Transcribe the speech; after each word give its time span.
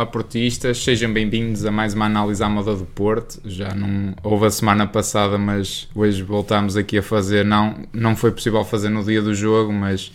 Olá 0.00 0.06
portistas, 0.06 0.82
sejam 0.82 1.12
bem-vindos 1.12 1.66
a 1.66 1.70
mais 1.70 1.92
uma 1.92 2.06
análise 2.06 2.42
à 2.42 2.48
moda 2.48 2.74
do 2.74 2.86
Porto. 2.86 3.38
Já 3.44 3.74
não 3.74 4.14
houve 4.22 4.46
a 4.46 4.50
semana 4.50 4.86
passada, 4.86 5.36
mas 5.36 5.90
hoje 5.94 6.22
voltámos 6.22 6.74
aqui 6.74 6.96
a 6.96 7.02
fazer. 7.02 7.44
Não, 7.44 7.74
não 7.92 8.16
foi 8.16 8.30
possível 8.30 8.64
fazer 8.64 8.88
no 8.88 9.04
dia 9.04 9.20
do 9.20 9.34
jogo, 9.34 9.70
mas 9.70 10.10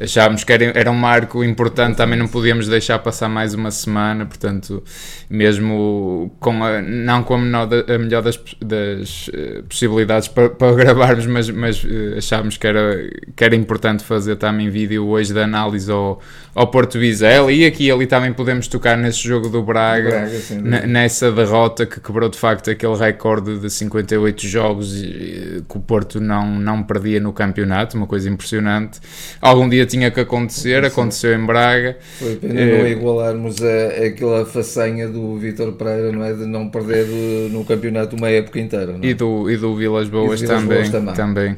achávamos 0.00 0.44
que 0.44 0.52
era, 0.52 0.64
era 0.78 0.90
um 0.90 0.96
marco 0.96 1.44
importante, 1.44 1.96
também 1.96 2.18
não 2.18 2.26
podíamos 2.26 2.68
deixar 2.68 2.98
passar 2.98 3.28
mais 3.28 3.54
uma 3.54 3.70
semana, 3.70 4.26
portanto, 4.26 4.82
mesmo 5.30 6.34
com 6.40 6.64
a, 6.64 6.82
não 6.82 7.22
com 7.22 7.34
a, 7.34 7.38
menor, 7.38 7.68
a 7.88 7.98
melhor 7.98 8.22
das, 8.22 8.40
das 8.60 9.28
uh, 9.28 9.62
possibilidades 9.68 10.28
para, 10.28 10.50
para, 10.50 10.72
gravarmos, 10.74 11.26
mas, 11.26 11.48
mas 11.50 11.82
uh, 11.84 12.18
achávamos 12.18 12.56
que 12.56 12.66
era, 12.66 13.10
que 13.36 13.44
era 13.44 13.54
importante 13.54 14.04
fazer 14.04 14.36
também 14.36 14.68
vídeo 14.68 15.06
hoje 15.06 15.32
de 15.32 15.40
análise 15.40 15.90
ao, 15.90 16.20
ao 16.54 16.66
Porto 16.68 16.98
Vizela 16.98 17.52
e 17.52 17.64
aqui 17.64 17.84
e 17.84 17.90
ali 17.90 18.06
também 18.06 18.32
podemos 18.32 18.66
tocar 18.66 18.96
nesse 18.96 19.18
jogo 19.18 19.48
do 19.48 19.62
Braga, 19.62 20.10
Braga 20.10 20.86
nessa 20.86 21.30
derrota 21.30 21.84
que 21.86 22.00
quebrou 22.00 22.28
de 22.28 22.38
facto 22.38 22.70
aquele 22.70 22.96
recorde 22.96 23.58
de 23.58 23.70
58 23.70 24.46
jogos 24.46 24.94
que 24.94 25.76
o 25.76 25.80
Porto 25.80 26.20
não, 26.20 26.58
não 26.58 26.82
perdia 26.82 27.20
no 27.20 27.32
campeonato, 27.32 27.96
uma 27.96 28.06
coisa 28.06 28.28
impressionante. 28.28 29.00
Algum 29.40 29.68
dia 29.68 29.83
tinha 29.86 30.10
que 30.10 30.20
acontecer, 30.20 30.80
Sim. 30.82 30.86
aconteceu 30.86 31.34
em 31.34 31.44
Braga. 31.44 31.96
Foi 32.18 32.36
pena 32.36 32.60
é... 32.60 32.78
não 32.78 32.86
igualarmos 32.86 33.62
a, 33.62 34.06
aquela 34.06 34.44
façanha 34.44 35.08
do 35.08 35.36
Vítor 35.36 35.72
Pereira, 35.72 36.12
não 36.12 36.24
é? 36.24 36.32
De 36.32 36.46
não 36.46 36.68
perder 36.68 37.06
no 37.50 37.64
campeonato 37.64 38.16
uma 38.16 38.28
época 38.30 38.60
inteira. 38.60 38.96
É? 39.02 39.06
E, 39.06 39.14
do, 39.14 39.50
e 39.50 39.56
do 39.56 39.74
Vilas 39.76 40.08
Boas, 40.08 40.40
Vilas 40.40 40.56
também, 40.56 40.78
Boas 40.78 40.88
também. 40.90 41.14
também. 41.14 41.56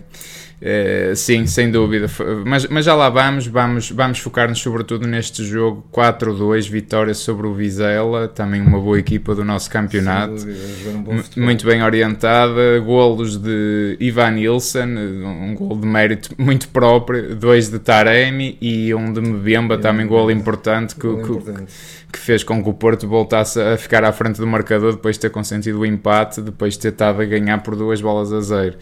Uh, 0.60 1.14
sim, 1.14 1.46
sem 1.46 1.70
dúvida. 1.70 2.06
Mas, 2.46 2.66
mas 2.66 2.84
já 2.84 2.94
lá 2.94 3.10
vamos, 3.10 3.46
vamos, 3.46 3.90
vamos 3.90 4.18
focar-nos 4.18 4.58
sobretudo 4.58 5.06
neste 5.06 5.44
jogo 5.44 5.84
4-2, 5.92 6.70
vitória 6.70 7.12
sobre 7.12 7.46
o 7.46 7.52
Vizela, 7.52 8.26
também 8.26 8.62
uma 8.62 8.80
boa 8.80 8.98
equipa 8.98 9.34
do 9.34 9.44
nosso 9.44 9.70
campeonato, 9.70 10.34
dúvida, 10.34 11.34
um 11.38 11.44
muito 11.44 11.66
bem 11.66 11.82
orientada, 11.82 12.78
golos 12.78 13.36
de 13.36 13.98
Ivan 14.00 14.30
Nilsson, 14.30 14.86
um 14.86 15.54
gol 15.54 15.76
de 15.76 15.86
mérito 15.86 16.30
muito 16.38 16.68
próprio, 16.68 17.36
dois 17.36 17.68
de 17.68 17.78
Taremi 17.78 18.56
e 18.58 18.94
um 18.94 19.12
de 19.12 19.20
Mbemba, 19.20 19.74
é, 19.74 19.78
também 19.78 20.06
gol 20.06 20.30
importante, 20.30 20.96
que, 20.96 21.06
importante. 21.06 21.64
Que, 22.06 22.12
que, 22.12 22.18
fez 22.18 22.42
com 22.42 22.62
que 22.62 22.70
o 22.70 22.72
Porto 22.72 23.06
voltasse 23.06 23.60
a 23.60 23.76
ficar 23.76 24.04
à 24.04 24.12
frente 24.12 24.40
do 24.40 24.46
marcador 24.46 24.92
depois 24.92 25.16
de 25.16 25.20
ter 25.20 25.30
consentido 25.30 25.80
o 25.80 25.84
empate, 25.84 26.40
depois 26.40 26.74
de 26.74 26.80
ter 26.80 26.92
estado 26.92 27.20
a 27.20 27.26
ganhar 27.26 27.58
por 27.58 27.76
duas 27.76 28.00
bolas 28.00 28.32
a 28.32 28.40
zero. 28.40 28.78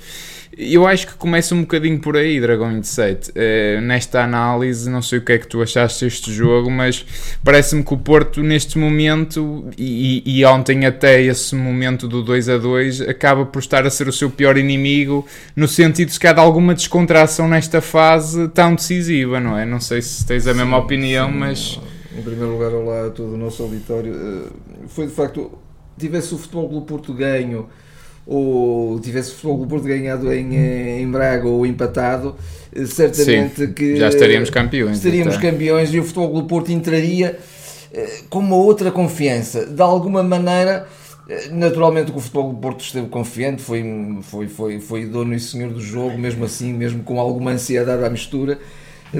Eu 0.57 0.87
acho 0.87 1.07
que 1.09 1.15
começa 1.15 1.55
um 1.55 1.63
bocadinho 1.63 1.99
por 1.99 2.17
aí, 2.17 2.41
Dragão 2.41 2.73
27. 2.73 3.31
Uh, 3.31 3.33
eh, 3.35 3.81
nesta 3.81 4.23
análise, 4.23 4.89
não 4.89 5.03
sei 5.03 5.19
o 5.19 5.23
que 5.23 5.33
é 5.33 5.39
que 5.39 5.49
tu 5.49 5.61
achaste 5.61 6.05
deste 6.05 6.33
jogo, 6.33 6.71
mas 6.71 7.05
parece-me 7.43 7.83
que 7.83 7.93
o 7.93 7.97
Porto, 7.97 8.43
neste 8.43 8.79
momento, 8.79 9.69
e, 9.77 10.23
e, 10.25 10.45
ontem 10.45 10.87
até 10.87 11.21
esse 11.21 11.57
momento 11.57 12.07
do 12.07 12.23
2 12.23 12.49
a 12.49 12.59
2 12.59 13.01
acaba 13.03 13.45
por 13.45 13.59
estar 13.59 13.85
a 13.87 13.91
ser 13.91 14.07
o 14.07 14.13
seu 14.13 14.31
pior 14.31 14.57
inimigo, 14.57 15.27
no 15.57 15.67
sentido 15.67 16.11
de 16.11 16.21
que 16.21 16.27
há 16.27 16.33
de 16.33 16.41
alguma 16.41 16.75
descontração 16.75 17.49
nesta 17.49 17.81
fase 17.81 18.49
tão 18.49 18.75
decisiva, 18.75 19.41
não 19.41 19.59
é? 19.59 19.65
Não 19.65 19.81
sei 19.81 20.03
se 20.03 20.25
tens 20.25 20.47
a 20.47 20.53
sim, 20.53 20.59
mesma 20.59 20.79
opinião, 20.79 21.29
sim. 21.29 21.39
mas. 21.39 21.81
Em 22.17 22.23
primeiro 22.23 22.53
lugar, 22.53 22.73
olá 22.73 23.07
a 23.07 23.11
todo 23.11 23.35
o 23.35 23.37
nosso 23.37 23.63
auditório. 23.63 24.15
Eh, 24.15 24.87
foi 24.87 25.07
de 25.07 25.13
facto, 25.13 25.59
tivesse 25.99 26.33
o 26.33 26.39
Futebol 26.39 26.69
do 26.69 26.83
Porto 26.83 27.13
ganho 27.13 27.69
ou 28.27 28.99
tivesse 29.01 29.33
o 29.33 29.35
Futebol 29.35 29.67
Porto 29.67 29.85
ganhado 29.85 30.33
em, 30.33 30.57
eh, 30.57 31.01
em 31.01 31.11
Braga 31.11 31.47
ou 31.47 31.67
empatado, 31.67 32.37
eh, 32.75 32.87
certamente 32.87 33.67
Sim, 33.67 33.73
que 33.73 33.97
já 33.97 34.09
estaríamos 34.09 34.51
campeões. 34.51 34.97
Estaríamos 34.97 35.35
então. 35.37 35.51
campeões 35.51 35.93
e 35.93 36.01
o 36.01 36.05
Futebol 36.05 36.33
do 36.33 36.45
Porto 36.45 36.73
entraria 36.73 37.39
eh, 37.93 38.21
com 38.31 38.39
uma 38.39 38.57
outra 38.57 38.91
confiança. 38.91 39.67
De 39.67 39.83
alguma 39.83 40.23
maneira, 40.23 40.87
naturalmente 41.53 42.13
que 42.13 42.19
o 42.19 42.21
Futebol 42.21 42.53
do 42.53 42.59
Porto 42.59 42.81
esteve 42.81 43.09
confiante, 43.09 43.61
foi, 43.61 43.85
foi, 44.23 44.49
foi, 44.49 44.81
foi 44.81 45.07
dono 45.07 45.35
e 45.35 45.41
senhor 45.41 45.71
do 45.71 45.81
jogo, 45.81 46.19
mesmo 46.19 46.45
assim, 46.45 46.73
mesmo 46.73 47.03
com 47.03 47.21
alguma 47.21 47.51
ansiedade 47.51 48.05
à 48.05 48.09
mistura 48.09 48.59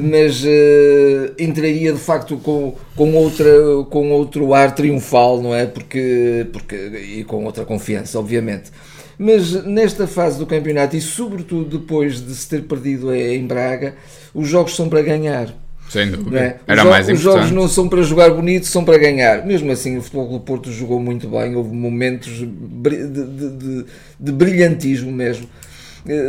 mas 0.03 0.45
uh, 0.45 1.35
entraria 1.39 1.93
de 1.93 1.99
facto 1.99 2.37
com, 2.39 2.75
com, 2.97 3.15
outra, 3.15 3.53
com 3.91 4.11
outro 4.11 4.55
ar 4.55 4.75
triunfal, 4.75 5.41
não 5.43 5.55
é? 5.55 5.67
Porque, 5.67 6.47
porque, 6.53 6.77
e 6.77 7.25
com 7.25 7.45
outra 7.45 7.65
confiança, 7.65 8.19
obviamente. 8.19 8.71
Mas 9.19 9.65
nesta 9.65 10.07
fase 10.07 10.39
do 10.39 10.47
campeonato 10.47 10.97
e 10.97 11.01
sobretudo 11.01 11.79
depois 11.79 12.21
de 12.21 12.35
se 12.35 12.49
ter 12.49 12.63
perdido 12.63 13.15
em 13.15 13.47
Braga, 13.47 13.95
os 14.35 14.49
jogos 14.49 14.75
são 14.75 14.89
para 14.89 15.03
ganhar. 15.03 15.55
Sem 15.89 16.11
dúvida. 16.11 16.41
É? 16.41 16.57
Era 16.67 16.83
os, 16.83 16.91
mais 16.91 17.09
os 17.09 17.21
jogos 17.21 17.51
não 17.51 17.69
são 17.69 17.89
para 17.89 18.03
jogar 18.03 18.31
bonito, 18.31 18.67
são 18.67 18.85
para 18.85 18.99
ganhar. 18.99 19.47
Mesmo 19.47 19.71
assim, 19.71 19.97
o 19.97 20.03
Futebol 20.03 20.29
do 20.29 20.41
Porto 20.41 20.73
jogou 20.73 20.99
muito 20.99 21.29
bem, 21.29 21.55
houve 21.55 21.75
momentos 21.75 22.33
de, 22.33 22.47
de, 22.47 23.27
de, 23.27 23.85
de 24.19 24.33
brilhantismo 24.33 25.13
mesmo. 25.13 25.47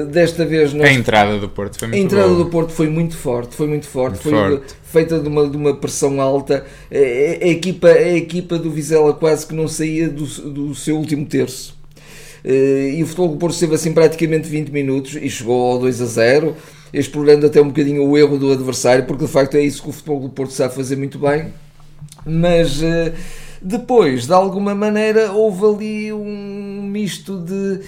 Desta 0.10 0.46
vez 0.46 0.74
nós... 0.74 0.88
a 0.88 0.94
entrada 0.94 1.38
do 1.38 1.50
Porto 1.50 1.78
foi 1.78 1.90
muito 1.90 2.02
a 2.02 2.06
entrada 2.06 2.28
boa. 2.30 2.44
do 2.46 2.50
Porto 2.50 2.72
foi 2.72 2.88
muito 2.88 3.18
forte 3.18 3.56
foi 3.56 3.68
muito 3.68 3.86
forte 3.86 4.26
muito 4.26 4.40
foi 4.40 4.58
forte. 4.58 4.76
feita 4.86 5.20
de 5.20 5.28
uma, 5.28 5.50
de 5.50 5.58
uma 5.58 5.76
pressão 5.76 6.22
alta 6.22 6.66
a, 6.90 6.96
a, 6.96 7.48
equipa 7.48 7.90
a 7.90 8.16
equipa 8.16 8.58
do 8.58 8.72
Vizela 8.72 9.14
quase 9.14 9.46
que 9.46 9.54
não 9.54 9.68
saía 9.68 10.08
do, 10.08 10.24
do 10.26 10.74
seu 10.74 10.96
último 10.96 11.26
terço 11.26 11.78
eh, 12.42 12.94
e 12.96 13.04
o 13.04 13.06
futebol 13.06 13.28
do 13.28 13.36
Porto 13.36 13.54
esteve 13.56 13.76
assim 13.76 13.94
praticamente 13.94 14.48
20 14.48 14.70
minutos 14.70 15.16
e 15.16 15.30
chegou 15.30 15.74
ao 15.74 15.80
2 15.80 16.02
a 16.02 16.06
0 16.06 16.56
explorando 16.94 17.46
até 17.46 17.62
um 17.62 17.68
bocadinho 17.68 18.08
o 18.08 18.18
erro 18.18 18.38
do 18.38 18.54
adversário 18.54 19.04
porque 19.04 19.26
de 19.26 19.32
facto 19.32 19.56
é 19.56 19.62
isso 19.62 19.84
que 19.84 19.90
o 19.90 19.92
futebol 19.92 20.22
do 20.22 20.30
Porto 20.30 20.54
sabe 20.54 20.74
fazer 20.74 20.96
muito 20.96 21.20
bem 21.20 21.52
mas 22.26 22.82
eh, 22.82 23.12
depois 23.62 24.26
de 24.26 24.32
alguma 24.32 24.74
maneira 24.74 25.34
houve 25.34 25.66
ali 25.66 26.14
um 26.14 26.82
misto 26.82 27.38
de 27.40 27.82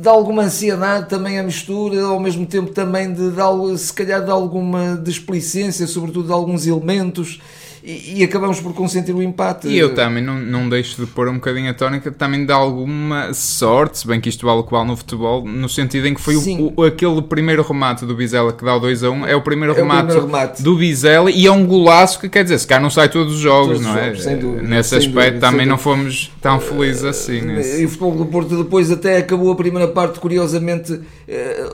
de 0.00 0.08
alguma 0.08 0.44
ansiedade 0.44 1.08
também 1.08 1.38
a 1.38 1.42
mistura, 1.42 2.02
ao 2.02 2.18
mesmo 2.18 2.46
tempo 2.46 2.70
também 2.70 3.12
de, 3.12 3.30
de 3.30 3.78
se 3.78 3.92
calhar 3.92 4.24
de 4.24 4.30
alguma 4.30 4.96
desplicência, 4.96 5.86
sobretudo 5.86 6.26
de 6.26 6.32
alguns 6.32 6.66
elementos 6.66 7.40
e, 7.82 8.20
e, 8.20 8.24
acabamos 8.24 8.60
por 8.60 8.74
consentir 8.74 9.12
o 9.12 9.22
empate. 9.22 9.68
E 9.68 9.78
eu 9.78 9.94
também 9.94 10.22
não, 10.22 10.38
não 10.38 10.68
deixo 10.68 11.04
de 11.04 11.10
pôr 11.10 11.28
um 11.28 11.34
bocadinho 11.34 11.70
a 11.70 11.74
tónica 11.74 12.10
também 12.10 12.44
de 12.44 12.52
alguma 12.52 13.32
sorte, 13.32 13.98
se 13.98 14.06
bem 14.06 14.20
que 14.20 14.28
isto 14.28 14.46
vale 14.46 14.60
o 14.60 14.64
qual 14.64 14.84
no 14.84 14.96
futebol, 14.96 15.44
no 15.44 15.68
sentido 15.68 16.06
em 16.06 16.14
que 16.14 16.20
foi 16.20 16.36
o, 16.36 16.72
o, 16.76 16.84
aquele 16.84 17.22
primeiro 17.22 17.62
remate 17.62 18.04
do 18.04 18.14
Bizela 18.14 18.52
que 18.52 18.64
dá 18.64 18.76
o 18.76 18.80
2 18.80 19.04
a 19.04 19.10
1, 19.10 19.26
é 19.26 19.36
o 19.36 19.42
primeiro, 19.42 19.74
é 19.74 19.76
remate, 19.76 20.02
o 20.02 20.06
primeiro 20.06 20.26
remate, 20.26 20.62
do 20.62 20.76
Bizela 20.76 21.30
e 21.30 21.46
é 21.46 21.52
um 21.52 21.66
golaço 21.66 22.20
que 22.20 22.28
quer 22.28 22.42
dizer, 22.42 22.58
se 22.58 22.66
cá 22.66 22.80
não 22.80 22.90
sai 22.90 23.08
todos 23.08 23.34
os 23.34 23.40
jogos, 23.40 23.78
todos 23.78 23.86
não 23.86 23.96
é? 23.96 24.06
Jogos, 24.06 24.22
sem 24.22 24.38
dúvida, 24.38 24.62
Nesse 24.62 24.88
sem 24.90 24.98
aspecto 24.98 25.34
dúvida, 25.34 25.50
também 25.50 25.66
não 25.66 25.78
fomos 25.78 26.30
tão 26.40 26.60
felizes 26.60 27.04
assim. 27.04 27.40
Nesse. 27.40 27.82
E 27.82 27.84
o 27.84 27.88
futebol 27.88 28.16
do 28.16 28.26
Porto 28.26 28.56
depois 28.62 28.90
até 28.90 29.18
acabou 29.18 29.50
a 29.52 29.56
primeira 29.56 29.88
parte, 29.88 30.18
curiosamente, 30.18 31.00
eh, 31.26 31.68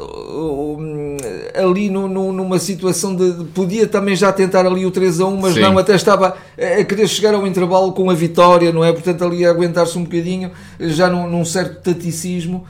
ali 1.55 1.91
no, 1.91 2.09
no, 2.09 2.33
numa 2.33 2.59
situação 2.59 3.15
de. 3.15 3.45
Podia 3.55 3.87
também 3.87 4.17
já 4.17 4.33
tentar 4.33 4.67
ali 4.67 4.85
o 4.85 4.91
3 4.91 5.21
a 5.21 5.27
1, 5.27 5.37
mas 5.41 5.55
Sim. 5.55 5.61
não, 5.61 5.79
até 5.79 5.95
estava 5.95 6.37
a 6.57 6.85
querer 6.85 7.09
chegar 7.09 7.35
ao 7.35 7.47
intervalo 7.47 7.93
com 7.93 8.11
a 8.11 8.15
vitória, 8.15 8.73
não 8.73 8.85
é? 8.85 8.93
Portanto, 8.93 9.25
ali 9.25 9.45
a 9.45 9.51
aguentar-se 9.51 9.97
um 9.99 10.05
bocadinho, 10.05 10.51
já 10.81 11.09
num, 11.09 11.29
num 11.29 11.45
certo 11.45 11.81
taticismo. 11.83 12.65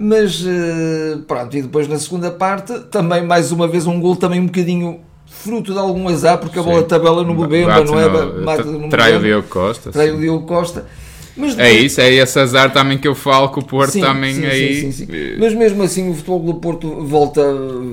Mas 0.00 0.44
eh, 0.46 1.18
pronto, 1.26 1.56
e 1.56 1.62
depois 1.62 1.88
na 1.88 1.98
segunda 1.98 2.30
parte, 2.30 2.72
também 2.90 3.24
mais 3.24 3.50
uma 3.50 3.66
vez 3.66 3.84
um 3.84 4.00
gol 4.00 4.14
também 4.14 4.38
um 4.38 4.46
bocadinho 4.46 5.00
fruto 5.26 5.72
de 5.72 5.78
algum 5.78 6.08
azar, 6.08 6.38
porque 6.38 6.58
a 6.58 6.62
bola 6.62 6.84
tabela 6.84 7.24
no 7.24 7.34
Bebemba, 7.34 7.82
não 7.82 7.98
é? 7.98 8.08
No 8.64 8.88
trai 8.88 9.16
o 9.16 9.20
Diogo 9.20 9.48
Costa. 9.48 9.90
Trai 9.90 10.10
o 10.12 10.18
Diogo 10.18 10.46
Costa. 10.46 10.86
Mas 11.38 11.56
é 11.56 11.70
isso, 11.70 12.00
é 12.00 12.12
esse 12.12 12.36
azar 12.36 12.72
também 12.72 12.98
que 12.98 13.06
eu 13.06 13.14
falo 13.14 13.48
que 13.50 13.60
o 13.60 13.62
Porto 13.62 13.92
sim, 13.92 14.00
também 14.00 14.34
sim, 14.34 14.44
aí. 14.44 14.92
Sim, 14.92 15.06
Mas 15.38 15.54
mesmo 15.54 15.84
assim 15.84 16.10
o 16.10 16.14
futebol 16.14 16.40
do 16.40 16.54
Porto 16.54 17.04
volta, 17.04 17.40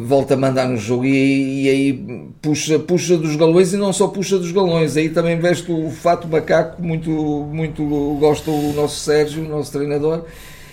volta 0.03 0.33
a 0.33 0.37
mandar 0.37 0.67
no 0.67 0.77
jogo 0.77 1.05
e, 1.05 1.65
e, 1.65 1.69
aí 1.69 2.27
puxa, 2.41 2.79
puxa 2.79 3.15
dos 3.15 3.35
galões 3.35 3.71
e 3.71 3.77
não 3.77 3.93
só 3.93 4.07
puxa 4.07 4.39
dos 4.39 4.51
galões, 4.51 4.97
aí 4.97 5.09
também 5.09 5.39
veste 5.39 5.71
o 5.71 5.91
fato 5.91 6.27
macaco, 6.27 6.81
muito, 6.81 7.11
muito 7.11 7.83
gosta 8.19 8.49
o 8.49 8.73
nosso 8.73 8.99
Sérgio, 8.99 9.45
o 9.45 9.47
nosso 9.47 9.71
treinador. 9.71 10.25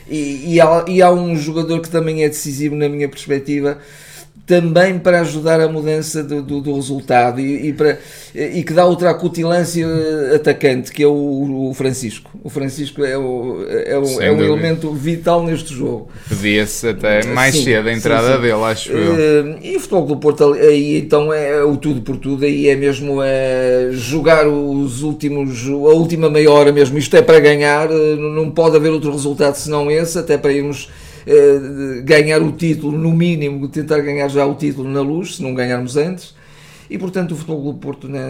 E, 0.08 0.54
e, 0.54 0.60
há, 0.60 0.84
e 0.88 1.02
há 1.02 1.12
um 1.12 1.36
jogador 1.36 1.80
que 1.80 1.90
também 1.90 2.24
é 2.24 2.28
decisivo 2.28 2.74
na 2.74 2.88
minha 2.88 3.08
perspectiva, 3.08 3.78
também 4.46 4.98
para 4.98 5.20
ajudar 5.20 5.60
a 5.60 5.68
mudança 5.68 6.22
do, 6.22 6.42
do, 6.42 6.60
do 6.60 6.74
resultado 6.74 7.40
e, 7.40 7.68
e, 7.68 7.72
para, 7.72 7.98
e 8.34 8.62
que 8.64 8.72
dá 8.72 8.84
outra 8.84 9.10
acutilância 9.10 9.86
atacante, 10.34 10.90
que 10.90 11.02
é 11.02 11.06
o, 11.06 11.70
o 11.70 11.74
Francisco. 11.74 12.30
O 12.42 12.50
Francisco 12.50 13.04
é, 13.04 13.16
o, 13.16 13.64
é, 13.68 13.98
o, 13.98 14.20
é 14.20 14.32
um 14.32 14.42
elemento 14.42 14.92
vital 14.92 15.44
neste 15.44 15.72
jogo. 15.72 16.08
Podia-se 16.28 16.88
até 16.88 17.24
mais 17.26 17.54
sim, 17.54 17.64
cedo 17.64 17.88
a 17.88 17.92
entrada 17.92 18.28
sim, 18.28 18.34
sim. 18.34 18.40
dele, 18.40 18.64
acho 18.64 18.92
eu. 18.92 19.12
Uh, 19.12 19.58
e 19.62 19.76
o 19.76 19.80
futebol 19.80 20.06
do 20.06 20.16
Porto 20.16 20.52
aí 20.54 20.98
então 20.98 21.32
é 21.32 21.62
o 21.62 21.76
tudo 21.76 22.02
por 22.02 22.16
tudo, 22.16 22.44
aí 22.44 22.68
é 22.68 22.74
mesmo 22.74 23.22
é 23.22 23.90
jogar 23.92 24.48
os 24.48 25.02
últimos, 25.02 25.68
a 25.68 25.94
última 25.94 26.28
meia 26.28 26.50
hora 26.50 26.72
mesmo, 26.72 26.98
isto 26.98 27.16
é 27.16 27.22
para 27.22 27.38
ganhar, 27.40 27.90
eh, 27.90 28.16
não 28.16 28.50
pode 28.50 28.76
haver 28.76 28.90
outro 28.90 29.10
resultado 29.10 29.54
senão 29.54 29.90
esse, 29.90 30.18
até 30.18 30.36
para 30.36 30.52
irmos 30.52 30.88
eh, 30.88 31.11
ganhar 32.04 32.42
o 32.42 32.52
título, 32.52 32.96
no 32.98 33.12
mínimo, 33.12 33.69
tentar 33.69 34.00
ganhar 34.00 34.28
já 34.28 34.44
o 34.46 34.54
título 34.54 34.88
na 34.88 35.00
luz, 35.00 35.36
se 35.36 35.42
não 35.42 35.54
ganharmos 35.54 35.96
antes. 35.96 36.34
e 36.90 36.98
portanto 36.98 37.32
o 37.32 37.36
Futebol 37.36 37.62
Clube 37.62 37.78
Porto 37.80 38.08
né, 38.08 38.20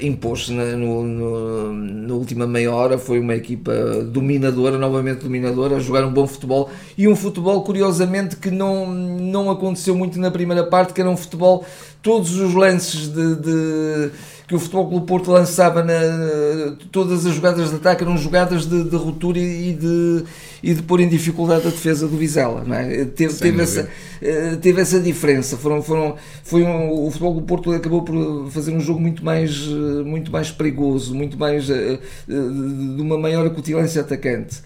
impôs-se 0.00 0.52
na, 0.52 0.64
no, 0.76 1.04
no, 1.04 1.72
na 1.72 2.14
última 2.14 2.46
meia 2.46 2.72
hora, 2.72 2.98
foi 2.98 3.20
uma 3.20 3.34
equipa 3.34 3.72
dominadora, 4.04 4.76
novamente 4.76 5.20
dominadora, 5.22 5.76
a 5.76 5.80
jogar 5.80 6.04
um 6.04 6.12
bom 6.12 6.26
futebol 6.26 6.68
e 6.98 7.06
um 7.06 7.14
futebol 7.14 7.62
curiosamente 7.62 8.36
que 8.36 8.50
não, 8.50 8.86
não 8.86 9.50
aconteceu 9.50 9.94
muito 9.94 10.18
na 10.18 10.30
primeira 10.30 10.64
parte, 10.64 10.92
que 10.92 11.00
era 11.00 11.08
um 11.10 11.16
futebol, 11.16 11.64
todos 12.02 12.34
os 12.40 12.54
lances 12.54 13.08
de, 13.08 13.36
de 13.36 14.10
que 14.52 14.56
o 14.56 14.58
Futebol 14.58 14.86
Clube 14.86 15.06
Porto 15.06 15.30
lançava 15.30 15.82
na, 15.82 16.76
todas 16.90 17.24
as 17.24 17.34
jogadas 17.34 17.70
de 17.70 17.76
ataque 17.76 18.04
eram 18.04 18.18
jogadas 18.18 18.66
de, 18.66 18.84
de 18.84 18.96
ruptura 18.96 19.38
e 19.38 19.72
de, 19.72 20.24
e 20.62 20.74
de 20.74 20.82
pôr 20.82 21.00
em 21.00 21.08
dificuldade 21.08 21.66
a 21.66 21.70
defesa 21.70 22.06
do 22.06 22.18
Vizela. 22.18 22.62
É? 22.76 23.06
teve, 23.06 23.32
teve, 23.32 23.62
essa, 23.62 23.88
eh, 24.20 24.58
teve 24.60 24.82
essa 24.82 25.00
diferença. 25.00 25.56
Foram, 25.56 25.82
foram, 25.82 26.16
foi 26.44 26.64
um, 26.64 27.06
o 27.06 27.10
Futebol 27.10 27.32
Clube 27.32 27.46
Porto 27.46 27.72
acabou 27.72 28.02
por 28.02 28.50
fazer 28.50 28.72
um 28.72 28.80
jogo 28.80 29.00
muito 29.00 29.24
mais, 29.24 29.52
eh, 29.52 30.02
muito 30.04 30.30
mais 30.30 30.50
perigoso, 30.50 31.14
muito 31.14 31.38
mais 31.38 31.70
eh, 31.70 31.98
de 32.28 33.00
uma 33.00 33.16
maior 33.16 33.46
acutilância 33.46 34.02
atacante. 34.02 34.60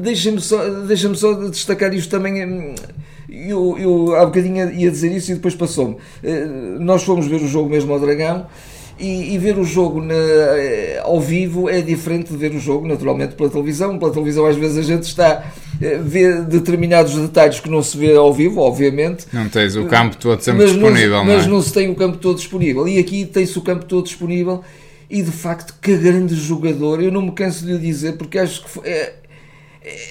Deixa-me 0.00 0.40
só, 0.40 0.68
deixa 0.86 1.12
só 1.16 1.34
destacar 1.48 1.92
isto 1.92 2.08
também 2.08 2.76
eu, 3.32 3.76
eu 3.78 4.16
há 4.16 4.26
bocadinho 4.26 4.70
ia 4.72 4.90
dizer 4.90 5.10
isso 5.10 5.32
e 5.32 5.34
depois 5.34 5.54
passou-me. 5.54 5.96
Eh, 6.22 6.44
nós 6.78 7.02
fomos 7.02 7.26
ver 7.26 7.40
o 7.40 7.48
jogo 7.48 7.70
mesmo 7.70 7.92
ao 7.92 7.98
Dragão 7.98 8.46
e, 9.00 9.34
e 9.34 9.38
ver 9.38 9.58
o 9.58 9.64
jogo 9.64 10.02
na, 10.02 10.14
eh, 10.14 11.00
ao 11.02 11.18
vivo 11.18 11.68
é 11.68 11.80
diferente 11.80 12.30
de 12.30 12.36
ver 12.36 12.52
o 12.52 12.60
jogo 12.60 12.86
naturalmente 12.86 13.34
pela 13.34 13.48
televisão. 13.48 13.98
Pela 13.98 14.12
televisão 14.12 14.44
às 14.44 14.56
vezes 14.56 14.76
a 14.76 14.82
gente 14.82 15.04
está 15.04 15.44
eh, 15.80 15.98
ver 15.98 16.42
determinados 16.42 17.14
detalhes 17.14 17.58
que 17.58 17.70
não 17.70 17.82
se 17.82 17.96
vê 17.96 18.14
ao 18.14 18.32
vivo, 18.34 18.60
obviamente. 18.60 19.26
Não 19.32 19.48
tens 19.48 19.76
o 19.76 19.86
campo 19.86 20.16
todo 20.18 20.40
sempre 20.40 20.64
mas 20.64 20.72
disponível, 20.72 21.16
não, 21.18 21.24
não 21.24 21.32
é? 21.32 21.36
Mas 21.36 21.46
não 21.46 21.62
se 21.62 21.72
tem 21.72 21.88
o 21.88 21.94
campo 21.94 22.18
todo 22.18 22.36
disponível. 22.36 22.86
E 22.86 22.98
aqui 22.98 23.24
tem-se 23.24 23.58
o 23.58 23.62
campo 23.62 23.86
todo 23.86 24.04
disponível 24.04 24.62
e 25.08 25.22
de 25.22 25.32
facto 25.32 25.74
que 25.80 25.96
grande 25.96 26.34
jogador. 26.34 27.02
Eu 27.02 27.10
não 27.10 27.22
me 27.22 27.32
canso 27.32 27.64
de 27.64 27.72
lhe 27.72 27.78
dizer 27.78 28.18
porque 28.18 28.38
acho 28.38 28.62
que 28.62 28.80
é, 28.86 29.14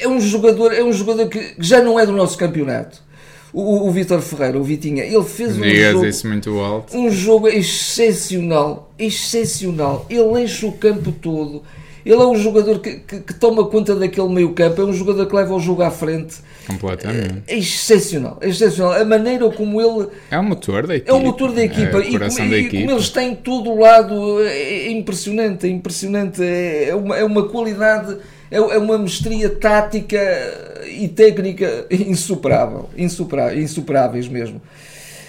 é 0.01 0.07
um 0.07 0.19
jogador, 0.19 0.73
é 0.73 0.83
um 0.83 0.91
jogador 0.91 1.29
que 1.29 1.53
já 1.59 1.83
não 1.83 1.99
é 1.99 2.05
do 2.05 2.13
nosso 2.13 2.35
campeonato 2.35 3.10
o, 3.53 3.87
o 3.87 3.91
Vitor 3.91 4.21
Ferreira, 4.21 4.57
o 4.57 4.63
Vitinha, 4.63 5.03
ele 5.03 5.23
fez 5.23 5.57
um 5.57 5.63
jogo, 5.63 6.05
isso 6.05 6.27
muito 6.27 6.59
alto. 6.59 6.97
um 6.97 7.09
jogo 7.09 7.47
excepcional, 7.47 8.91
excepcional. 8.97 10.05
Ele 10.09 10.43
enche 10.43 10.65
o 10.65 10.71
campo 10.71 11.11
todo. 11.11 11.61
Ele 12.05 12.15
é 12.15 12.25
um 12.25 12.35
jogador 12.35 12.79
que, 12.79 12.95
que, 12.95 13.19
que 13.19 13.33
toma 13.33 13.65
conta 13.65 13.95
daquele 13.95 14.29
meio 14.29 14.53
campo, 14.53 14.81
é 14.81 14.85
um 14.85 14.93
jogador 14.93 15.25
que 15.27 15.35
leva 15.35 15.53
o 15.53 15.59
jogo 15.59 15.83
à 15.83 15.91
frente. 15.91 16.37
Completamente. 16.65 17.43
É, 17.47 17.53
é 17.53 17.57
excepcional, 17.57 18.37
é 18.41 18.49
excepcional. 18.49 18.93
A 18.93 19.05
maneira 19.05 19.49
como 19.51 19.81
ele. 19.81 20.07
É 20.31 20.39
o 20.39 20.43
motor 20.43 20.87
da 20.87 20.95
equipa. 20.95 21.11
É 21.11 21.13
o 21.13 21.19
motor 21.19 21.51
da 21.51 21.63
equipa. 21.63 21.97
É 21.97 22.01
e, 22.01 22.17
como, 22.17 22.19
da 22.19 22.57
e 22.57 22.69
como 22.69 22.91
ele 22.91 22.99
está 22.99 23.23
em 23.23 23.35
todo 23.35 23.69
o 23.69 23.79
lado, 23.79 24.41
é, 24.43 24.87
é 24.87 24.91
impressionante, 24.91 25.67
é 25.67 25.69
impressionante. 25.69 26.41
É, 26.41 26.89
é 26.89 26.95
uma, 26.95 27.17
é 27.17 27.23
uma 27.23 27.47
qualidade 27.49 28.17
é, 28.51 28.57
é 28.57 28.77
uma 28.77 28.97
mestria 28.97 29.49
tática 29.49 30.19
e 30.85 31.07
técnica 31.07 31.87
insuperável, 31.89 32.89
insuperável 32.97 33.59
insuperáveis 33.59 34.27
mesmo. 34.27 34.61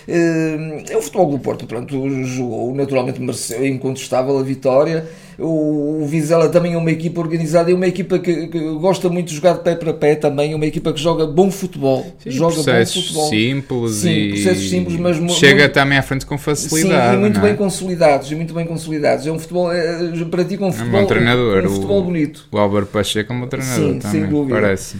É 0.08 0.96
o 0.96 1.02
futebol 1.02 1.30
do 1.30 1.38
Porto, 1.38 1.66
pronto, 1.66 2.24
jogou, 2.24 2.74
naturalmente 2.74 3.20
mereceu, 3.20 3.58
é 3.58 3.68
incontestável 3.68 4.38
a 4.38 4.42
vitória. 4.42 5.06
O, 5.38 6.02
o 6.02 6.06
Vizela 6.06 6.48
também 6.48 6.74
é 6.74 6.76
uma 6.76 6.90
equipa 6.90 7.20
organizada, 7.20 7.70
é 7.70 7.74
uma 7.74 7.86
equipa 7.86 8.18
que, 8.18 8.48
que, 8.48 8.60
gosta 8.74 9.08
muito 9.08 9.28
de 9.28 9.36
jogar 9.36 9.54
de 9.54 9.60
pé 9.60 9.74
para 9.74 9.92
pé 9.94 10.14
também, 10.14 10.52
é 10.52 10.56
uma 10.56 10.66
equipa 10.66 10.92
que 10.92 11.00
joga 11.00 11.26
bom 11.26 11.50
futebol. 11.50 12.04
Sim, 12.18 12.30
joga 12.30 12.54
processos 12.54 12.94
bom 12.96 13.02
futebol. 13.02 13.30
simples 13.30 13.92
Sim, 13.92 14.10
e 14.10 14.28
processos 14.30 14.70
simples, 14.70 14.96
mas 14.98 15.16
chega 15.34 15.62
muito, 15.62 15.72
também 15.72 15.98
à 15.98 16.02
frente 16.02 16.26
com 16.26 16.36
facilidade. 16.36 17.10
Sim, 17.10 17.16
e 17.16 17.20
muito 17.20 17.38
é? 17.38 17.42
bem 17.42 17.56
consolidados, 17.56 18.30
e 18.30 18.34
muito 18.34 18.54
bem 18.54 18.66
consolidados. 18.66 19.26
É 19.26 19.32
um 19.32 19.38
futebol, 19.38 19.72
é, 19.72 20.24
pratica 20.30 20.64
um 20.64 20.72
futebol, 20.72 21.00
é 21.00 21.04
um, 21.04 21.06
treinador, 21.06 21.64
um, 21.64 21.66
um 21.66 21.70
futebol 21.70 22.04
bonito. 22.04 22.46
O 22.50 22.58
Álvaro 22.58 22.86
Pacheco 22.86 23.32
é 23.32 23.36
um 23.36 23.46
treinador 23.46 23.92
Sim, 23.92 23.98
também, 23.98 24.20
sem 24.20 24.30
dúvida. 24.30 24.60
parece. 24.60 24.96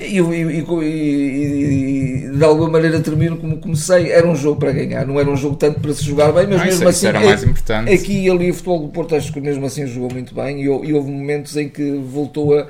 E, 0.00 0.18
e, 0.18 0.64
e, 0.82 2.24
e, 2.24 2.36
de 2.36 2.44
alguma 2.44 2.70
maneira 2.70 3.00
termino 3.00 3.36
como 3.36 3.58
comecei. 3.58 4.10
Era 4.10 4.26
um 4.26 4.34
jogo 4.34 4.58
para 4.58 4.72
ganhar, 4.72 5.06
não 5.06 5.20
era 5.20 5.30
um 5.30 5.36
jogo 5.36 5.56
tanto 5.56 5.80
para 5.80 5.92
se 5.92 6.04
jogar 6.04 6.32
bem, 6.32 6.46
mas 6.46 6.60
ah, 6.60 6.64
mesmo 6.64 6.80
isso, 6.80 6.88
assim. 6.88 6.96
Isso 6.96 7.06
era 7.06 7.20
mais 7.20 7.44
importante. 7.44 7.92
Aqui 7.92 8.24
e 8.24 8.30
ali 8.30 8.50
o 8.50 8.54
futebol 8.54 8.80
do 8.80 8.88
Porto 8.88 9.14
acho 9.14 9.32
que 9.32 9.40
mesmo 9.40 9.64
assim 9.66 9.86
jogou 9.86 10.10
muito 10.10 10.34
bem 10.34 10.60
e, 10.60 10.64
e 10.64 10.92
houve 10.92 11.10
momentos 11.10 11.56
em 11.56 11.68
que 11.68 11.92
voltou 11.92 12.58
a, 12.58 12.66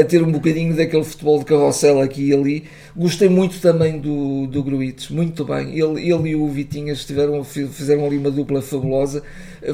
a, 0.00 0.04
ter 0.04 0.22
um 0.22 0.32
bocadinho 0.32 0.74
daquele 0.74 1.04
futebol 1.04 1.38
de 1.38 1.44
carrossel 1.44 2.00
aqui 2.00 2.28
e 2.28 2.34
ali. 2.34 2.64
Gostei 2.96 3.28
muito 3.28 3.60
também 3.60 3.98
do, 3.98 4.46
do 4.48 4.62
Gruites, 4.62 5.10
muito 5.10 5.44
bem. 5.44 5.78
Ele, 5.78 6.10
ele 6.10 6.30
e 6.30 6.34
o 6.34 6.48
Vitinhas 6.48 6.98
estiveram, 6.98 7.44
fizeram 7.44 8.04
ali 8.04 8.18
uma 8.18 8.30
dupla 8.30 8.60
fabulosa. 8.60 9.22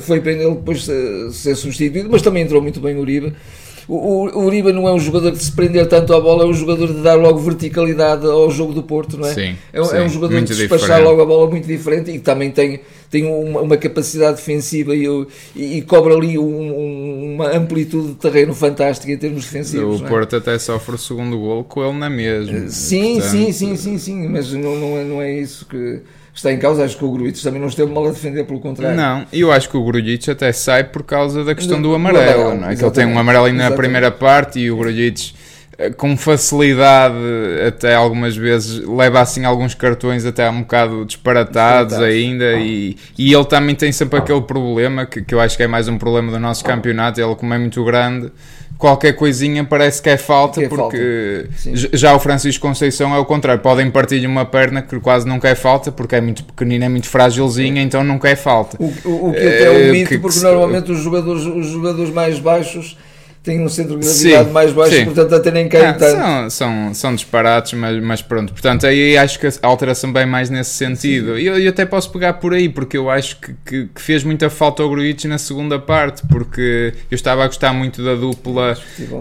Foi 0.00 0.20
pena 0.20 0.43
ele 0.43 0.55
depois 0.56 0.84
ser 0.84 1.55
substituído, 1.55 2.08
mas 2.11 2.20
também 2.20 2.43
entrou 2.43 2.61
muito 2.61 2.81
bem 2.81 2.96
o 2.96 3.00
Uribe. 3.00 3.32
O, 3.88 4.27
o 4.27 4.44
Uribe 4.47 4.73
não 4.73 4.88
é 4.88 4.93
um 4.93 4.99
jogador 4.99 5.31
de 5.31 5.43
se 5.43 5.53
prender 5.53 5.87
tanto 5.87 6.12
à 6.12 6.21
bola, 6.21 6.43
é 6.43 6.47
um 6.47 6.53
jogador 6.53 6.93
de 6.93 7.03
dar 7.03 7.15
logo 7.15 7.38
verticalidade 7.38 8.27
ao 8.27 8.50
jogo 8.50 8.73
do 8.73 8.83
Porto, 8.83 9.17
não 9.17 9.29
é? 9.29 9.33
Sim, 9.33 9.56
é, 9.73 9.85
sim, 9.85 9.97
é 9.97 10.03
um 10.03 10.09
jogador 10.09 10.41
de 10.41 10.47
despachar 10.47 10.79
diferente. 10.79 11.05
logo 11.05 11.23
a 11.23 11.25
bola 11.25 11.49
muito 11.49 11.69
diferente 11.69 12.11
e 12.11 12.19
também 12.19 12.50
tem, 12.50 12.81
tem 13.09 13.25
uma, 13.25 13.61
uma 13.61 13.77
capacidade 13.77 14.38
defensiva 14.38 14.94
e, 14.94 15.06
e, 15.55 15.79
e 15.79 15.83
cobra 15.83 16.15
ali 16.15 16.37
um, 16.37 17.35
uma 17.35 17.56
amplitude 17.56 18.09
de 18.09 18.15
terreno 18.15 18.55
fantástica 18.55 19.12
em 19.12 19.17
termos 19.17 19.44
defensivos. 19.44 20.00
O 20.00 20.05
é? 20.05 20.09
Porto 20.09 20.35
até 20.35 20.59
sofre 20.59 20.97
o 20.97 20.99
segundo 20.99 21.38
gol 21.38 21.62
com 21.62 21.85
ele 21.85 21.97
na 21.97 22.11
mesma. 22.11 22.69
Sim, 22.69 23.15
portanto... 23.15 23.31
sim, 23.31 23.53
sim, 23.53 23.77
sim, 23.77 23.99
sim, 23.99 24.29
mas 24.29 24.53
não, 24.53 24.75
não, 24.75 24.99
é, 24.99 25.05
não 25.05 25.23
é 25.23 25.33
isso 25.33 25.65
que 25.65 26.00
está 26.37 26.53
em 26.53 26.59
causa. 26.59 26.85
Acho 26.85 26.97
que 26.97 27.05
o 27.05 27.11
Grujic 27.11 27.43
também 27.43 27.61
não 27.61 27.69
esteve 27.69 27.93
mal 27.93 28.06
a 28.06 28.11
defender, 28.11 28.44
pelo 28.44 28.61
contrário. 28.61 28.97
Não, 28.97 29.27
eu 29.33 29.50
acho 29.50 29.69
que 29.69 29.77
o 29.77 29.85
Grujic 29.85 30.31
até 30.31 30.53
sai 30.53 30.85
por 30.85 31.03
causa 31.03 31.44
da 31.44 31.55
questão 31.55 31.81
do, 31.81 31.91
do 31.91 31.94
amarelo, 31.94 32.25
amarelo, 32.25 32.61
não 32.61 32.71
é? 32.71 32.77
Que 32.77 32.85
ele 32.85 32.91
tem 32.91 33.06
um 33.06 33.19
amarelinho 33.19 33.56
na 33.56 33.71
primeira 33.71 34.11
parte 34.11 34.61
e 34.61 34.71
o 34.71 34.77
Grujic 34.77 35.35
eh, 35.79 35.91
com 35.91 36.17
facilidade, 36.17 37.15
até 37.67 37.94
algumas 37.94 38.37
vezes 38.37 38.87
leva 38.87 39.21
assim 39.21 39.44
alguns 39.44 39.75
cartões 39.75 40.25
até 40.25 40.49
um 40.49 40.61
bocado 40.61 41.05
disparatados 41.05 41.99
ainda 41.99 42.55
e, 42.55 42.97
e 43.19 43.35
ele 43.35 43.44
também 43.44 43.75
tem 43.75 43.93
sempre 43.93 44.19
aquele 44.19 44.41
problema 44.41 45.05
que, 45.05 45.23
que 45.23 45.35
eu 45.35 45.40
acho 45.40 45.57
que 45.57 45.62
é 45.62 45.66
mais 45.66 45.87
um 45.87 45.99
problema 45.99 46.33
do 46.33 46.38
nosso 46.38 46.64
campeonato, 46.64 47.21
ele 47.21 47.35
como 47.35 47.52
é 47.52 47.59
muito 47.59 47.85
grande 47.85 48.33
qualquer 48.78 49.12
coisinha 49.14 49.64
parece 49.64 50.02
que 50.02 50.11
é 50.11 50.16
falta, 50.16 50.61
que 50.61 50.66
é 50.66 50.68
porque 50.68 51.49
falta. 51.50 51.97
já 51.97 52.14
o 52.14 52.21
Francisco 52.21 52.66
Conceição 52.66 53.14
é 53.14 53.18
o 53.18 53.25
contrário, 53.25 53.62
podem 53.62 53.90
partir 53.90 54.26
uma 54.26 54.45
perna 54.45 54.83
que 54.83 54.99
quase 55.00 55.26
nunca 55.26 55.49
é 55.49 55.54
falta, 55.54 55.90
porque 55.90 56.16
é 56.16 56.21
muito 56.21 56.45
pequenina, 56.45 56.87
é 56.87 56.88
muito 56.88 57.09
frágilzinha, 57.09 57.83
então 57.83 58.04
nunca 58.04 58.28
é 58.28 58.37
falta. 58.37 58.76
O, 58.80 58.92
o, 59.09 59.30
o 59.30 59.33
que 59.33 59.38
até 59.38 59.64
é 59.64 59.71
um 59.71 59.92
mito, 59.92 60.09
que, 60.09 60.18
porque 60.18 60.38
que, 60.38 60.45
normalmente 60.45 60.92
os 60.92 60.99
jogadores, 60.99 61.42
os 61.45 61.66
jogadores 61.66 62.12
mais 62.12 62.38
baixos 62.38 62.97
têm 63.47 63.62
um 63.62 63.69
centro 63.69 63.97
de 63.97 64.05
gravidade 64.05 64.47
sim, 64.47 64.53
mais 64.53 64.73
baixo, 64.73 64.97
sim. 64.97 65.05
portanto 65.05 65.35
até 65.37 65.50
nem 65.53 65.69
cai 65.69 65.87
ah, 65.87 65.93
tanto. 65.93 66.17
São, 66.17 66.50
são, 66.50 66.95
são 66.95 67.15
disparates, 67.15 67.75
mas, 67.75 68.03
mas 68.03 68.21
pronto. 68.21 68.53
Portanto, 68.53 68.87
aí 68.87 69.17
acho 69.17 69.38
que 69.38 69.47
a 69.47 69.50
alteração 69.62 70.12
vem 70.12 70.26
mais 70.26 70.50
nesse 70.50 70.71
sentido. 70.71 71.38
E 71.38 71.47
eu, 71.47 71.57
eu, 71.57 71.71
até 71.71 71.87
posso 71.87 72.11
pegar 72.11 72.35
por 72.35 72.53
aí, 72.53 72.69
porque 72.69 72.97
eu 72.97 73.09
acho 73.09 73.38
que, 73.41 73.55
que, 73.65 73.88
que 73.95 74.03
fez 74.03 74.25
muita 74.25 74.50
falta 74.50 74.83
ao 74.83 74.91
Gruitch 74.91 75.26
na 75.26 75.38
segunda 75.38 75.79
parte, 75.79 76.23
porque 76.26 76.93
eu 77.09 77.15
estava 77.15 77.45
a 77.45 77.47
gostar 77.47 77.73
muito 77.73 78.03
da 78.03 78.17
dupla 78.17 78.76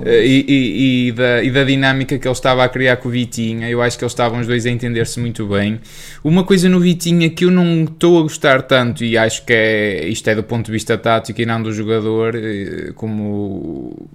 eh, 0.06 0.26
e, 0.26 0.46
e, 0.48 1.08
e, 1.08 1.12
da, 1.12 1.44
e 1.44 1.52
da 1.52 1.64
dinâmica 1.64 2.18
que 2.18 2.28
ele 2.28 2.34
estava 2.34 2.64
a 2.64 2.70
criar 2.70 2.98
com 2.98 3.10
o 3.10 3.12
Vitinha. 3.12 3.70
Eu 3.70 3.80
acho 3.80 3.96
que 3.96 4.04
eles 4.04 4.14
estavam 4.14 4.40
os 4.40 4.48
dois 4.48 4.66
a 4.66 4.72
entender-se 4.72 5.20
muito 5.20 5.46
bem. 5.46 5.80
Uma 6.24 6.44
coisa 6.44 6.68
no 6.68 6.80
Vitinha 6.80 7.30
que 7.30 7.46
eu 7.46 7.52
não 7.52 7.84
estou 7.84 8.18
a 8.18 8.22
gostar 8.24 8.64
tanto, 8.64 9.04
e 9.04 9.16
acho 9.16 9.46
que 9.46 9.54
é, 9.54 10.08
isto 10.08 10.28
é 10.28 10.34
do 10.34 10.44
ponto 10.44 10.66
de 10.66 10.72
vista 10.72 10.98
tático 10.98 11.40
e 11.40 11.46
não 11.46 11.62
do 11.62 11.72
jogador, 11.72 12.36
eh, 12.36 12.92
como 12.96 14.10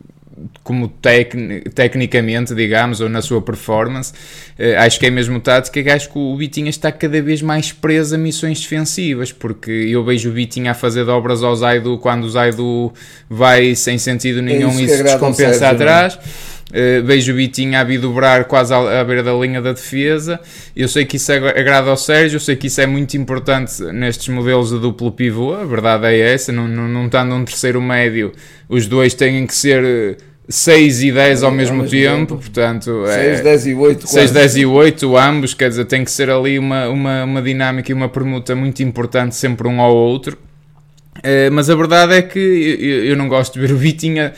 como 0.62 0.88
tec, 0.88 1.34
tecnicamente, 1.74 2.54
digamos, 2.54 3.00
ou 3.00 3.08
na 3.08 3.22
sua 3.22 3.40
performance, 3.42 4.12
uh, 4.58 4.78
acho 4.78 4.98
que 4.98 5.06
é 5.06 5.10
mesmo 5.10 5.40
tática, 5.40 5.82
que 5.82 5.90
acho 5.90 6.10
que 6.10 6.18
o 6.18 6.36
Vitinha 6.36 6.70
está 6.70 6.90
cada 6.92 7.20
vez 7.20 7.42
mais 7.42 7.72
preso 7.72 8.14
a 8.14 8.18
missões 8.18 8.60
defensivas, 8.60 9.32
porque 9.32 9.70
eu 9.70 10.04
vejo 10.04 10.30
o 10.30 10.32
Vitinha 10.32 10.72
a 10.72 10.74
fazer 10.74 11.04
dobras 11.04 11.42
ao 11.42 11.54
Zaido 11.54 11.98
quando 11.98 12.24
o 12.24 12.30
Zaido 12.30 12.92
vai 13.28 13.74
sem 13.74 13.98
sentido 13.98 14.42
nenhum 14.42 14.70
é 14.78 14.82
e 14.82 14.88
se 14.88 15.02
descompensa 15.02 15.66
é? 15.66 15.70
atrás. 15.70 16.18
Uh, 16.70 17.04
vejo 17.04 17.32
o 17.32 17.34
Vitinha 17.36 17.80
a 17.80 17.84
dobrar 17.84 18.44
quase 18.44 18.72
à, 18.72 19.00
à 19.00 19.04
beira 19.04 19.24
da 19.24 19.32
linha 19.32 19.60
da 19.60 19.72
defesa. 19.72 20.38
Eu 20.74 20.86
sei 20.86 21.04
que 21.04 21.16
isso 21.16 21.32
agrada 21.32 21.90
ao 21.90 21.96
Sérgio, 21.96 22.36
eu 22.36 22.40
sei 22.40 22.54
que 22.54 22.68
isso 22.68 22.80
é 22.80 22.86
muito 22.86 23.16
importante 23.16 23.82
nestes 23.92 24.28
modelos 24.28 24.70
de 24.70 24.78
duplo 24.78 25.10
pivô. 25.10 25.52
A 25.54 25.64
verdade 25.64 26.06
é 26.06 26.32
essa, 26.32 26.52
não, 26.52 26.68
não, 26.68 26.86
não 26.86 27.06
estando 27.06 27.34
um 27.34 27.44
terceiro 27.44 27.82
médio, 27.82 28.32
os 28.68 28.86
dois 28.86 29.14
têm 29.14 29.44
que 29.48 29.54
ser 29.54 30.18
6 30.50 31.02
e 31.04 31.12
10 31.12 31.42
ao 31.44 31.52
mesmo, 31.52 31.86
tempo, 31.86 31.90
tempo, 31.90 32.36
portanto 32.36 33.04
6, 33.06 33.38
é, 33.38 33.42
10 33.42 33.66
e 33.68 33.74
8 33.74 34.08
6, 34.08 34.30
10 34.32 34.56
e 34.56 34.66
8 34.66 35.16
ambos, 35.16 35.54
quer 35.54 35.68
dizer, 35.68 35.84
tem 35.84 36.04
que 36.04 36.10
ser 36.10 36.28
ali 36.28 36.58
uma, 36.58 36.88
uma, 36.88 37.24
uma 37.24 37.40
dinâmica 37.40 37.92
e 37.92 37.94
uma 37.94 38.08
permuta 38.08 38.54
muito 38.56 38.82
importante 38.82 39.36
sempre 39.36 39.68
um 39.68 39.80
ao 39.80 39.94
outro, 39.94 40.36
é, 41.22 41.48
mas 41.50 41.70
a 41.70 41.76
verdade 41.76 42.14
é 42.14 42.22
que 42.22 42.38
eu, 42.38 43.04
eu, 43.04 43.16
não 43.16 43.28
gosto 43.28 43.54
de 43.54 43.60
ver 43.60 43.72
o 43.72 43.76
Vitinha 43.76 44.32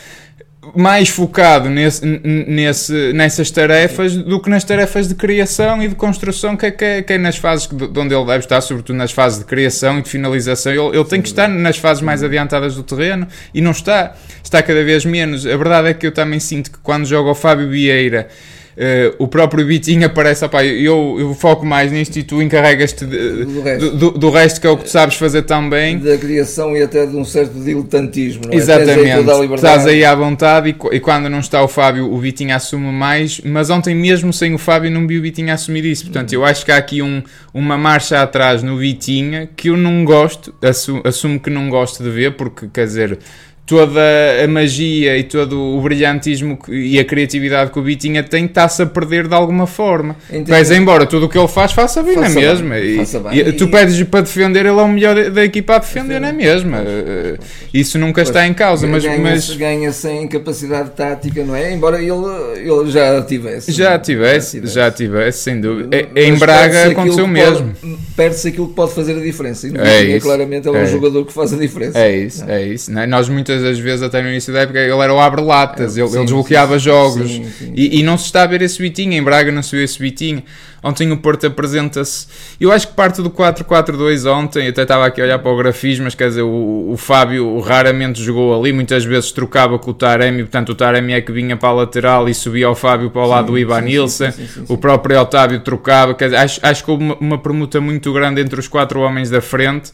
mais 0.77 1.09
focado 1.09 1.69
nesse, 1.69 2.05
nesse, 2.05 3.13
nessas 3.13 3.51
tarefas 3.51 4.17
do 4.17 4.41
que 4.41 4.49
nas 4.49 4.63
tarefas 4.63 5.09
de 5.09 5.15
criação 5.15 5.83
e 5.83 5.89
de 5.89 5.95
construção, 5.97 6.57
que 6.57 6.67
é, 6.67 6.71
que 6.71 6.85
é, 6.85 7.03
que 7.03 7.13
é 7.15 7.19
nas 7.19 7.37
fases 7.37 7.67
de 7.67 7.99
onde 7.99 8.15
ele 8.15 8.25
deve 8.25 8.39
estar, 8.39 8.61
sobretudo 8.61 8.97
nas 8.97 9.11
fases 9.11 9.41
de 9.41 9.45
criação 9.45 9.99
e 9.99 10.03
de 10.03 10.09
finalização. 10.09 10.73
Ele, 10.73 10.97
ele 10.97 11.05
tem 11.05 11.21
que 11.21 11.29
estar 11.29 11.49
nas 11.49 11.79
fases 11.79 12.03
mais 12.03 12.23
adiantadas 12.23 12.77
do 12.77 12.83
terreno 12.85 13.27
e 13.53 13.61
não 13.61 13.73
está. 13.73 14.15
Está 14.43 14.63
cada 14.63 14.85
vez 14.85 15.05
menos. 15.05 15.47
A 15.47 15.57
verdade 15.57 15.89
é 15.89 15.95
que 15.95 16.07
eu 16.07 16.13
também 16.13 16.39
sinto 16.39 16.71
que 16.71 16.79
quando 16.79 17.07
joga 17.07 17.31
o 17.31 17.35
Fábio 17.35 17.69
Vieira 17.69 18.29
Uh, 18.75 19.15
o 19.19 19.29
próprio 19.29 19.67
Bitinho 19.67 20.07
aparece, 20.07 20.45
opa, 20.45 20.65
eu, 20.65 21.17
eu 21.19 21.35
foco 21.35 21.67
mais 21.67 21.93
nisto 21.93 22.17
e 22.17 22.23
tu 22.23 22.41
encarregas-te 22.41 23.05
do 23.05 23.61
resto. 23.61 23.91
Do, 23.91 24.11
do, 24.13 24.31
resto 24.31 24.61
que 24.63 24.67
é 24.67 24.71
o 24.71 24.79
que 24.79 24.85
tu 24.85 24.91
sabes 24.91 25.17
fazer 25.17 25.43
tão 25.43 25.69
bem. 25.69 25.99
Da 25.99 26.17
criação 26.17 26.75
e 26.75 26.83
até 26.83 27.05
de 27.05 27.15
um 27.15 27.25
certo 27.25 27.53
diletantismo, 27.53 28.47
não 28.47 28.53
é? 28.53 28.57
Exatamente, 28.57 29.31
aí 29.31 29.55
estás 29.55 29.87
aí 29.87 30.05
à 30.05 30.15
vontade 30.15 30.71
e, 30.71 30.97
e, 30.97 31.01
quando 31.01 31.29
não 31.29 31.41
está 31.41 31.63
o 31.63 31.69
Fábio, 31.69 32.11
o 32.11 32.19
Bitinho 32.19 32.57
assume 32.57 32.91
mais, 32.91 33.43
mas 33.45 33.69
ontem 33.69 33.95
mesmo 33.95 34.33
sem 34.33 34.55
o 34.55 34.59
Fábio 34.59 34.91
não 34.91 35.07
vi 35.07 35.19
o 35.19 35.23
Bitinho 35.23 35.53
assumir 35.53 35.85
isso, 35.85 36.05
portanto 36.05 36.33
eu 36.33 36.43
acho 36.43 36.65
que 36.65 36.73
há 36.73 36.79
aqui 36.79 37.03
um, 37.03 37.23
uma 37.53 37.77
marcha 37.77 38.23
atrás 38.23 38.63
no 38.63 38.79
Bitinha 38.79 39.51
que 39.55 39.69
eu 39.69 39.77
não 39.77 40.03
gosto, 40.03 40.55
assumo, 40.63 41.03
assumo 41.05 41.39
que 41.39 41.51
não 41.51 41.69
gosto 41.69 42.03
de 42.03 42.09
ver, 42.09 42.37
porque 42.37 42.67
quer 42.73 42.87
dizer 42.87 43.19
toda 43.65 44.01
a 44.43 44.49
magia 44.49 45.17
e 45.17 45.23
todo 45.23 45.59
o 45.61 45.81
brilhantismo 45.81 46.59
e 46.69 46.99
a 46.99 47.05
criatividade 47.05 47.71
que 47.71 47.79
o 47.79 47.83
Bitinha 47.83 48.23
tem 48.23 48.45
está-se 48.45 48.83
a 48.83 48.87
perder 48.87 49.29
de 49.29 49.35
alguma 49.35 49.67
forma. 49.67 50.17
Pese 50.47 50.75
embora 50.75 51.07
tudo 51.07 51.27
o 51.27 51.29
que 51.29 51.39
ele 51.39 51.49
faz 51.49 51.73
faça 51.73 52.03
bem, 52.03 52.15
faça 52.15 52.29
na 52.29 52.41
mesma. 52.41 52.75
Bem, 52.75 53.39
e. 53.39 53.49
E, 53.49 53.53
tu 53.53 53.69
pedes 53.69 54.03
para 54.05 54.23
defender, 54.23 54.61
ele 54.61 54.69
é 54.69 54.83
o 54.83 54.89
melhor 54.89 55.31
da 55.31 55.45
equipa 55.45 55.77
a 55.77 55.79
defender, 55.79 56.21
na 56.21 56.33
mesma. 56.33 56.83
Eh, 56.85 57.39
isso 57.73 57.99
nunca 57.99 58.23
pois, 58.23 58.29
está 58.29 58.47
em 58.47 58.53
causa. 58.53 58.87
Mas 58.87 59.05
ganha-se 59.05 59.49
mas... 59.49 59.57
ganha 59.57 59.93
sem 59.93 60.27
capacidade 60.29 60.91
tática, 60.91 61.45
não 61.45 61.55
é? 61.55 61.73
Embora 61.73 61.99
ele, 61.99 62.11
ele 62.57 62.91
já 62.91 63.23
tivesse. 63.23 63.73
Já 63.73 63.99
tivesse, 63.99 64.59
já 64.59 64.63
tivesse, 64.63 64.75
já 64.75 64.91
tivesse 64.91 65.39
sem 65.39 65.61
dúvida. 65.61 66.09
Mas 66.13 66.25
em 66.25 66.35
Braga 66.35 66.89
aconteceu 66.89 67.27
mesmo. 67.27 67.73
Perde-se 68.17 68.49
aquilo 68.49 68.69
que 68.69 68.75
pode 68.75 68.93
fazer 68.93 69.17
a 69.17 69.21
diferença. 69.21 69.69
E 69.69 69.73
é 69.77 70.03
isso, 70.17 70.27
claramente 70.27 70.69
ele 70.69 70.77
é, 70.77 70.81
é 70.81 70.85
um 70.85 70.87
jogador 70.89 71.25
que 71.25 71.33
faz 71.33 71.53
a 71.53 71.57
diferença. 71.57 71.99
É 71.99 72.17
isso, 72.17 72.45
é, 72.47 72.63
é 72.63 72.67
isso. 72.67 72.93
Não 72.93 73.03
é? 73.03 73.07
Nós 73.07 73.29
muitas 73.29 73.52
das 73.61 73.79
vezes, 73.79 74.03
até 74.03 74.23
no 74.23 74.29
início 74.29 74.53
da 74.53 74.61
época, 74.61 74.79
ele 74.79 74.93
era 74.93 75.13
o 75.13 75.21
abre-latas, 75.21 75.97
ele, 75.97 76.09
ele, 76.09 76.25
desbloqueava 76.25 76.79
sim, 76.79 76.85
jogos 76.85 77.31
sim, 77.31 77.73
e, 77.75 78.01
e, 78.01 78.03
não 78.03 78.17
se 78.17 78.27
está 78.27 78.45
a 78.45 78.47
ver 78.47 78.63
esse 78.63 78.81
bitinho. 78.81 79.13
Em 79.13 79.23
Braga 79.23 79.51
não 79.53 79.63
se 79.63 79.77
viu 79.77 79.85
esse 79.85 79.99
bitinho. 79.99 80.43
Ontem 80.83 81.11
o 81.13 81.17
Porto 81.17 81.47
apresenta-se. 81.47 82.27
Eu 82.61 82.73
acho 82.73 82.89
que 82.89 82.95
parte 82.95 83.23
do 83.23 83.31
4-4-2 83.31 84.29
ontem, 84.29 84.67
até 84.67 84.83
estava 84.83 85.07
aqui 85.07 85.21
a 85.21 85.25
olhar 85.25 85.39
para 85.39 85.53
o 85.53 85.57
grafismo, 85.57 86.05
mas 86.05 86.15
quer 86.15 86.29
dizer, 86.29 86.43
o, 86.43 86.91
o 86.91 86.97
Fábio 86.97 87.61
raramente 87.61 88.21
jogou 88.21 88.59
ali, 88.59 88.73
muitas 88.73 89.05
vezes 89.05 89.31
trocava 89.31 89.79
com 89.79 89.93
o 89.93 89.95
Taremi, 89.95 90.43
portanto 90.43 90.71
o 90.71 90.75
Taremi 90.75 91.13
é 91.13 91.21
que 91.21 91.31
vinha 91.31 91.57
para 91.57 91.69
a 91.69 91.73
lateral 91.73 92.29
e 92.29 92.35
subia 92.35 92.69
o 92.69 92.75
Fábio 92.75 93.11
para 93.11 93.23
o 93.23 93.27
lado 93.27 93.47
do 93.53 93.59
Ivan 93.59 93.83
Nilsson, 93.83 94.33
o 94.69 94.77
próprio 94.77 95.21
Otávio 95.21 95.61
trocava, 95.61 96.15
dizer, 96.15 96.37
acho, 96.37 96.59
acho 96.61 96.85
que 96.85 96.91
houve 96.91 97.05
uma, 97.05 97.17
uma 97.21 97.39
permuta 97.39 97.81
muito 97.81 98.13
grande 98.13 98.41
entre 98.41 98.59
os 98.59 98.67
quatro 98.67 99.01
homens 99.01 99.31
da 99.31 99.41
frente. 99.41 99.93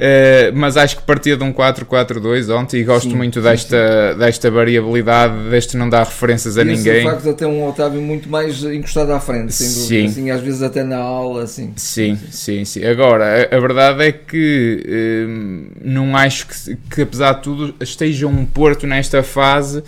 Uh, 0.00 0.54
mas 0.54 0.78
acho 0.78 0.96
que 0.96 1.02
partia 1.02 1.36
de 1.36 1.44
um 1.44 1.52
4-4-2 1.52 2.48
ontem 2.56 2.80
e 2.80 2.84
gosto 2.84 2.99
sim, 3.08 3.16
muito 3.16 3.40
sim, 3.40 3.44
desta, 3.44 4.12
sim. 4.12 4.18
desta 4.18 4.50
variabilidade, 4.50 5.50
deste 5.50 5.76
não 5.76 5.88
dar 5.88 6.04
referências 6.04 6.58
a 6.58 6.62
e 6.62 6.64
ninguém. 6.64 7.06
O 7.06 7.10
facto 7.10 7.24
de 7.24 7.34
ter 7.34 7.46
um 7.46 7.66
Otávio 7.66 8.00
muito 8.00 8.28
mais 8.28 8.62
encostado 8.64 9.12
à 9.12 9.20
frente, 9.20 9.52
sem 9.52 9.68
dúvida. 9.68 10.08
Assim, 10.10 10.30
às 10.30 10.40
vezes 10.40 10.62
até 10.62 10.82
na 10.82 10.98
aula, 10.98 11.44
assim. 11.44 11.72
Sim, 11.76 12.18
sim, 12.30 12.64
sim. 12.64 12.84
Agora, 12.84 13.48
a, 13.50 13.56
a 13.56 13.60
verdade 13.60 14.02
é 14.04 14.12
que 14.12 15.26
hum, 15.28 15.66
não 15.82 16.16
acho 16.16 16.46
que, 16.46 16.76
que, 16.94 17.02
apesar 17.02 17.34
de 17.34 17.42
tudo, 17.42 17.74
esteja 17.80 18.26
um 18.26 18.44
Porto 18.44 18.86
nesta 18.86 19.22
fase 19.22 19.82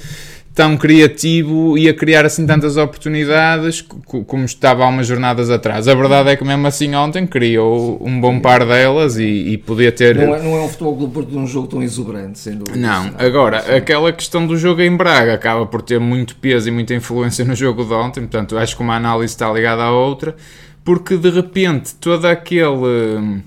tão 0.55 0.77
criativo 0.77 1.79
e 1.79 1.89
a 1.89 1.95
criar 1.95 2.27
assim 2.27 2.47
tantas 2.47 2.77
oportunidades 2.77 3.81
como 3.81 4.45
estava 4.45 4.85
há 4.85 4.89
umas 4.89 5.07
jornadas 5.07 5.51
atrás. 5.51 5.89
A 5.89 5.95
verdade 5.95 6.31
é 6.31 6.37
que 6.37 6.45
mesmo 6.45 6.67
assim 6.67 6.95
ontem 6.95 7.27
criou 7.27 7.99
um 8.05 8.21
bom 8.21 8.39
par 8.39 8.67
delas 8.67 9.17
e, 9.17 9.25
e 9.25 9.59
podia 9.59 9.91
ter... 9.91 10.15
Não 10.15 10.35
é, 10.35 10.43
não 10.43 10.57
é 10.57 10.61
um 10.61 10.69
futebol 10.69 10.95
do 10.95 11.09
Porto 11.09 11.31
de 11.31 11.39
um 11.39 11.47
jogo 11.47 11.69
tão 11.69 11.83
exuberante, 11.83 12.39
sem 12.39 12.55
dúvida. 12.55 12.79
Não, 12.79 13.13
agora, 13.19 13.63
sim. 13.63 13.73
aquela 13.73 14.13
questão 14.13 14.47
do 14.47 14.57
jogo 14.57 14.83
em 14.83 14.95
Braga 14.95 15.33
acaba 15.35 15.65
por 15.65 15.81
ter 15.81 15.99
muito 15.99 16.37
peso 16.37 16.69
e 16.69 16.71
muita 16.71 16.95
influência 16.95 17.45
no 17.47 17.55
jogo 17.55 17.85
de 17.85 17.95
ontem, 17.95 18.21
portanto 18.21 18.59
acho 18.59 18.77
que 18.77 18.83
uma 18.83 18.97
análise 18.97 19.33
está 19.33 19.51
ligada 19.51 19.83
à 19.83 19.91
outra, 19.91 20.37
porque 20.85 21.17
de 21.17 21.31
repente 21.31 21.95
todo 21.95 22.27
aquele 22.27 23.43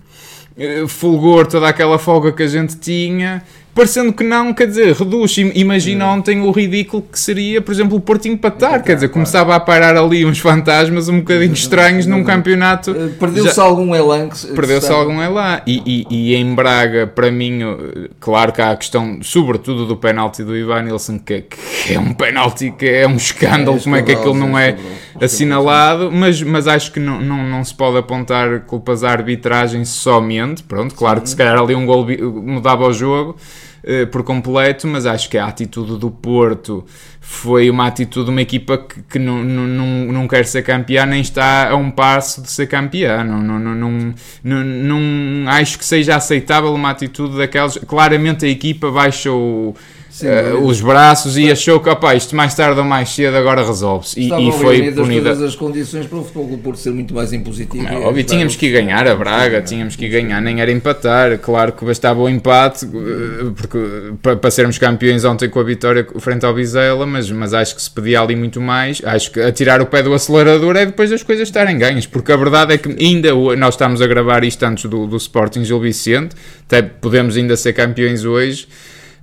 eh, 0.57 0.87
fulgor, 0.87 1.45
toda 1.45 1.67
aquela 1.67 1.99
folga 1.99 2.31
que 2.31 2.41
a 2.41 2.47
gente 2.47 2.77
tinha 2.77 3.43
parecendo 3.75 4.13
que 4.13 4.23
não, 4.23 4.53
quer 4.53 4.67
dizer, 4.67 4.93
reduz. 4.93 5.35
Imagina 5.53 6.07
ontem 6.07 6.39
o 6.41 6.49
ridículo 6.49 7.03
que 7.03 7.19
seria, 7.19 7.61
por 7.61 7.73
exemplo, 7.73 7.97
o 7.97 7.99
Porto 7.99 8.25
empatar, 8.25 8.81
quer 8.81 8.95
dizer, 8.95 9.09
começava 9.09 9.53
a 9.53 9.59
parar 9.59 9.97
ali 9.97 10.25
uns 10.25 10.39
fantasmas 10.39 11.09
um 11.09 11.19
bocadinho 11.19 11.53
estranhos 11.53 12.05
num 12.05 12.23
campeonato. 12.23 12.91
Eh, 12.91 13.09
perdeu-se 13.19 13.59
algum 13.59 13.93
elan. 13.93 14.29
Perdeu-se 14.55 14.89
algum 14.89 15.21
elan. 15.21 15.61
E, 15.67 15.83
e, 15.85 16.07
e, 16.09 16.35
em 16.35 16.55
Braga, 16.55 17.05
para 17.05 17.29
mim, 17.29 17.61
eh, 17.63 18.09
claro 18.17 18.53
que 18.53 18.61
há 18.61 18.71
a 18.71 18.77
questão, 18.77 19.19
sobretudo, 19.21 19.85
do 19.85 19.97
penalti 19.97 20.41
do 20.41 20.55
Ivan 20.55 20.83
Nilsson, 20.83 21.19
que, 21.19 21.41
que 21.41 21.93
é 21.93 21.99
um 21.99 22.13
penalti 22.13 22.71
que 22.71 22.87
é 22.87 23.05
um 23.05 23.17
escândalo, 23.17 23.77
é, 23.77 23.81
como 23.81 23.95
é 23.97 24.01
que 24.01 24.13
aquilo 24.13 24.35
não 24.35 24.57
é 24.57 24.77
assinalado, 25.21 26.09
mas, 26.13 26.41
mas 26.41 26.65
acho 26.65 26.93
que 26.93 26.99
não, 26.99 27.19
não, 27.19 27.43
não 27.43 27.63
se 27.63 27.73
pode 27.73 27.97
apontar 27.97 28.61
culpas 28.61 29.03
à 29.03 29.11
arbitragem 29.11 29.83
somente. 29.83 30.63
Pronto, 30.63 30.95
claro 30.95 31.19
que 31.19 31.29
se 31.29 31.35
calhar 31.35 31.57
ali 31.57 31.75
um 31.75 31.85
gol 31.85 32.07
mudava 32.41 32.87
o 32.87 32.93
jogo. 32.93 33.35
Eh, 33.87 34.07
por 34.07 34.23
completo, 34.23 34.87
mas 34.87 35.05
acho 35.05 35.29
que 35.29 35.37
a 35.37 35.45
atitude 35.45 35.99
do 35.99 36.09
Porto 36.09 36.83
foi 37.21 37.69
uma 37.69 37.85
atitude 37.85 38.25
de 38.25 38.31
uma 38.31 38.41
equipa 38.41 38.79
que, 38.79 38.99
que 39.03 39.19
não, 39.19 39.43
não, 39.43 40.11
não, 40.11 40.27
quer 40.27 40.43
ser 40.47 40.63
campeã 40.63 41.05
nem 41.05 41.21
está 41.21 41.69
a 41.69 41.75
um 41.75 41.91
passo 41.91 42.41
de 42.41 42.49
ser 42.49 42.65
campeã. 42.65 43.23
Não, 43.23 43.43
não, 43.43 43.59
não, 43.59 43.75
não, 43.75 44.15
não, 44.43 44.63
não 44.63 45.51
acho 45.51 45.77
que 45.77 45.85
seja 45.85 46.15
aceitável 46.15 46.73
uma 46.73 46.89
atitude 46.89 47.37
daquelas. 47.37 47.77
Claramente 47.77 48.43
a 48.43 48.49
equipa 48.49 48.89
baixou 48.89 49.75
uh, 50.23 50.65
os 50.65 50.81
braços 50.81 51.37
e 51.37 51.51
achou 51.51 51.79
que 51.79 51.89
opa, 51.89 52.15
isto 52.15 52.35
mais 52.35 52.53
tarde 52.53 52.79
ou 52.79 52.85
mais 52.85 53.09
cedo 53.09 53.35
agora 53.35 53.65
resolve-se. 53.65 54.19
E, 54.19 54.27
e 54.27 54.51
foi 54.51 54.91
punida. 54.91 55.29
todas 55.29 55.41
as 55.41 55.55
condições 55.55 56.05
para 56.05 56.17
o 56.17 56.23
futebol 56.23 56.57
por 56.59 56.77
ser 56.77 56.91
muito 56.91 57.13
mais 57.13 57.33
impositivo. 57.33 57.83
Não, 57.83 58.03
óbvio, 58.03 58.23
tínhamos 58.23 58.55
que 58.55 58.71
ganhar 58.71 59.07
a 59.07 59.15
Braga, 59.15 59.61
tínhamos 59.61 59.95
que 59.95 60.07
ganhar, 60.07 60.41
nem 60.41 60.61
era 60.61 60.71
empatar. 60.71 61.37
Claro 61.39 61.73
que 61.73 61.83
bastava 61.83 62.21
o 62.21 62.29
empate 62.29 62.85
eh, 62.85 63.51
porque, 63.55 63.77
para, 64.21 64.35
para 64.35 64.51
sermos 64.51 64.77
campeões 64.77 65.23
ontem 65.25 65.49
com 65.49 65.59
a 65.59 65.63
vitória 65.63 66.05
frente 66.19 66.45
ao 66.45 66.53
Vizela, 66.53 67.05
mas, 67.05 67.29
mas 67.31 67.53
acho 67.53 67.75
que 67.75 67.81
se 67.81 67.89
pedia 67.89 68.21
ali 68.21 68.35
muito 68.35 68.61
mais. 68.61 69.01
Acho 69.03 69.31
que 69.31 69.41
atirar 69.41 69.81
o 69.81 69.85
pé 69.85 70.03
do 70.03 70.13
acelerador 70.13 70.75
é 70.75 70.85
depois 70.85 71.09
das 71.09 71.23
coisas 71.23 71.47
estarem 71.47 71.77
ganhas, 71.77 72.05
porque 72.05 72.31
a 72.31 72.37
verdade 72.37 72.73
é 72.73 72.77
que 72.77 72.89
ainda 73.03 73.33
nós 73.55 73.73
estamos 73.73 74.01
a 74.01 74.07
gravar 74.07 74.43
isto 74.43 74.63
antes 74.63 74.85
do, 74.85 75.07
do 75.07 75.17
Sporting 75.17 75.63
Gil 75.63 75.79
Vicente, 75.79 76.35
até 76.65 76.81
podemos 76.81 77.37
ainda 77.37 77.55
ser 77.57 77.73
campeões 77.73 78.25
hoje. 78.25 78.67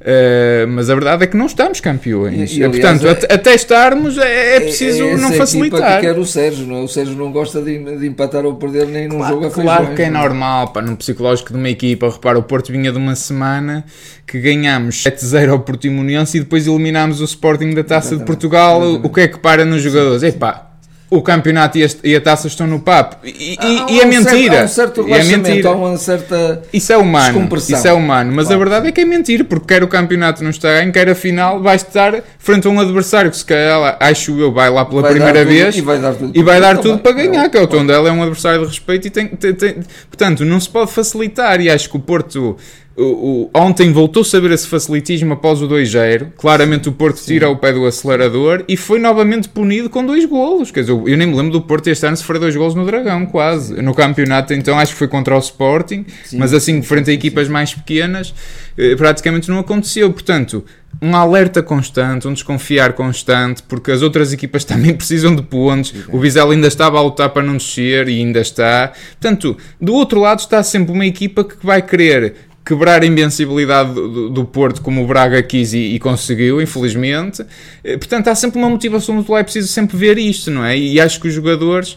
Uh, 0.02 0.66
mas 0.66 0.90
a 0.90 0.94
verdade 0.94 1.22
é 1.22 1.26
que 1.28 1.36
não 1.36 1.46
estamos 1.46 1.78
campeões. 1.78 2.52
E, 2.52 2.58
e, 2.58 2.64
aliás, 2.64 3.00
Portanto, 3.00 3.26
é, 3.30 3.34
até 3.34 3.54
estarmos 3.54 4.18
é, 4.18 4.56
é 4.56 4.60
preciso 4.60 5.04
é, 5.04 5.16
não 5.16 5.32
facilitar. 5.32 6.00
Que 6.00 6.06
quer 6.08 6.18
o 6.18 6.26
Sérgio, 6.26 6.66
não 6.66 6.78
é? 6.78 6.80
O 6.80 6.88
Sérgio 6.88 7.14
não 7.14 7.30
gosta 7.30 7.62
de, 7.62 7.98
de 7.98 8.06
empatar 8.08 8.44
ou 8.44 8.56
perder 8.56 8.88
nem 8.88 9.06
num 9.06 9.18
claro, 9.18 9.34
jogo 9.34 9.46
a 9.46 9.50
Claro 9.50 9.78
feijões, 9.78 9.96
que 9.96 10.02
é 10.02 10.10
não. 10.10 10.20
normal, 10.20 10.72
pá, 10.72 10.82
no 10.82 10.96
psicológico 10.96 11.52
de 11.52 11.58
uma 11.58 11.68
equipa. 11.68 12.10
Repara, 12.10 12.36
o 12.36 12.42
Porto 12.42 12.72
vinha 12.72 12.90
de 12.90 12.98
uma 12.98 13.14
semana 13.14 13.84
que 14.26 14.40
ganhámos 14.40 15.04
7-0 15.04 15.50
ao 15.50 15.60
Portimonense 15.60 16.36
e 16.36 16.40
depois 16.40 16.66
eliminámos 16.66 17.20
o 17.20 17.24
Sporting 17.24 17.70
da 17.70 17.84
Taça 17.84 18.08
Exatamente. 18.08 18.18
de 18.18 18.26
Portugal. 18.26 18.78
Exatamente. 18.78 19.06
O 19.06 19.10
que 19.10 19.20
é 19.20 19.28
que 19.28 19.38
para 19.38 19.64
nos 19.64 19.82
jogadores? 19.82 20.24
Epá, 20.24 20.71
o 21.12 21.20
campeonato 21.20 21.76
e 21.76 21.84
a, 21.84 21.88
e 22.02 22.16
a, 22.16 22.20
taça 22.22 22.46
estão 22.46 22.66
no 22.66 22.80
papo. 22.80 23.18
E, 23.22 23.58
e, 23.60 23.96
e 23.96 24.00
é 24.00 24.06
mentira. 24.06 24.62
Há 24.62 24.64
um 24.64 24.68
certo 24.68 25.06
e 25.06 25.12
é 25.12 25.22
mentira. 25.22 25.68
há 25.68 25.72
uma 25.72 25.96
certa 25.98 26.62
Isso 26.72 26.90
é 26.90 26.96
humano, 26.96 27.48
isso 27.54 27.86
é 27.86 27.92
humano. 27.92 28.32
Mas 28.34 28.46
claro. 28.46 28.62
a 28.62 28.64
verdade 28.64 28.88
é 28.88 28.92
que 28.92 29.02
é 29.02 29.04
mentira, 29.04 29.44
porque 29.44 29.66
quer 29.66 29.82
o 29.82 29.88
campeonato 29.88 30.42
não 30.42 30.48
está 30.48 30.68
ganho, 30.68 30.90
quer 30.90 31.10
a 31.10 31.14
final 31.14 31.60
vai 31.60 31.76
estar 31.76 32.22
frente 32.38 32.66
a 32.66 32.70
um 32.70 32.80
adversário 32.80 33.30
que 33.30 33.36
se 33.36 33.44
calhar, 33.44 33.98
acho 34.00 34.40
eu, 34.40 34.50
vai 34.50 34.70
lá 34.70 34.86
pela 34.86 35.02
vai 35.02 35.12
primeira 35.12 35.44
vez 35.44 35.76
e 35.76 35.82
vai 35.82 35.98
dar 35.98 36.14
tudo, 36.14 36.32
e 36.34 36.42
vai 36.42 36.58
dar 36.58 36.78
tudo 36.78 36.98
para 37.00 37.12
ganhar, 37.12 37.46
que 37.50 37.58
é 37.58 37.60
o 37.60 37.66
Tondela 37.66 38.08
é 38.08 38.12
um 38.12 38.22
adversário 38.22 38.60
de 38.60 38.66
respeito 38.68 39.06
e 39.06 39.10
tem, 39.10 39.28
tem, 39.28 39.54
tem, 39.54 39.74
portanto, 40.08 40.46
não 40.46 40.58
se 40.58 40.68
pode 40.70 40.90
facilitar 40.90 41.60
e 41.60 41.68
acho 41.68 41.90
que 41.90 41.96
o 41.96 42.00
Porto 42.00 42.56
o, 42.96 43.02
o, 43.02 43.50
ontem 43.54 43.90
voltou-se 43.90 44.36
a 44.36 44.40
ver 44.40 44.50
esse 44.50 44.66
facilitismo 44.68 45.32
após 45.32 45.62
o 45.62 45.68
2-0. 45.68 46.32
Claramente 46.36 46.88
o 46.88 46.92
Porto 46.92 47.22
tira 47.24 47.48
o 47.48 47.56
pé 47.56 47.72
do 47.72 47.86
acelerador 47.86 48.64
e 48.68 48.76
foi 48.76 48.98
novamente 48.98 49.48
punido 49.48 49.88
com 49.88 50.04
dois 50.04 50.24
golos. 50.26 50.70
Quer 50.70 50.80
dizer, 50.80 50.92
eu 50.92 51.16
nem 51.16 51.26
me 51.26 51.34
lembro 51.34 51.52
do 51.52 51.62
Porto 51.62 51.88
este 51.88 52.06
ano 52.06 52.16
sofrer 52.16 52.38
dois 52.38 52.54
golos 52.54 52.74
no 52.74 52.84
Dragão, 52.84 53.24
quase. 53.24 53.80
No 53.80 53.94
campeonato, 53.94 54.52
então 54.52 54.78
acho 54.78 54.92
que 54.92 54.98
foi 54.98 55.08
contra 55.08 55.34
o 55.34 55.38
Sporting, 55.38 56.04
Sim. 56.24 56.38
mas 56.38 56.52
assim, 56.52 56.82
frente 56.82 57.10
a 57.10 57.14
equipas 57.14 57.48
mais 57.48 57.74
pequenas, 57.74 58.34
eh, 58.76 58.94
praticamente 58.94 59.48
não 59.48 59.58
aconteceu. 59.58 60.12
Portanto, 60.12 60.62
um 61.00 61.16
alerta 61.16 61.62
constante, 61.62 62.28
um 62.28 62.34
desconfiar 62.34 62.92
constante, 62.92 63.62
porque 63.62 63.90
as 63.90 64.02
outras 64.02 64.34
equipas 64.34 64.64
também 64.66 64.94
precisam 64.94 65.34
de 65.34 65.42
pontos. 65.42 65.94
O 66.08 66.20
Vizela 66.20 66.52
ainda 66.52 66.68
estava 66.68 66.98
a 66.98 67.02
lutar 67.02 67.30
para 67.30 67.42
não 67.42 67.56
descer 67.56 68.08
e 68.08 68.18
ainda 68.18 68.40
está. 68.40 68.92
Portanto, 69.18 69.56
do 69.80 69.94
outro 69.94 70.20
lado 70.20 70.40
está 70.40 70.62
sempre 70.62 70.92
uma 70.92 71.06
equipa 71.06 71.42
que 71.42 71.56
vai 71.64 71.80
querer 71.80 72.51
quebrar 72.64 73.02
a 73.02 73.06
invencibilidade 73.06 73.92
do, 73.92 74.30
do 74.30 74.44
Porto 74.44 74.80
como 74.82 75.02
o 75.02 75.06
Braga 75.06 75.42
quis 75.42 75.72
e, 75.72 75.94
e, 75.94 75.98
conseguiu, 75.98 76.60
infelizmente. 76.60 77.44
Eh, 77.82 77.96
portanto, 77.96 78.28
há 78.28 78.34
sempre 78.34 78.58
uma 78.58 78.70
motivação 78.70 79.24
é 79.36 79.42
preciso 79.42 79.68
sempre 79.68 79.96
ver 79.96 80.16
isto, 80.18 80.50
não 80.50 80.64
é? 80.64 80.76
E 80.76 81.00
acho 81.00 81.20
que 81.20 81.28
os 81.28 81.34
jogadores 81.34 81.96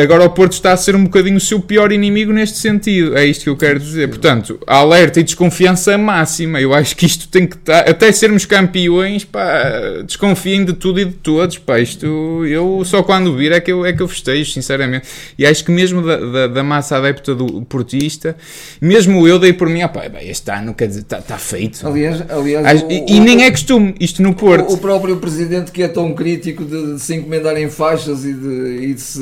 agora 0.00 0.24
o 0.24 0.30
Porto 0.30 0.52
está 0.52 0.72
a 0.72 0.76
ser 0.76 0.94
um 0.94 1.04
bocadinho 1.04 1.36
o 1.36 1.40
seu 1.40 1.60
pior 1.60 1.90
inimigo 1.92 2.32
neste 2.32 2.58
sentido. 2.58 3.16
É 3.16 3.26
isto 3.26 3.44
que 3.44 3.50
eu 3.50 3.56
quero 3.56 3.80
dizer. 3.80 4.08
Portanto, 4.08 4.58
alerta 4.66 5.20
e 5.20 5.22
desconfiança 5.22 5.98
máxima. 5.98 6.60
Eu 6.60 6.72
acho 6.72 6.96
que 6.96 7.06
isto 7.06 7.28
tem 7.28 7.46
que 7.46 7.56
estar. 7.56 7.88
Até 7.88 8.12
sermos 8.12 8.44
campeões, 8.44 9.24
pá, 9.24 10.02
desconfiem 10.04 10.64
de 10.64 10.72
tudo 10.72 11.00
e 11.00 11.04
de 11.04 11.12
todos. 11.12 11.58
Pá, 11.58 11.80
isto 11.80 12.44
eu 12.46 12.82
só 12.84 13.02
quando 13.02 13.36
vir 13.36 13.52
é 13.52 13.60
que 13.60 13.72
eu, 13.72 13.84
é 13.84 13.92
que 13.92 14.02
eu 14.02 14.08
festejo, 14.08 14.52
sinceramente. 14.52 15.06
E 15.38 15.44
acho 15.44 15.64
que 15.64 15.70
mesmo 15.70 16.02
da, 16.02 16.16
da, 16.16 16.46
da 16.46 16.62
massa 16.62 16.96
adepta 16.96 17.34
do 17.34 17.62
portista, 17.62 18.36
mesmo 18.80 19.26
eu 19.26 19.38
dei 19.38 19.52
por 19.52 19.68
mim, 19.68 19.82
ah, 19.82 19.88
pá, 19.88 20.04
este 20.22 20.50
ano 20.50 20.74
quer 20.74 20.88
dizer, 20.88 21.00
está 21.00 21.20
tá 21.20 21.38
feito. 21.38 21.86
Aliás, 21.86 22.22
aliás 22.30 22.82
o, 22.82 22.90
e, 22.90 23.04
e, 23.08 23.20
nem 23.20 23.44
é 23.44 23.50
costume 23.50 23.94
isto 23.98 24.22
no 24.22 24.34
Porto. 24.34 24.70
O, 24.70 24.74
o, 24.74 24.78
próprio 24.78 25.16
presidente 25.16 25.72
que 25.72 25.82
é 25.82 25.88
tão 25.88 26.14
crítico 26.14 26.64
de, 26.64 26.94
de 26.94 27.00
se 27.00 27.14
encomendar 27.14 27.56
em 27.56 27.68
faixas 27.68 28.24
e 28.24 28.32
de, 28.32 28.78
e 28.82 28.94
de 28.94 29.00
se 29.00 29.20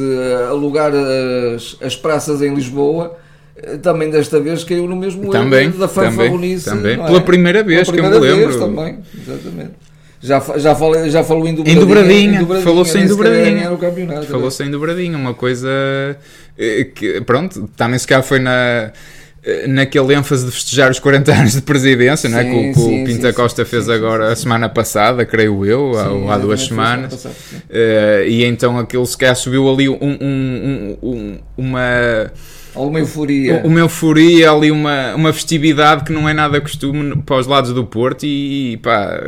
alugar 0.48 0.92
as, 0.94 1.76
as 1.80 1.96
praças 1.96 2.42
em 2.42 2.54
Lisboa 2.54 3.16
também 3.82 4.10
desta 4.10 4.40
vez 4.40 4.64
caiu 4.64 4.88
no 4.88 4.96
mesmo 4.96 5.30
também, 5.30 5.66
erro 5.66 5.78
da 5.78 5.86
fanfarronice. 5.86 6.64
Também, 6.64 6.96
também. 6.96 7.04
É? 7.04 7.06
Pela 7.06 7.20
primeira 7.20 7.62
vez 7.62 7.90
Pela 7.90 8.10
primeira 8.10 8.20
que 8.20 8.26
eu 8.26 8.36
me 8.36 8.44
lembro. 8.44 8.58
também, 8.58 8.98
exatamente. 9.14 9.70
Já, 10.22 10.40
já, 10.56 10.74
falei, 10.74 11.10
já 11.10 11.24
falou 11.24 11.48
em 11.48 11.54
dobradinha. 11.54 11.76
Em 11.76 11.86
dobradinha, 11.86 12.40
dobradinha 12.40 12.64
falou-se 12.64 12.98
em 12.98 13.06
dobradinha. 13.06 13.78
Falou-se 14.30 14.62
em 14.62 14.70
dobradinha, 14.70 15.18
uma 15.18 15.34
coisa 15.34 15.68
eh, 16.56 16.84
que, 16.94 17.20
pronto, 17.22 17.68
também 17.76 17.98
se 17.98 18.06
calhar 18.06 18.22
foi 18.22 18.38
na 18.38 18.52
eh, 18.52 18.92
naquele 19.66 20.14
ênfase 20.14 20.46
de 20.46 20.52
festejar 20.52 20.90
os 20.90 21.00
40 21.00 21.32
anos 21.34 21.52
de 21.52 21.62
presidência, 21.62 22.28
sim, 22.28 22.34
não 22.34 22.40
é? 22.40 22.44
Que, 22.44 22.70
o, 22.70 22.74
sim, 22.74 23.02
o 23.02 23.04
Pinta 23.04 23.28
sim, 23.28 23.34
Costa 23.34 23.64
fez 23.64 23.88
agora 23.88 24.32
a 24.32 24.36
semana 24.36 24.68
passada, 24.68 25.24
creio 25.24 25.64
eu, 25.66 25.92
há, 25.98 26.34
há 26.34 26.38
duas 26.38 26.62
semanas. 26.62 27.12
Passado, 27.12 27.32
uh, 27.32 28.24
e 28.26 28.44
então 28.44 28.78
aquilo 28.78 29.04
se 29.04 29.16
calhar 29.18 29.34
subiu 29.34 29.68
ali 29.68 29.88
um, 29.88 29.98
um, 30.00 30.98
um, 31.02 31.38
uma. 31.56 32.30
Alguma 32.74 33.00
euforia. 33.00 33.60
Uma 33.64 33.80
euforia, 33.80 34.50
ali 34.50 34.70
uma, 34.70 35.14
uma 35.14 35.32
festividade 35.32 36.04
que 36.04 36.12
não 36.12 36.26
é 36.26 36.32
nada 36.32 36.58
costume 36.58 37.16
para 37.26 37.36
os 37.36 37.46
lados 37.46 37.74
do 37.74 37.84
Porto 37.84 38.24
e, 38.24 38.78
pá, 38.78 39.20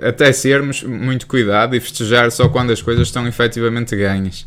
até 0.00 0.32
sermos 0.32 0.82
muito 0.82 1.26
cuidado 1.26 1.76
e 1.76 1.80
festejar 1.80 2.30
só 2.30 2.48
quando 2.48 2.72
as 2.72 2.80
coisas 2.80 3.06
estão 3.06 3.28
efetivamente 3.28 3.94
ganhas. 3.94 4.46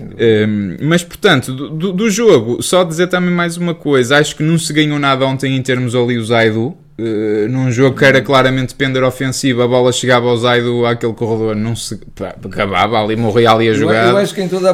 Um, 0.00 0.76
mas 0.82 1.02
portanto, 1.02 1.52
do, 1.52 1.92
do, 1.92 2.10
jogo, 2.10 2.62
só 2.62 2.84
dizer 2.84 3.06
também 3.08 3.30
mais 3.30 3.56
uma 3.56 3.74
coisa: 3.74 4.18
acho 4.18 4.36
que 4.36 4.42
não 4.42 4.58
se 4.58 4.72
ganhou 4.72 4.98
nada 4.98 5.24
ontem 5.26 5.56
em 5.56 5.62
termos 5.62 5.94
ali 5.94 6.18
o 6.18 6.24
Zaidu. 6.24 6.76
Uh, 6.98 7.46
num 7.50 7.70
jogo 7.70 7.94
que 7.94 8.06
era 8.06 8.22
claramente 8.22 8.74
pender 8.74 9.04
ofensivo, 9.04 9.60
a 9.60 9.68
bola 9.68 9.92
chegava 9.92 10.28
ao 10.28 10.36
Zaido 10.38 10.86
àquele 10.86 11.12
corredor, 11.12 11.54
não 11.54 11.76
se 11.76 11.96
pá, 12.14 12.34
acabava 12.42 12.98
ali, 12.98 13.14
morria 13.14 13.50
ali 13.50 13.68
a 13.68 13.74
jogar. 13.74 14.14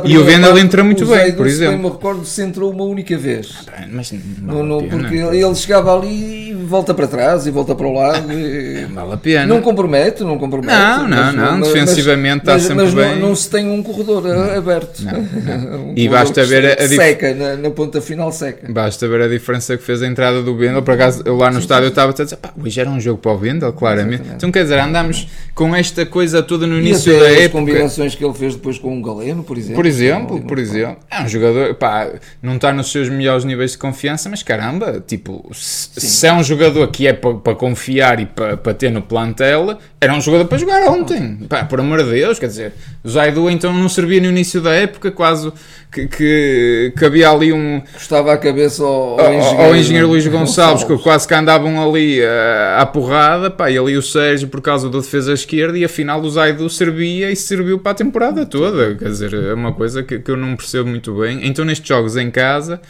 E 0.05 0.17
o 0.17 0.25
Vendel 0.25 0.57
entra 0.57 0.85
muito 0.85 1.05
bem, 1.05 1.33
por 1.33 1.49
exemplo. 1.49 1.75
Eu 1.75 1.79
me 1.79 1.89
recordo 1.89 2.25
se 2.25 2.41
entrou 2.43 2.71
uma 2.71 2.85
única 2.85 3.19
vez. 3.19 3.67
Ah, 3.67 3.87
mas 3.91 4.13
não, 4.41 4.63
não, 4.63 4.87
porque 4.87 5.17
ele 5.17 5.55
chegava 5.57 5.97
ali 5.97 6.51
e 6.51 6.55
volta 6.55 6.95
para 6.95 7.09
trás 7.09 7.45
e 7.47 7.51
volta 7.51 7.75
para 7.75 7.87
o 7.87 7.93
lado. 7.93 8.33
E... 8.33 8.85
Vale 8.93 9.15
a 9.15 9.17
pena. 9.17 9.47
Não 9.47 9.61
compromete, 9.61 10.23
não 10.23 10.39
compromete. 10.39 10.73
Não, 10.73 11.09
não, 11.09 11.33
não. 11.33 11.59
Mas, 11.59 11.73
defensivamente 11.73 12.45
mas, 12.47 12.63
está 12.63 12.69
sempre 12.69 12.85
mas 12.85 12.95
bem. 12.95 13.21
Não, 13.21 13.29
não 13.31 13.37
se 13.37 13.51
tem 13.51 13.69
um 13.69 13.83
corredor 13.83 14.23
não, 14.23 14.57
aberto. 14.57 15.03
Não, 15.03 15.13
não. 15.13 15.91
um 15.91 15.95
e 15.97 16.09
basta 16.09 16.45
ver 16.45 16.67
a, 16.67 16.85
a 16.85 16.87
dif... 16.87 16.97
seca, 16.97 17.35
na, 17.35 17.57
na, 17.57 17.71
ponta 17.71 18.01
final 18.01 18.31
seca. 18.31 18.73
Basta 18.73 19.09
ver 19.09 19.23
a 19.23 19.29
diferença 19.29 19.77
que 19.77 19.83
fez 19.83 20.03
a 20.03 20.07
entrada 20.07 20.41
do 20.41 20.57
Vendel. 20.57 20.83
Por 20.83 20.95
acaso, 20.95 21.23
eu 21.25 21.37
lá 21.37 21.49
no 21.49 21.55
sim, 21.55 21.61
estádio 21.61 21.87
sim. 21.87 21.91
estava 21.91 22.12
dizer, 22.13 22.37
pá, 22.37 22.53
hoje 22.63 22.81
era 22.81 22.89
um 22.91 23.01
jogo 23.01 23.19
para 23.19 23.33
o 23.33 23.39
Vendel, 23.39 23.73
claramente. 23.73 24.15
Exatamente. 24.15 24.37
Então, 24.37 24.53
quer 24.53 24.63
dizer, 24.63 24.79
andamos 24.79 25.29
com 25.55 25.75
esta 25.75 26.05
coisa 26.07 26.43
toda 26.43 26.67
no 26.67 26.79
início 26.79 27.13
da 27.19 27.31
época. 27.31 27.45
as 27.45 27.51
combinações 27.53 28.15
que 28.15 28.25
ele 28.25 28.35
fez 28.35 28.55
depois 28.55 28.79
com 28.79 28.99
o 28.99 29.03
Galeno, 29.03 29.43
por 29.43 29.57
exemplo. 29.57 29.77
Por 29.77 29.87
exemplo, 29.87 30.41
por 30.43 30.59
exemplo. 30.59 30.99
É 31.11 31.23
um 31.23 31.29
jogador, 31.29 31.75
pá, 31.75 32.11
não 32.43 32.57
está 32.57 32.73
nos 32.73 32.91
seus 32.91 33.09
melhores 33.09 33.45
níveis 33.45 33.73
de 33.73 33.79
confiança, 33.79 34.29
mas 34.29 34.43
caramba, 34.43 35.03
tipo, 35.07 35.49
se, 35.53 36.01
se 36.01 36.27
é 36.27 36.33
um 36.33 36.43
jogador 36.43 36.87
que 36.89 37.07
é 37.07 37.13
para, 37.13 37.35
para 37.35 37.55
confiar 37.55 38.21
e 38.21 38.27
para, 38.27 38.57
para 38.57 38.75
ter 38.75 38.91
no 38.91 39.03
plantel, 39.03 39.79
era 40.01 40.15
um 40.15 40.21
jogador 40.21 40.47
para 40.47 40.59
jogar 40.59 40.89
ontem. 40.89 41.39
Pá, 41.49 41.65
por 41.65 41.81
amor 41.81 42.03
de 42.05 42.11
Deus, 42.11 42.39
quer 42.39 42.47
dizer, 42.47 42.73
Zaidu 43.07 43.51
então 43.51 43.73
não 43.73 43.89
servia 43.89 44.21
no 44.21 44.29
início 44.29 44.61
da 44.61 44.73
época, 44.73 45.11
quase 45.11 45.53
que, 45.91 46.07
que, 46.07 46.93
que 46.97 47.05
havia 47.05 47.31
ali 47.31 47.53
um. 47.53 47.83
Custava 47.93 48.33
a 48.33 48.37
cabeça 48.39 48.83
ao, 48.85 49.21
ao, 49.21 49.35
engenheiro, 49.35 49.63
ao 49.63 49.77
engenheiro 49.77 50.09
Luís 50.09 50.27
Gonçalves, 50.27 50.85
que 50.85 50.97
quase 50.99 51.27
que 51.27 51.35
andavam 51.35 51.83
ali 51.83 52.21
uh, 52.21 52.79
à 52.79 52.87
porrada, 52.87 53.51
pá, 53.51 53.71
e 53.71 53.77
ali 53.77 53.97
o 53.97 54.03
Sérgio 54.03 54.49
por 54.49 54.61
causa 54.61 54.89
da 54.89 54.99
defesa 54.99 55.33
esquerda, 55.33 55.77
e 55.77 55.85
afinal 55.85 56.21
o 56.21 56.31
Zaidu 56.31 56.71
servia 56.71 57.31
e 57.31 57.37
serviu 57.37 57.79
para 57.79 57.93
a 57.93 57.95
temporada 57.95 58.47
toda. 58.47 58.95
Quer 58.95 59.09
dizer, 59.09 59.35
é 59.35 59.55
uma 59.55 59.73
coisa 59.73 60.03
que, 60.03 60.21
que 60.21 60.31
eu 60.31 60.37
não 60.37 60.55
percebo 60.55 60.89
muito 60.89 61.13
bem. 61.15 61.41
Então 61.47 61.65
nestes 61.65 61.89
jogos 61.89 62.17
em 62.17 62.31
casa 62.31 62.81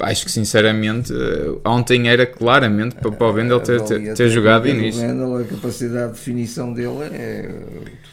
acho 0.00 0.24
que 0.24 0.30
sinceramente 0.30 1.12
eh, 1.12 1.58
ontem 1.64 2.08
era 2.08 2.26
claramente 2.26 2.96
para, 2.96 3.10
para 3.10 3.26
o 3.26 3.32
Vendel 3.32 3.60
ter, 3.60 3.80
ter, 3.82 4.14
ter 4.14 4.28
jogado 4.28 4.68
início. 4.68 5.02
O 5.04 5.08
Vendel, 5.08 5.36
a 5.36 5.44
capacidade 5.44 6.12
de 6.12 6.18
definição 6.18 6.72
dele 6.72 7.04
é 7.12 7.50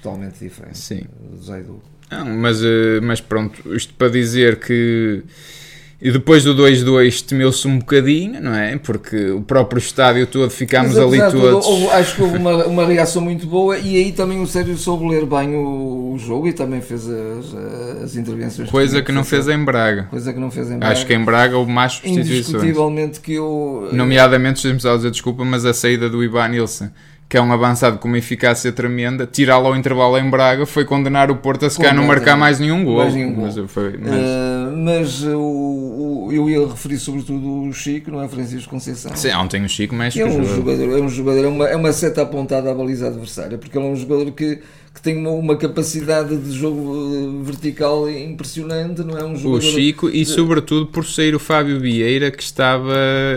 totalmente 0.02 0.39
diferente 0.39 0.78
Sim. 0.78 1.04
do 1.32 1.43
Zaidu. 1.43 1.82
Não, 2.10 2.26
mas, 2.26 2.63
eh, 2.63 3.00
mas 3.02 3.19
pronto, 3.19 3.76
isto 3.76 3.93
para 3.93 4.10
dizer 4.10 4.60
que 4.60 5.23
e 5.99 6.12
depois 6.12 6.43
do 6.43 6.55
2-2 6.55 7.25
temeu-se 7.25 7.67
um 7.67 7.79
bocadinho, 7.79 8.39
não 8.39 8.53
é? 8.53 8.77
Porque 8.77 9.31
o 9.31 9.41
próprio 9.41 9.79
estádio 9.79 10.27
todo 10.27 10.47
ficámos 10.51 10.95
ali 10.95 11.17
todos. 11.17 11.65
Houve, 11.65 11.88
acho 11.88 12.15
que 12.15 12.21
houve 12.21 12.38
uma, 12.38 12.65
uma 12.65 12.86
reação 12.86 13.19
muito 13.19 13.47
boa 13.47 13.79
e 13.79 13.97
aí 13.97 14.12
também 14.12 14.39
o 14.39 14.45
Sérgio 14.45 14.77
soube 14.77 15.10
ler 15.10 15.25
bem 15.25 15.55
o, 15.55 16.13
o 16.13 16.19
jogo 16.19 16.47
e 16.47 16.53
também 16.53 16.81
fez 16.81 17.07
as, 17.10 17.55
as 18.03 18.15
intervenções. 18.15 18.69
Coisa 18.69 18.99
que, 18.99 19.07
que 19.07 19.12
não 19.12 19.23
fez 19.23 19.47
em 19.47 19.63
Braga. 19.65 20.03
Coisa 20.03 20.31
que 20.31 20.39
não 20.39 20.51
fez 20.51 20.69
em 20.69 20.77
Braga. 20.77 20.93
Acho 20.93 21.05
que 21.05 21.13
em 21.15 21.25
Braga 21.25 21.57
houve 21.57 21.71
mais 21.71 21.93
substituições. 21.93 22.38
Indiscutivelmente 22.38 23.19
que 23.19 23.33
eu. 23.33 23.89
Nomeadamente, 23.91 24.62
deixa-me 24.62 24.79
só 24.79 24.95
dizer 24.95 25.10
desculpa, 25.10 25.43
mas 25.43 25.65
a 25.65 25.73
saída 25.73 26.07
do 26.07 26.23
Ivan 26.23 26.49
Nilsson 26.49 26.89
que 27.30 27.36
é 27.36 27.42
um 27.42 27.52
avançado 27.52 27.98
com 27.98 28.08
uma 28.08 28.18
eficácia 28.18 28.72
tremenda, 28.72 29.28
tirá-lo 29.28 29.68
ao 29.68 29.76
intervalo 29.76 30.18
em 30.18 30.30
Braga 30.30 30.66
foi 30.66 30.86
condenar 30.86 31.30
o 31.30 31.36
Porto 31.36 31.66
a 31.66 31.70
se 31.70 31.78
calhar 31.78 31.94
não 31.94 32.06
marcar 32.06 32.38
mais 32.38 32.58
nenhum 32.60 32.86
gol. 32.86 32.98
Mais 32.98 33.13
nenhum 33.13 33.34
gol. 33.34 33.46
Mas, 33.46 33.72
foi, 33.72 33.98
mas... 33.98 34.13
Uh, 34.13 34.78
mas 34.78 35.24
o, 35.24 35.40
o, 35.40 36.30
eu 36.32 36.50
ia 36.50 36.66
referir 36.66 36.98
sobretudo 36.98 37.63
o 37.63 37.74
Chico, 37.74 38.12
não 38.12 38.22
é 38.22 38.30
Francisco 38.30 38.70
Conceição. 38.70 39.13
Sim, 39.16 39.34
ontem 39.34 39.63
o 39.66 39.68
Chico 39.68 39.94
mexe 39.94 40.22
é 40.22 40.26
um 40.26 40.44
jogador, 40.46 40.98
é 40.98 41.02
um 41.02 41.10
jogador, 41.10 41.44
é 41.44 41.48
uma, 41.48 41.68
é 41.68 41.76
uma 41.76 41.92
seta 41.92 42.22
apontada 42.22 42.72
à 42.72 42.74
baliza 42.74 43.08
adversária, 43.08 43.58
porque 43.58 43.78
ele 43.78 43.88
é 43.88 43.90
um 43.90 43.96
jogador 43.96 44.32
que 44.32 44.62
que 44.97 45.01
tem 45.03 45.15
uma, 45.15 45.29
uma, 45.29 45.55
capacidade 45.55 46.36
de 46.36 46.51
jogo 46.51 46.91
eh, 47.13 47.45
vertical 47.45 48.10
impressionante, 48.10 49.03
não 49.03 49.15
é 49.15 49.23
um 49.23 49.36
jogador... 49.36 49.57
O 49.60 49.62
Chico 49.62 50.10
e 50.10 50.25
sobretudo 50.25 50.88
por 50.88 51.05
ser 51.05 51.36
o 51.36 51.39
Fábio 51.39 51.79
Vieira 51.79 52.31
que 52.31 52.41
estava 52.41 52.95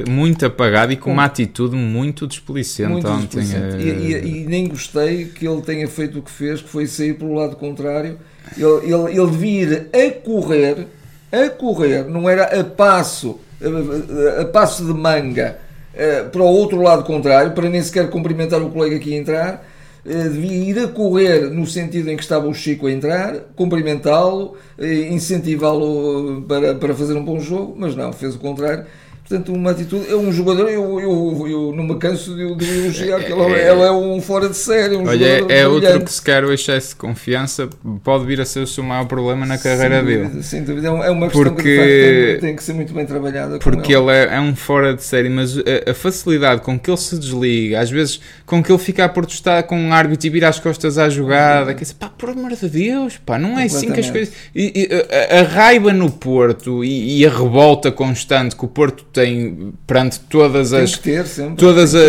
muito 0.08 0.46
apagado 0.46 0.90
e 0.90 0.96
com 0.96 1.12
uma 1.12 1.26
atitude 1.26 1.76
muito 1.76 2.26
desplicente 2.26 2.88
muito 2.90 3.06
ontem. 3.06 3.40
Desplicente. 3.40 3.76
E, 3.76 3.90
e, 3.90 4.42
e, 4.42 4.46
nem 4.46 4.68
gostei 4.68 5.26
que 5.26 5.46
ele 5.46 5.60
tenha 5.60 5.86
feito 5.86 6.20
o 6.20 6.22
que 6.22 6.30
fez, 6.30 6.62
que 6.62 6.68
foi 6.70 6.86
sair 6.86 7.12
pelo 7.12 7.34
lado 7.34 7.56
contrário. 7.56 8.18
Ele, 8.56 8.94
ele, 8.94 9.20
ele 9.20 9.30
devia 9.30 9.62
ir 9.62 9.88
a 9.92 10.10
correr, 10.12 10.86
a 11.30 11.50
correr, 11.50 12.04
não 12.08 12.26
era 12.26 12.58
a 12.58 12.64
passo, 12.64 13.38
a, 13.60 14.40
a 14.40 14.44
passo 14.46 14.82
de 14.82 14.94
manga 14.94 15.58
eh, 15.92 16.22
para 16.22 16.40
o 16.40 16.46
outro 16.46 16.80
lado 16.80 17.04
contrário, 17.04 17.52
para 17.52 17.68
nem 17.68 17.82
sequer 17.82 18.08
cumprimentar 18.08 18.62
o 18.62 18.70
colega 18.70 18.98
que 18.98 19.10
ia 19.10 19.18
entrar 19.18 19.52
eh, 19.52 19.69
devia 20.04 20.70
ir 20.70 20.78
a 20.78 20.88
correr 20.88 21.50
no 21.50 21.66
sentido 21.66 22.10
em 22.10 22.16
que 22.16 22.22
estava 22.22 22.48
o 22.48 22.54
Chico 22.54 22.86
a 22.86 22.92
entrar, 22.92 23.34
cumprimentá-lo, 23.54 24.56
eh, 24.78 25.08
incentivá-lo 25.10 26.42
para, 26.48 26.74
para 26.74 26.94
fazer 26.94 27.14
um 27.14 27.24
bom 27.24 27.38
jogo, 27.38 27.74
mas 27.76 27.94
não, 27.94 28.12
fez 28.12 28.34
o 28.34 28.38
contrário 28.38 28.86
Portanto, 29.30 29.52
uma 29.52 29.70
atitude. 29.70 30.10
É 30.10 30.16
um 30.16 30.32
jogador, 30.32 30.68
eu, 30.68 30.98
eu, 30.98 31.46
eu 31.46 31.72
não 31.72 31.84
me 31.84 31.94
canso 32.00 32.34
de, 32.34 32.52
de 32.56 32.78
elogiar, 32.80 33.20
que 33.20 33.30
ela, 33.30 33.48
é, 33.52 33.64
ela 33.64 33.86
é 33.86 33.92
um 33.92 34.20
fora 34.20 34.48
de 34.48 34.56
série. 34.56 34.96
Um 34.96 35.06
olha, 35.06 35.24
é, 35.24 35.60
é 35.60 35.68
outro 35.68 36.00
que, 36.00 36.10
se 36.10 36.20
quer 36.20 36.44
o 36.44 36.52
excesso 36.52 36.88
de 36.88 36.94
confiança, 36.96 37.68
pode 38.02 38.26
vir 38.26 38.40
a 38.40 38.44
ser 38.44 38.58
o 38.58 38.66
seu 38.66 38.82
maior 38.82 39.06
problema 39.06 39.46
na 39.46 39.56
carreira 39.56 40.02
dele. 40.02 40.42
Sem 40.42 40.64
dúvida, 40.64 40.88
é 40.88 41.10
uma 41.12 41.28
questão 41.28 41.44
porque, 41.44 41.62
que 41.62 42.32
tem, 42.32 42.40
tem, 42.40 42.56
que 42.56 42.64
ser 42.64 42.72
muito 42.72 42.92
bem 42.92 43.06
trabalhada. 43.06 43.60
Porque 43.60 43.94
ele, 43.94 44.02
ele 44.02 44.10
é, 44.10 44.34
é, 44.34 44.40
um 44.40 44.56
fora 44.56 44.94
de 44.94 45.04
série, 45.04 45.28
mas 45.28 45.56
a, 45.56 45.92
a, 45.92 45.94
facilidade 45.94 46.62
com 46.62 46.76
que 46.76 46.90
ele 46.90 46.96
se 46.96 47.16
desliga, 47.16 47.78
às 47.78 47.88
vezes 47.88 48.20
com 48.44 48.60
que 48.60 48.72
ele 48.72 48.80
fica 48.80 49.04
a 49.04 49.08
protestar 49.08 49.62
com 49.62 49.78
um 49.78 49.92
árbitro 49.92 50.26
e 50.26 50.30
vira 50.30 50.48
as 50.48 50.58
costas 50.58 50.98
à 50.98 51.08
jogada, 51.08 51.72
que 51.72 51.84
é 51.84 51.86
pá, 51.96 52.08
por 52.08 52.30
amor 52.30 52.50
de 52.50 52.68
Deus, 52.68 53.16
pá, 53.24 53.38
não 53.38 53.56
é 53.56 53.66
assim 53.66 53.92
que 53.92 54.00
as 54.00 54.10
coisas. 54.10 54.34
E, 54.52 54.72
e 54.74 55.36
a, 55.36 55.38
a, 55.38 55.42
raiva 55.44 55.92
no 55.92 56.10
Porto 56.10 56.84
e, 56.84 57.20
e 57.20 57.26
a 57.26 57.30
revolta 57.30 57.92
constante 57.92 58.56
que 58.56 58.64
o 58.64 58.68
Porto 58.68 59.04
tem 59.04 59.19
tem 59.20 59.72
perante 59.87 60.18
todas 60.20 60.72
as 60.72 60.96
ter, 60.96 61.26
sempre, 61.26 61.56
todas 61.56 61.94
a, 61.94 61.98
a, 61.98 62.02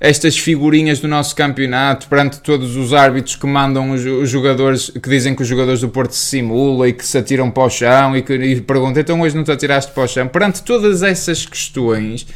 estas 0.00 0.36
figurinhas 0.36 1.00
do 1.00 1.08
nosso 1.08 1.34
campeonato, 1.34 2.06
perante 2.08 2.40
todos 2.40 2.76
os 2.76 2.92
árbitros 2.92 3.36
que 3.36 3.46
mandam 3.46 3.90
os, 3.92 4.04
os, 4.04 4.28
jogadores, 4.28 4.90
que 4.90 5.08
dizem 5.08 5.34
que 5.34 5.42
os 5.42 5.48
jogadores 5.48 5.80
do 5.80 5.88
Porto 5.88 6.12
se 6.12 6.26
simulam 6.26 6.86
e 6.86 6.92
que 6.92 7.06
se 7.06 7.16
atiram 7.16 7.50
para 7.50 7.64
o 7.64 7.70
chão 7.70 8.16
e 8.16 8.22
que 8.22 8.34
e 8.34 8.60
perguntam, 8.60 9.00
então 9.00 9.20
hoje 9.20 9.34
não 9.34 9.44
te 9.44 9.52
atiraste 9.52 9.92
para 9.92 10.04
o 10.04 10.08
chão, 10.08 10.28
perante 10.28 10.62
todas 10.62 11.02
essas 11.02 11.46
questões 11.46 12.26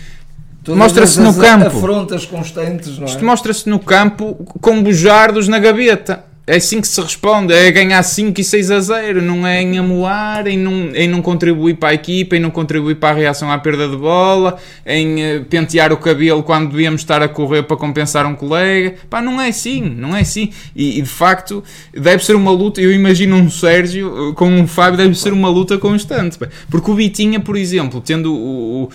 mostra-se 0.68 1.20
no 1.20 1.34
campo. 1.34 1.66
Afrontas 1.66 2.26
constantes, 2.26 2.98
não 2.98 3.06
é? 3.06 3.10
Isto 3.10 3.24
mostra-se 3.24 3.68
no 3.68 3.78
campo 3.78 4.34
com 4.60 4.82
bujardos 4.82 5.48
na 5.48 5.58
gaveta. 5.58 6.24
É 6.48 6.56
assim 6.56 6.80
que 6.80 6.88
se 6.88 6.98
responde, 6.98 7.52
é 7.52 7.70
ganhar 7.70 8.02
5 8.02 8.40
e 8.40 8.42
6 8.42 8.70
a 8.70 8.80
0, 8.80 9.20
não 9.20 9.46
é 9.46 9.60
em 9.60 9.76
amoar, 9.76 10.46
em 10.46 10.56
não, 10.56 10.94
em 10.94 11.06
não 11.06 11.20
contribuir 11.20 11.74
para 11.74 11.90
a 11.90 11.94
equipa, 11.94 12.36
em 12.36 12.40
não 12.40 12.48
contribuir 12.48 12.94
para 12.94 13.10
a 13.10 13.12
reação 13.12 13.52
à 13.52 13.58
perda 13.58 13.86
de 13.86 13.98
bola, 13.98 14.56
em 14.86 15.40
uh, 15.40 15.44
pentear 15.44 15.92
o 15.92 15.98
cabelo 15.98 16.42
quando 16.42 16.70
devíamos 16.70 17.02
estar 17.02 17.22
a 17.22 17.28
correr 17.28 17.64
para 17.64 17.76
compensar 17.76 18.24
um 18.24 18.34
colega. 18.34 18.94
Pá, 19.10 19.20
não 19.20 19.38
é 19.38 19.48
assim, 19.48 19.82
não 19.82 20.16
é 20.16 20.20
assim. 20.20 20.48
E, 20.74 20.98
e 20.98 21.02
de 21.02 21.08
facto, 21.08 21.62
deve 21.92 22.24
ser 22.24 22.34
uma 22.34 22.50
luta. 22.50 22.80
Eu 22.80 22.94
imagino 22.94 23.36
um 23.36 23.50
Sérgio 23.50 24.32
com 24.34 24.48
um 24.48 24.66
Fábio, 24.66 24.96
deve 24.96 25.14
ser 25.16 25.34
uma 25.34 25.50
luta 25.50 25.76
constante. 25.76 26.38
Porque 26.70 26.90
o 26.90 26.94
Bitinha, 26.94 27.40
por 27.40 27.58
exemplo, 27.58 28.00
tendo 28.00 28.34
o, 28.34 28.84
o 28.84 28.90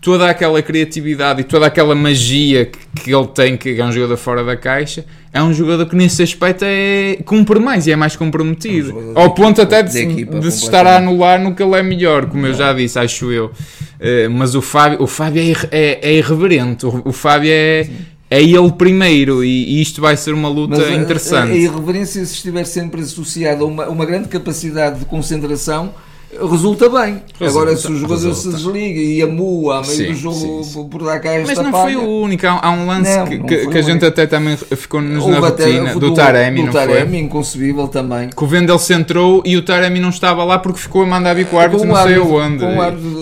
toda 0.00 0.28
aquela 0.28 0.62
criatividade 0.62 1.42
e 1.42 1.44
toda 1.44 1.66
aquela 1.66 1.94
magia 1.94 2.64
que, 2.64 2.78
que 3.02 3.14
ele 3.14 3.26
tem, 3.26 3.56
que 3.56 3.78
é 3.78 3.84
um 3.84 3.92
jogador 3.92 4.16
fora 4.16 4.42
da 4.42 4.56
caixa, 4.56 5.04
é 5.32 5.42
um 5.42 5.52
jogador 5.52 5.86
que 5.86 5.94
nesse 5.94 6.22
aspecto 6.22 6.64
é, 6.66 7.18
cumpre 7.24 7.58
mais 7.58 7.86
e 7.86 7.92
é 7.92 7.96
mais 7.96 8.16
comprometido. 8.16 8.90
É 8.90 8.94
um 8.94 9.18
Ao 9.18 9.34
ponto 9.34 9.60
até 9.60 9.82
de, 9.82 10.06
de, 10.06 10.24
de 10.24 10.50
se 10.50 10.64
estar 10.64 10.86
a 10.86 10.96
anular 10.96 11.38
no 11.40 11.54
que 11.54 11.62
ele 11.62 11.76
é 11.76 11.82
melhor, 11.82 12.26
como 12.26 12.46
eu 12.46 12.54
já 12.54 12.72
disse, 12.72 12.98
acho 12.98 13.30
eu. 13.30 13.46
Uh, 13.46 14.30
mas 14.30 14.54
o 14.54 14.62
Fábio, 14.62 15.02
o 15.02 15.06
Fábio 15.06 15.42
é, 15.42 15.68
é, 15.70 16.10
é 16.10 16.14
irreverente, 16.16 16.86
o, 16.86 17.02
o 17.04 17.12
Fábio 17.12 17.50
é. 17.52 17.88
É 18.32 18.40
ele 18.40 18.70
primeiro 18.70 19.42
e, 19.42 19.64
e 19.64 19.82
isto 19.82 20.00
vai 20.00 20.16
ser 20.16 20.32
uma 20.32 20.48
luta 20.48 20.78
mas 20.78 20.96
interessante. 20.96 21.50
A, 21.50 21.52
a, 21.52 21.56
irreverência, 21.56 22.24
se 22.24 22.34
estiver 22.34 22.64
sempre 22.64 23.00
associada 23.00 23.64
a 23.64 23.66
uma, 23.66 23.88
uma 23.88 24.06
grande 24.06 24.28
capacidade 24.28 25.00
de 25.00 25.04
concentração, 25.04 25.92
resulta 26.32 26.88
bem. 26.88 27.22
Resulta, 27.38 27.44
Agora, 27.44 27.76
se 27.76 27.90
o 27.90 27.96
jogador 27.96 28.28
resulta. 28.28 28.56
se 28.56 28.64
desliga 28.64 29.00
e 29.00 29.22
amua 29.22 29.78
a 29.78 29.80
meio 29.82 29.92
sim, 29.92 30.06
do 30.06 30.14
jogo 30.14 30.36
sim, 30.36 30.62
sim. 30.62 30.88
por 30.88 31.02
dar 31.02 31.18
cá 31.18 31.32
esta 31.32 31.54
Mas 31.54 31.64
não 31.64 31.72
palha, 31.72 31.92
foi 31.92 31.96
o 31.96 32.08
único. 32.08 32.46
Há 32.46 32.70
um 32.70 32.86
lance 32.86 33.16
não, 33.16 33.26
que, 33.26 33.38
não 33.38 33.46
que, 33.46 33.66
que 33.66 33.78
a 33.78 33.82
gente 33.82 34.04
até 34.04 34.26
também 34.26 34.56
ficou-nos 34.56 35.26
na 35.26 35.38
rotina 35.40 35.92
do, 35.92 36.00
do 36.00 36.14
Taremi, 36.14 36.60
do 36.60 36.66
não 36.66 36.72
Taremi, 36.72 37.10
foi? 37.10 37.18
inconcebível 37.18 37.88
também. 37.88 38.30
Que 38.30 38.44
o 38.44 38.46
Vendel 38.46 38.78
se 38.78 38.94
entrou 38.94 39.42
e 39.44 39.56
o 39.56 39.62
Taremi 39.62 39.98
não 39.98 40.10
estava 40.10 40.44
lá 40.44 40.58
porque 40.58 40.78
ficou 40.78 41.02
a 41.02 41.06
mandar 41.06 41.34
vir 41.34 41.46
com 41.46 41.56
o 41.56 41.58
árbitro 41.58 41.86
não 41.86 42.02
sei 42.02 42.18
onde. 42.18 42.64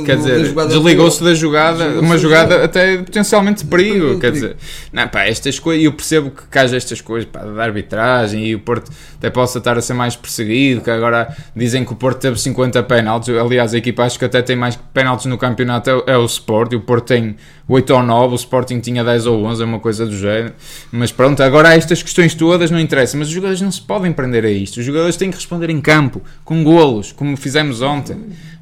Quer 0.04 0.16
dizer, 0.16 0.54
desligou-se 0.68 1.24
da 1.24 1.32
jogada, 1.32 2.00
uma 2.00 2.18
jogada 2.18 2.64
até 2.64 2.98
potencialmente 2.98 3.64
de 3.64 3.70
perigo. 3.70 4.18
Quer 4.18 4.32
dizer, 4.32 4.56
não, 4.92 5.08
pá, 5.08 5.24
estas 5.24 5.58
coisas, 5.58 5.84
eu 5.84 5.92
percebo 5.92 6.30
que 6.30 6.58
haja 6.58 6.76
estas 6.76 7.00
coisas 7.00 7.28
pá, 7.30 7.40
da 7.40 7.62
arbitragem 7.62 8.44
e 8.44 8.54
o 8.54 8.58
Porto 8.58 8.90
até 9.16 9.30
possa 9.30 9.58
estar 9.58 9.78
a 9.78 9.80
ser 9.80 9.94
mais 9.94 10.14
perseguido, 10.14 10.80
que 10.80 10.90
agora 10.90 11.34
dizem 11.56 11.84
que 11.84 11.92
o 11.92 11.96
Porto 11.96 12.20
teve 12.20 12.38
50 12.38 12.82
pés 12.82 12.97
penaltis. 12.98 13.34
Aliás, 13.36 13.74
a 13.74 13.78
equipa 13.78 14.02
acho 14.02 14.18
que 14.18 14.24
até 14.24 14.42
tem 14.42 14.56
mais 14.56 14.76
penaltis 14.76 15.26
no 15.26 15.38
campeonato 15.38 15.88
é, 15.88 16.12
é 16.12 16.18
o 16.18 16.24
Sport. 16.24 16.72
O 16.74 16.80
Porto 16.80 17.06
tem 17.06 17.36
8 17.68 17.94
ou 17.94 18.02
9, 18.02 18.32
o 18.32 18.36
Sporting 18.36 18.80
tinha 18.80 19.04
10 19.04 19.26
ou 19.26 19.44
11, 19.44 19.62
é 19.62 19.64
uma 19.64 19.78
coisa 19.78 20.04
do 20.04 20.16
género. 20.16 20.54
Mas 20.90 21.12
pronto, 21.12 21.42
agora 21.42 21.74
estas 21.74 22.02
questões 22.02 22.34
todas 22.34 22.70
não 22.70 22.80
interessam. 22.80 23.20
Mas 23.20 23.28
os 23.28 23.34
jogadores 23.34 23.60
não 23.60 23.70
se 23.70 23.80
podem 23.80 24.12
prender 24.12 24.44
a 24.44 24.50
isto. 24.50 24.78
Os 24.78 24.84
jogadores 24.84 25.16
têm 25.16 25.30
que 25.30 25.36
responder 25.36 25.70
em 25.70 25.80
campo, 25.80 26.22
com 26.44 26.64
golos, 26.64 27.12
como 27.12 27.36
fizemos 27.36 27.80
ontem. 27.80 28.16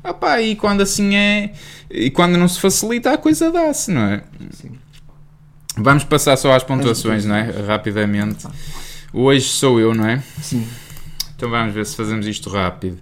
Opa, 0.05 0.41
e 0.41 0.55
quando 0.55 0.83
assim 0.83 1.17
é, 1.17 1.53
e 1.91 2.11
quando 2.11 2.37
não 2.37 2.47
se 2.47 2.61
facilita, 2.61 3.13
a 3.13 3.19
coisa 3.19 3.51
dá-se, 3.51 3.91
não 3.91 4.03
é? 4.03 4.23
Sim. 4.51 4.73
Vamos 5.79 6.05
passar 6.05 6.37
só 6.37 6.53
às 6.53 6.63
pontuações, 6.63 7.25
não 7.25 7.35
é? 7.35 7.51
Rapidamente. 7.67 8.47
Hoje 9.13 9.47
sou 9.47 9.81
eu, 9.81 9.95
não 9.95 10.07
é? 10.07 10.23
Sim. 10.41 10.67
Então 11.35 11.51
vamos 11.51 11.75
ver 11.75 11.85
se 11.85 11.97
fazemos 11.97 12.27
isto 12.27 12.49
rápido. 12.49 12.99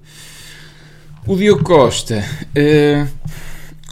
O 1.27 1.35
Diogo 1.37 1.65
Costa. 1.65 2.23
Uh, 2.55 3.09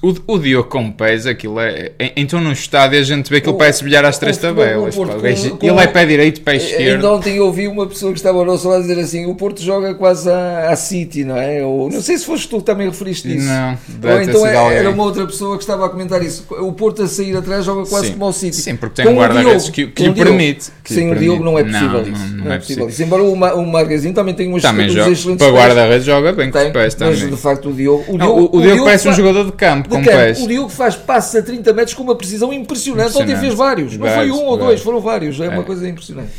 o, 0.03 0.35
o 0.35 0.39
Diogo 0.39 0.69
com 0.69 0.91
pés, 0.91 1.29
aquilo 1.29 1.61
é. 1.61 1.93
Então 2.17 2.41
no 2.41 2.51
estádio 2.51 2.99
a 2.99 3.03
gente 3.05 3.31
vê 3.31 3.41
que 3.41 3.49
ele 3.49 3.57
parece 3.57 3.85
bilhar 3.85 4.05
às 4.05 4.19
três 4.19 4.37
tabelas. 4.37 4.97
O 4.97 4.99
Porto, 4.99 5.21
com, 5.21 5.67
ele 5.67 5.81
é 5.81 5.87
pé 5.87 6.05
direito, 6.05 6.41
pé 6.41 6.57
esquerdo. 6.57 6.95
Ainda 6.95 7.13
ontem 7.13 7.39
ouvi 7.39 7.69
uma 7.69 7.87
pessoa 7.87 8.11
que 8.11 8.19
estava 8.19 8.39
ao 8.39 8.45
nosso 8.45 8.69
lado 8.69 8.83
dizer 8.83 8.99
assim: 8.99 9.27
o 9.27 9.37
Porto 9.37 9.63
joga 9.63 9.95
quase 9.95 10.29
à, 10.29 10.75
City, 10.75 11.23
não 11.23 11.37
é? 11.37 11.63
Ou, 11.63 11.89
não 11.89 12.03
sei 12.03 12.19
se 12.19 12.27
foste 12.27 12.49
tu 12.49 12.59
que 12.59 12.65
também 12.65 12.89
referiste 12.89 13.33
isso. 13.33 13.47
Não, 13.47 13.79
Ou 14.03 14.21
então 14.21 14.45
é, 14.45 14.79
era 14.79 14.91
uma 14.91 15.05
outra 15.05 15.25
pessoa 15.25 15.57
que 15.57 15.63
estava 15.63 15.87
a 15.87 15.89
comentar 15.89 16.21
isso. 16.21 16.47
O 16.51 16.73
Porto 16.73 17.05
a 17.05 17.07
sair 17.07 17.37
atrás 17.37 17.65
joga 17.65 17.89
quase 17.89 18.07
sim. 18.09 18.13
como 18.15 18.25
ao 18.25 18.33
City. 18.33 18.57
Sim, 18.57 18.75
porque 18.75 19.03
tem 19.03 19.13
um 19.13 19.17
guarda-redes 19.17 19.71
que, 19.71 19.87
que 19.87 20.09
o 20.09 20.15
permite. 20.15 20.73
Que 20.83 20.95
Sem 20.95 21.13
o 21.13 21.15
Diogo 21.15 21.45
não 21.45 21.57
é 21.57 21.63
possível 21.63 21.89
não, 21.89 22.03
isso. 22.03 22.11
Não, 22.11 22.29
não, 22.29 22.45
não 22.45 22.53
é, 22.53 22.57
é 22.57 22.59
possível 22.59 22.89
isso. 22.89 23.03
Embora 23.05 23.23
o, 23.23 23.35
o 23.35 23.67
Marquezinho 23.67 24.15
também 24.15 24.35
tem 24.35 24.49
umas, 24.49 24.63
também 24.63 24.89
joga, 24.89 25.13
excelentes 25.13 25.47
Para 25.47 25.57
guarda-redes 25.57 26.05
joga 26.05 26.33
bem 26.33 26.51
com 26.51 26.59
os 26.59 26.73
pés 26.73 26.95
também. 26.95 27.21
Mas 27.21 27.31
de 27.31 27.37
facto 27.37 27.69
o 27.69 27.73
Diogo. 27.73 28.05
O 28.09 28.61
Diogo 28.61 28.83
parece 28.83 29.09
um 29.09 29.13
jogador 29.13 29.45
de 29.45 29.53
campo 29.53 29.92
com 29.93 30.05
pés. 30.05 30.41
O 30.41 30.49
Diogo 30.49 30.69
faz 30.69 30.97
passos 30.97 31.37
a 31.37 31.43
30 31.43 31.73
metros 31.73 31.95
com 31.95 32.03
uma 32.03 32.15
precisão 32.15 32.53
impressionante. 32.53 33.11
impressionante. 33.11 33.31
Ontem 33.31 33.41
fez 33.41 33.55
vários. 33.55 33.97
Não 33.97 34.07
foi 34.09 34.31
um 34.31 34.45
ou 34.45 34.57
dois, 34.57 34.81
foram 34.81 35.01
vários. 35.01 35.41
É, 35.41 35.47
é. 35.47 35.49
uma 35.49 35.63
coisa 35.63 35.89
impressionante. 35.89 36.31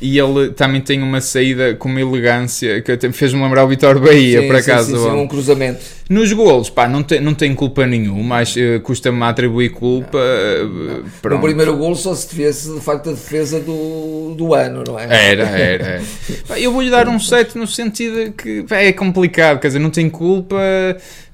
E 0.00 0.18
ele 0.18 0.50
também 0.50 0.80
tem 0.80 1.02
uma 1.02 1.22
saída 1.22 1.74
com 1.74 1.88
uma 1.88 2.00
elegância 2.00 2.82
que 2.82 3.12
fez-me 3.12 3.42
lembrar 3.42 3.64
o 3.64 3.68
Vitor 3.68 3.98
Bahia, 3.98 4.42
sim, 4.42 4.46
por 4.46 4.56
acaso. 4.56 4.90
Sim, 4.90 4.96
sim, 4.98 5.10
sim, 5.10 5.16
um 5.16 5.26
cruzamento. 5.26 5.80
Nos 6.08 6.32
golos, 6.32 6.70
pá, 6.70 6.88
não 6.88 7.02
tem, 7.02 7.20
não 7.20 7.34
tem 7.34 7.52
culpa 7.52 7.84
nenhuma, 7.84 8.22
mas 8.22 8.54
uh, 8.54 8.80
custa-me 8.80 9.20
atribuir 9.24 9.70
culpa. 9.70 10.18
Uh, 10.18 11.28
no 11.28 11.40
primeiro 11.40 11.76
golo 11.76 11.96
só 11.96 12.14
se 12.14 12.28
tivesse 12.28 12.72
de 12.72 12.80
facto 12.80 13.10
a 13.10 13.12
defesa 13.12 13.58
do, 13.58 14.32
do 14.36 14.54
ano, 14.54 14.84
não 14.86 14.96
é? 14.96 15.04
Era, 15.04 15.42
era. 15.42 15.84
era. 15.84 16.02
pá, 16.46 16.60
eu 16.60 16.70
vou-lhe 16.70 16.90
dar 16.90 17.08
um 17.08 17.18
7 17.18 17.58
no 17.58 17.66
sentido 17.66 18.32
que 18.32 18.62
pá, 18.62 18.76
é 18.76 18.92
complicado, 18.92 19.58
quer 19.58 19.66
dizer, 19.66 19.80
não 19.80 19.90
tem 19.90 20.08
culpa. 20.08 20.56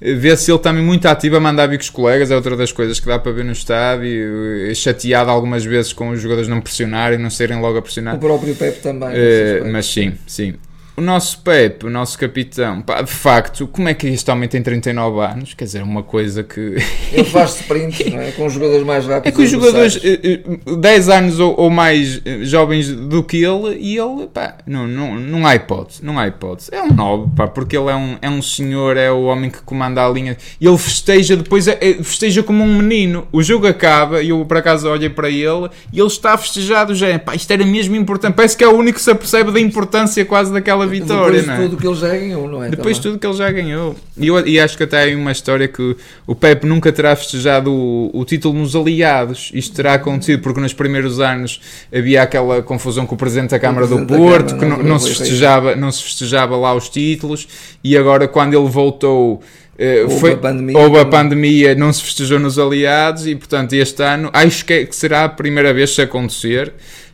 Vê 0.01 0.35
se 0.35 0.51
ele 0.51 0.59
também 0.59 0.83
muito 0.83 1.07
ativo 1.07 1.37
a 1.37 1.39
mandar 1.39 1.67
vir 1.67 1.77
com 1.77 1.83
os 1.83 1.89
colegas, 1.91 2.31
é 2.31 2.35
outra 2.35 2.57
das 2.57 2.71
coisas 2.71 2.99
que 2.99 3.05
dá 3.05 3.19
para 3.19 3.31
ver 3.31 3.45
no 3.45 3.51
estádio. 3.51 4.69
É 4.69 4.73
chateado 4.73 5.29
algumas 5.29 5.63
vezes 5.63 5.93
com 5.93 6.09
os 6.09 6.19
jogadores 6.19 6.49
não 6.49 6.59
pressionarem, 6.59 7.19
não 7.19 7.29
serem 7.29 7.61
logo 7.61 7.77
a 7.77 7.81
pressionar. 7.81 8.15
O 8.15 8.19
próprio 8.19 8.55
Pepe 8.55 8.79
também. 8.79 9.09
Uh, 9.09 9.71
mas 9.71 9.85
sim, 9.85 10.13
sim. 10.25 10.55
O 10.95 11.01
nosso 11.01 11.39
Pepe, 11.39 11.87
o 11.87 11.89
nosso 11.89 12.19
capitão, 12.19 12.83
pá, 12.83 13.01
de 13.01 13.11
facto, 13.11 13.65
como 13.65 13.89
é 13.89 13.95
que 13.95 14.05
este 14.05 14.29
homem 14.29 14.47
tem 14.47 14.61
39 14.61 15.21
anos? 15.21 15.55
Quer 15.55 15.65
dizer, 15.65 15.81
uma 15.81 16.03
coisa 16.03 16.43
que. 16.43 16.77
Ele 17.11 17.23
faz 17.23 17.55
sprint, 17.61 18.11
não 18.11 18.21
é? 18.21 18.31
Com 18.31 18.45
os 18.45 18.53
jogadores 18.53 18.85
mais 18.85 19.05
rápidos. 19.07 19.33
É 19.33 19.35
que 19.35 19.41
os 19.41 19.49
jogadores, 19.49 19.99
10 19.99 21.09
eh, 21.09 21.15
anos 21.15 21.39
ou, 21.39 21.59
ou, 21.59 21.71
mais 21.71 22.21
eh, 22.23 22.43
jovens 22.43 22.89
do 22.89 23.23
que 23.23 23.37
ele, 23.37 23.75
e 23.79 23.97
ele, 23.97 24.27
pá, 24.31 24.57
não, 24.67 24.87
não, 24.87 25.15
não 25.15 25.47
há 25.47 25.55
hipótese, 25.55 26.05
não 26.05 26.19
há 26.19 26.27
hipótese. 26.27 26.69
É 26.71 26.83
um 26.83 26.93
nobre, 26.93 27.31
pá, 27.35 27.47
porque 27.47 27.75
ele 27.75 27.89
é 27.89 27.95
um, 27.95 28.17
é 28.21 28.29
um 28.29 28.41
senhor, 28.41 28.95
é 28.95 29.11
o 29.11 29.23
homem 29.23 29.49
que 29.49 29.63
comanda 29.63 30.05
a 30.05 30.07
linha, 30.07 30.37
e 30.61 30.67
ele 30.67 30.77
festeja 30.77 31.35
depois, 31.35 31.67
é, 31.67 31.75
festeja 32.03 32.43
como 32.43 32.63
um 32.63 32.77
menino. 32.77 33.27
O 33.31 33.41
jogo 33.41 33.65
acaba, 33.65 34.21
e 34.21 34.29
eu 34.29 34.45
por 34.45 34.57
acaso 34.57 34.87
olhei 34.87 35.09
para 35.09 35.27
ele, 35.27 35.69
e 35.91 35.99
ele 35.99 36.07
está 36.07 36.37
festejado 36.37 36.93
já, 36.93 37.17
pá, 37.17 37.33
isto 37.33 37.49
era 37.49 37.65
mesmo 37.65 37.95
importante. 37.95 38.35
Parece 38.35 38.55
que 38.55 38.63
é 38.63 38.67
o 38.67 38.77
único 38.77 38.99
que 38.99 39.03
se 39.03 39.09
apercebe 39.09 39.51
da 39.51 39.59
importância 39.59 40.23
quase 40.23 40.53
daquela 40.53 40.82
aquela 40.83 40.87
vitória, 40.87 41.41
Depois 41.41 41.47
não 41.47 41.53
é? 41.53 41.57
tudo 41.57 41.77
que 41.77 41.87
ele 41.87 41.95
já 41.95 42.07
ganhou, 42.09 42.49
não 42.49 42.63
é? 42.63 42.69
Depois 42.69 42.95
de 42.97 43.01
tudo 43.01 43.19
que 43.19 43.27
ele 43.27 43.35
já 43.35 43.51
ganhou. 43.51 43.95
E, 44.17 44.27
eu, 44.27 44.47
e 44.47 44.59
acho 44.59 44.77
que 44.77 44.83
até 44.83 45.11
há 45.11 45.17
uma 45.17 45.31
história 45.31 45.67
que 45.67 45.95
o 46.27 46.35
Pepe 46.35 46.65
nunca 46.65 46.91
terá 46.91 47.15
festejado 47.15 47.71
o, 47.71 48.11
o 48.13 48.25
título 48.25 48.57
nos 48.59 48.75
aliados. 48.75 49.51
Isto 49.53 49.75
terá 49.75 49.93
acontecido 49.93 50.41
porque 50.41 50.59
nos 50.59 50.73
primeiros 50.73 51.19
anos 51.19 51.61
havia 51.93 52.21
aquela 52.21 52.61
confusão 52.61 53.05
com 53.05 53.15
o 53.15 53.17
Presidente 53.17 53.51
da 53.51 53.59
Câmara 53.59 53.87
do 53.87 54.05
Porto, 54.05 54.55
Câmara, 54.55 54.59
que 54.59 54.65
não, 54.65 54.77
não, 54.77 54.83
não 54.83 54.99
se 54.99 55.09
festejava, 55.09 55.75
não 55.75 55.91
se 55.91 56.03
festejava 56.03 56.55
lá 56.55 56.73
os 56.73 56.89
títulos, 56.89 57.47
e 57.83 57.97
agora 57.97 58.27
quando 58.27 58.53
ele 58.53 58.69
voltou. 58.69 59.41
Uh, 59.73 60.03
houve, 60.03 60.19
foi, 60.19 60.33
a 60.33 60.37
pandemia, 60.37 60.77
houve 60.77 60.99
a 60.99 61.05
pandemia, 61.05 61.73
não 61.73 61.91
se 61.91 62.03
festejou 62.03 62.39
nos 62.39 62.59
aliados 62.59 63.25
e 63.25 63.35
portanto 63.35 63.73
este 63.73 64.03
ano 64.03 64.29
acho 64.31 64.63
que, 64.63 64.71
é, 64.71 64.85
que 64.85 64.95
será 64.95 65.23
a 65.23 65.29
primeira 65.29 65.73
vez 65.73 65.95
se 65.95 66.01
acontecer 66.03 66.71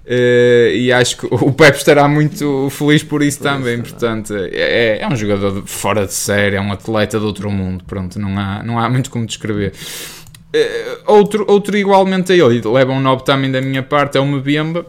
Uh, 0.09 0.73
e 0.73 0.91
acho 0.91 1.17
que 1.17 1.27
o 1.29 1.51
Pep 1.51 1.77
estará 1.77 2.07
muito 2.07 2.67
feliz 2.71 3.03
por 3.03 3.21
isso 3.21 3.37
por 3.37 3.43
também. 3.43 3.75
Isso, 3.75 3.91
Portanto, 3.91 4.33
é, 4.35 4.97
é 5.01 5.07
um 5.07 5.15
jogador 5.15 5.61
fora 5.67 6.07
de 6.07 6.13
série, 6.13 6.55
é 6.55 6.61
um 6.61 6.71
atleta 6.71 7.19
de 7.19 7.25
outro 7.25 7.51
mundo. 7.51 7.83
Pronto, 7.85 8.17
não 8.17 8.39
há, 8.39 8.63
não 8.63 8.79
há 8.79 8.89
muito 8.89 9.11
como 9.11 9.27
descrever. 9.27 9.71
Uh, 10.55 11.03
outro, 11.05 11.45
outro 11.47 11.77
igualmente 11.77 12.31
a 12.31 12.35
ele, 12.35 12.59
leva 12.59 12.91
um 12.91 12.99
nobre 12.99 13.23
também 13.23 13.51
da 13.51 13.61
minha 13.61 13.83
parte, 13.83 14.17
é 14.17 14.19
o 14.19 14.25
Mbemba, 14.25 14.83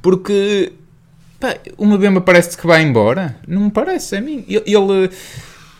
porque 0.00 0.72
pá, 1.38 1.56
o 1.76 1.84
Mbemba 1.84 2.22
parece 2.22 2.56
que 2.56 2.66
vai 2.66 2.80
embora. 2.80 3.36
Não 3.46 3.64
me 3.64 3.70
parece 3.70 4.16
a 4.16 4.20
mim. 4.22 4.46
Ele, 4.48 4.62
ele 4.64 5.10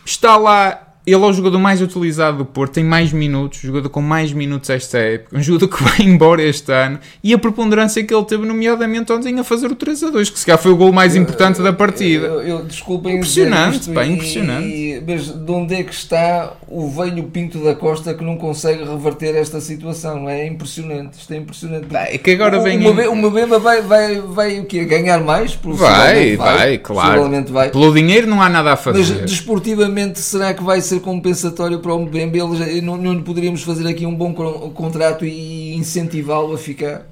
está 0.05 0.37
lá 0.37 0.92
ele 1.05 1.15
é 1.15 1.27
o 1.27 1.33
jogador 1.33 1.59
mais 1.59 1.81
utilizado 1.81 2.37
do 2.39 2.45
Porto, 2.45 2.73
tem 2.73 2.83
mais 2.83 3.11
minutos, 3.11 3.59
jogador 3.59 3.89
com 3.89 4.01
mais 4.01 4.31
minutos 4.31 4.69
esta 4.69 4.97
época, 4.97 5.37
um 5.37 5.41
jogador 5.41 5.67
que 5.67 5.83
vai 5.83 5.99
embora 6.07 6.41
este 6.43 6.71
ano 6.71 6.99
e 7.23 7.33
a 7.33 7.37
preponderância 7.37 8.03
que 8.03 8.13
ele 8.13 8.25
teve, 8.25 8.45
nomeadamente 8.45 9.11
ontem, 9.11 9.39
a 9.39 9.43
fazer 9.43 9.67
o 9.67 9.75
3 9.75 10.03
a 10.03 10.09
2, 10.11 10.29
que 10.29 10.39
se 10.39 10.45
calhar 10.45 10.61
foi 10.61 10.71
o 10.71 10.77
gol 10.77 10.91
mais 10.91 11.15
importante 11.15 11.61
da 11.61 11.73
partida. 11.73 12.27
Eu, 12.27 12.41
eu, 12.41 12.63
desculpem 12.63 13.15
impressionante, 13.15 13.89
pá, 13.89 14.05
impressionante. 14.05 14.67
E, 14.67 15.03
mas 15.05 15.27
de 15.27 15.51
onde 15.51 15.75
é 15.75 15.83
que 15.83 15.93
está 15.93 16.53
o 16.67 16.89
velho 16.89 17.23
Pinto 17.23 17.63
da 17.63 17.73
Costa 17.73 18.13
que 18.13 18.23
não 18.23 18.37
consegue 18.37 18.83
reverter 18.83 19.35
esta 19.35 19.59
situação? 19.59 20.21
Não 20.21 20.29
é? 20.29 20.41
é 20.41 20.47
impressionante, 20.47 21.19
isto 21.19 21.33
é 21.33 21.37
impressionante. 21.37 21.87
É 21.95 22.17
que 22.17 22.31
agora 22.31 22.59
o, 22.59 22.63
vem. 22.63 22.85
O 22.85 23.15
Mbemba 23.15 23.59
vai, 23.59 23.81
vai, 23.81 24.19
vai 24.19 24.59
o 24.59 24.65
quê? 24.65 24.85
Ganhar 24.85 25.19
mais? 25.21 25.57
Vai, 25.63 26.35
vai, 26.35 26.57
vai, 26.57 26.77
claro. 26.77 27.29
Vai. 27.49 27.69
Pelo 27.69 27.93
dinheiro 27.93 28.27
não 28.27 28.41
há 28.41 28.49
nada 28.49 28.73
a 28.73 28.75
fazer. 28.75 28.99
Mas 28.99 29.09
desportivamente 29.31 30.19
será 30.19 30.53
que 30.53 30.63
vai 30.63 30.81
ser 30.81 30.92
ser 30.93 30.99
compensatório 31.01 31.79
para 31.79 31.93
o 31.93 31.99
Mbembe, 31.99 32.39
ele, 32.39 32.81
não, 32.81 32.97
não 32.97 33.21
poderíamos 33.21 33.63
fazer 33.63 33.87
aqui 33.87 34.05
um 34.05 34.15
bom 34.15 34.33
contrato 34.33 35.25
e 35.25 35.75
incentivá-lo 35.75 36.53
a 36.53 36.57
ficar. 36.57 37.05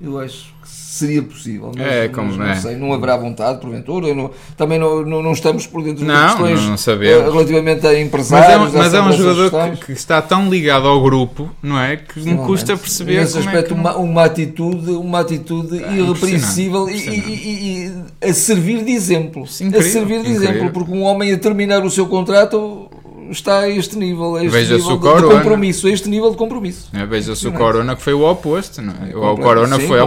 Eu 0.00 0.18
acho 0.18 0.54
que 0.62 0.68
seria 0.68 1.22
possível. 1.22 1.72
Mas, 1.76 1.86
é, 1.86 2.08
como, 2.08 2.28
mas 2.28 2.36
não 2.36 2.46
é. 2.46 2.54
sei, 2.56 2.76
não 2.76 2.92
haverá 2.92 3.16
vontade, 3.16 3.60
porventura. 3.60 4.14
Não, 4.14 4.30
também 4.56 4.78
não, 4.78 5.04
não, 5.04 5.22
não, 5.22 5.32
estamos 5.32 5.66
por 5.66 5.82
dentro 5.82 6.04
não, 6.04 6.14
das 6.14 6.32
questões 6.32 6.60
não, 6.60 6.70
não 6.70 6.76
sabemos. 6.76 7.32
relativamente 7.32 7.86
a 7.86 8.00
empresários. 8.00 8.72
Mas 8.72 8.74
é 8.74 8.78
um, 8.78 8.82
mas 8.82 8.94
é 8.94 9.02
um 9.02 9.12
jogador 9.12 9.76
que, 9.76 9.86
que, 9.86 9.92
está 9.92 10.22
tão 10.22 10.48
ligado 10.48 10.86
ao 10.86 11.02
grupo, 11.02 11.50
não 11.62 11.80
é? 11.80 11.96
Que 11.96 12.20
me 12.20 12.36
custa 12.38 12.76
perceber. 12.76 13.18
Nesse 13.18 13.38
aspecto, 13.38 13.74
é 13.74 13.76
uma, 13.76 13.96
uma 13.96 14.24
atitude, 14.24 14.92
uma 14.92 15.20
atitude 15.20 15.82
é, 15.82 15.94
irrepreensível 15.94 16.88
e, 16.88 16.92
e, 16.92 17.18
e, 17.18 17.86
e, 18.22 18.28
a 18.28 18.32
servir 18.32 18.84
de 18.84 18.92
exemplo. 18.92 19.44
Incrível, 19.60 19.80
a 19.80 19.82
servir 19.82 20.22
de 20.22 20.30
incrível. 20.30 20.50
exemplo, 20.50 20.72
porque 20.72 20.92
um 20.92 21.02
homem 21.02 21.32
a 21.32 21.38
terminar 21.38 21.84
o 21.84 21.90
seu 21.90 22.06
contrato 22.06 22.87
está 23.30 23.60
a 23.60 23.68
este 23.68 23.96
nível, 23.96 24.36
a 24.36 24.44
este 24.44 24.50
Veja 24.50 24.76
nível 24.76 24.96
de, 24.96 25.02
corona. 25.02 25.28
de, 25.28 25.34
compromisso, 25.34 25.86
a 25.86 25.90
este 25.90 26.08
nível 26.08 26.30
de 26.30 26.36
compromisso. 26.36 26.88
É, 26.92 27.06
Veja-se 27.06 27.46
o 27.46 27.52
Corona 27.52 27.96
que 27.96 28.02
foi 28.02 28.14
o 28.14 28.28
oposto, 28.28 28.82
não 28.82 28.94
é? 28.94 29.16
O 29.16 29.36
Corona 29.36 29.78
sim, 29.78 29.86
foi 29.86 30.00
a 30.00 30.06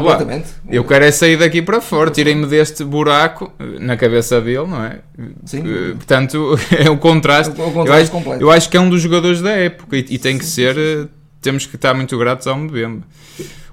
Eu 0.69 0.83
quero 0.83 1.05
é 1.05 1.11
sair 1.11 1.37
daqui 1.37 1.61
para 1.61 1.81
fora, 1.81 2.09
tirem-me 2.11 2.45
deste 2.45 2.83
buraco 2.83 3.51
na 3.79 3.97
cabeça 3.97 4.41
dele, 4.41 4.67
não 4.67 4.83
é? 4.83 4.99
Sim. 5.45 5.63
Eh, 5.65 5.93
portanto, 5.93 6.59
é 6.77 6.89
o 6.89 6.97
contraste. 6.97 7.59
É 7.59 7.63
o 7.63 7.71
contraste 7.71 7.87
eu, 7.87 7.93
acho, 7.93 8.11
completo. 8.11 8.43
eu 8.43 8.51
acho 8.51 8.69
que 8.69 8.77
é 8.77 8.79
um 8.79 8.89
dos 8.89 9.01
jogadores 9.01 9.41
da 9.41 9.51
época 9.51 9.97
e, 9.97 10.05
e 10.09 10.17
tem 10.17 10.37
que 10.37 10.45
ser. 10.45 10.77
Eh, 10.77 11.07
temos 11.41 11.65
que 11.65 11.75
estar 11.75 11.93
muito 11.93 12.17
gratos 12.17 12.47
ao 12.47 12.57
Mbembe. 12.57 13.03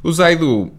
O 0.02 0.12
Zaidu 0.12 0.72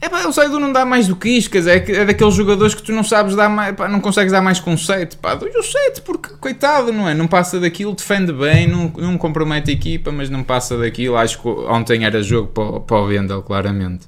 é 0.00 0.08
pá, 0.08 0.26
o 0.26 0.32
Zaidu 0.32 0.60
não 0.60 0.72
dá 0.72 0.84
mais 0.84 1.08
do 1.08 1.16
que 1.16 1.38
dizer, 1.38 1.90
é, 1.90 1.92
é 1.92 2.04
daqueles 2.04 2.34
jogadores 2.34 2.74
que 2.74 2.82
tu 2.82 2.92
não 2.92 3.02
sabes 3.02 3.34
dar 3.34 3.48
mais, 3.48 3.74
pá, 3.74 3.88
não 3.88 4.00
consegues 4.00 4.32
dar 4.32 4.40
mais 4.40 4.60
conceito, 4.60 5.18
pá, 5.18 5.34
dou-lhe 5.34 5.58
o 5.58 5.62
7, 5.62 6.02
porque 6.02 6.34
coitado, 6.40 6.92
não 6.92 7.08
é? 7.08 7.14
Não 7.14 7.26
passa 7.26 7.58
daquilo, 7.58 7.94
defende 7.94 8.32
bem, 8.32 8.68
não, 8.68 8.92
não 8.96 9.18
compromete 9.18 9.70
a 9.70 9.74
equipa, 9.74 10.12
mas 10.12 10.30
não 10.30 10.44
passa 10.44 10.78
daquilo. 10.78 11.16
Acho 11.16 11.40
que 11.42 11.48
ontem 11.48 12.04
era 12.04 12.22
jogo 12.22 12.48
para, 12.48 12.80
para 12.80 12.96
o 12.96 13.06
Vendel, 13.06 13.42
claramente. 13.42 14.06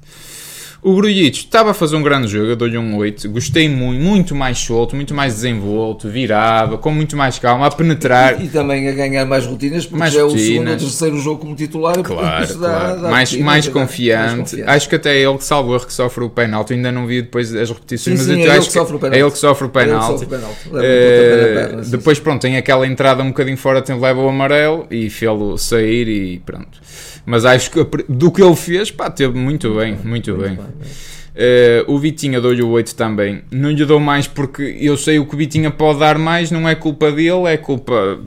O 0.83 0.95
Grujic 0.95 1.37
estava 1.37 1.71
a 1.71 1.73
fazer 1.75 1.95
um 1.95 2.01
grande 2.01 2.27
jogo, 2.27 2.47
eu 2.47 2.55
dou-lhe 2.55 2.75
um 2.75 2.97
8. 2.97 3.29
Gostei 3.29 3.69
muito, 3.69 4.01
muito 4.01 4.35
mais 4.35 4.57
solto, 4.57 4.95
muito 4.95 5.13
mais 5.13 5.35
desenvolto, 5.35 6.09
virava, 6.09 6.75
com 6.79 6.91
muito 6.91 7.15
mais 7.15 7.37
calma, 7.37 7.67
a 7.67 7.71
penetrar. 7.71 8.41
E, 8.41 8.45
e 8.45 8.47
também 8.49 8.89
a 8.89 8.91
ganhar 8.91 9.23
mais 9.25 9.45
rotinas, 9.45 9.85
porque 9.85 9.99
mais 9.99 10.15
é 10.15 10.21
rotinas. 10.21 10.41
o 10.41 10.45
segundo 10.47 10.71
ou 10.71 10.77
terceiro 10.77 11.19
jogo 11.19 11.39
como 11.39 11.55
titular. 11.55 12.01
Claro, 12.01 12.47
claro. 12.47 12.59
Dá, 12.59 12.95
dá 12.95 13.09
mais, 13.09 13.31
mais, 13.37 13.67
confiante. 13.67 14.25
mais, 14.25 14.39
confiante. 14.39 14.69
Acho 14.71 14.89
que 14.89 14.95
até 14.95 15.17
é 15.17 15.23
ele 15.23 15.37
que 15.37 15.43
salvou 15.43 15.79
que 15.79 15.93
sofre 15.93 16.23
o 16.23 16.29
penalti. 16.31 16.73
Ainda 16.73 16.91
não 16.91 17.05
vi 17.05 17.21
depois 17.21 17.53
as 17.53 17.69
repetições, 17.69 18.19
sim, 18.19 18.27
mas 18.27 18.37
sim, 18.37 18.43
é 18.43 18.57
acho 18.57 18.71
que, 18.71 18.79
é 18.79 19.19
ele 19.19 19.31
que 19.31 19.37
sofre 19.37 19.67
o 19.67 19.69
penalti. 19.69 20.25
Uh, 20.25 21.89
depois, 21.91 22.19
pronto, 22.19 22.41
tem 22.41 22.57
aquela 22.57 22.87
entrada 22.87 23.21
um 23.21 23.27
bocadinho 23.27 23.57
fora, 23.57 23.83
tem, 23.83 23.99
leva 23.99 24.19
o 24.19 24.27
amarelo 24.27 24.87
e 24.89 25.11
fê-lo 25.11 25.59
sair 25.59 26.07
e 26.07 26.39
pronto. 26.39 26.81
Mas 27.25 27.45
acho 27.45 27.69
que 27.69 27.85
do 28.09 28.31
que 28.31 28.41
ele 28.41 28.55
fez, 28.55 28.89
pá, 28.89 29.09
teve 29.09 29.37
muito 29.37 29.75
bem, 29.75 29.97
muito 30.03 30.33
bem. 30.35 30.57
Uh, 30.71 31.91
o 31.91 31.97
Vitinha 31.97 32.41
dou-lhe 32.41 32.61
o 32.61 32.69
8 32.69 32.95
também. 32.95 33.41
Não 33.51 33.71
lhe 33.71 33.85
dou 33.85 33.99
mais 33.99 34.27
porque 34.27 34.77
eu 34.79 34.97
sei 34.97 35.19
o 35.19 35.25
que 35.25 35.35
o 35.35 35.37
Vitinha 35.37 35.71
pode 35.71 35.99
dar 35.99 36.17
mais, 36.17 36.51
não 36.51 36.67
é 36.67 36.75
culpa 36.75 37.11
dele, 37.11 37.45
é 37.47 37.57
culpa 37.57 38.19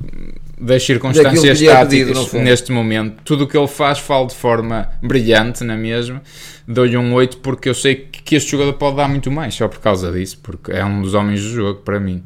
das 0.59 0.83
circunstâncias 0.83 1.61
é 1.61 1.67
táticas 1.67 2.33
neste 2.33 2.73
momento. 2.73 3.23
Tudo 3.25 3.45
o 3.45 3.47
que 3.47 3.57
ele 3.57 3.69
faz 3.69 3.99
falo 3.99 4.27
de 4.27 4.35
forma 4.35 4.89
brilhante, 5.03 5.63
na 5.65 5.77
mesma. 5.77 6.23
Dou-lhe 6.67 6.97
um 6.97 7.13
8 7.13 7.39
porque 7.39 7.69
eu 7.69 7.75
sei 7.75 7.95
que 7.95 8.37
este 8.37 8.53
jogador 8.53 8.73
pode 8.75 8.97
dar 8.97 9.09
muito 9.09 9.31
mais, 9.31 9.55
só 9.55 9.69
por 9.69 9.81
causa 9.81 10.11
disso, 10.11 10.39
porque 10.43 10.73
é 10.73 10.85
um 10.85 11.03
dos 11.03 11.13
homens 11.13 11.43
do 11.43 11.51
jogo 11.51 11.81
para 11.81 12.01
mim. 12.01 12.23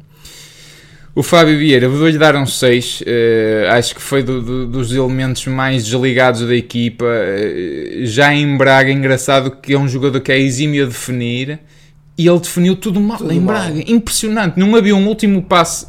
O 1.19 1.21
Fábio 1.21 1.57
Vieira, 1.59 1.89
vou-lhe 1.89 2.17
dar 2.17 2.33
um 2.37 2.45
6. 2.45 3.01
Uh, 3.01 3.03
eh, 3.05 3.67
acho 3.71 3.93
que 3.93 4.01
foi 4.01 4.23
do, 4.23 4.41
do, 4.41 4.65
dos 4.65 4.93
elementos 4.93 5.45
mais 5.47 5.83
desligados 5.83 6.47
da 6.47 6.55
equipa. 6.55 7.03
Uh, 7.03 8.05
já 8.05 8.33
em 8.33 8.55
Braga, 8.55 8.89
engraçado 8.89 9.51
que 9.51 9.73
é 9.73 9.77
um 9.77 9.85
jogador 9.85 10.21
que 10.21 10.31
é 10.31 10.39
exímio 10.39 10.85
a 10.85 10.87
definir 10.87 11.59
e 12.19 12.27
ele 12.27 12.39
definiu 12.39 12.75
tudo 12.75 12.99
mal 12.99 13.17
tudo 13.17 13.31
em 13.31 13.39
Braga. 13.39 13.75
Mal. 13.75 13.83
Impressionante. 13.87 14.59
Não 14.59 14.75
havia 14.75 14.93
um 14.93 15.07
último 15.07 15.41
passo 15.41 15.87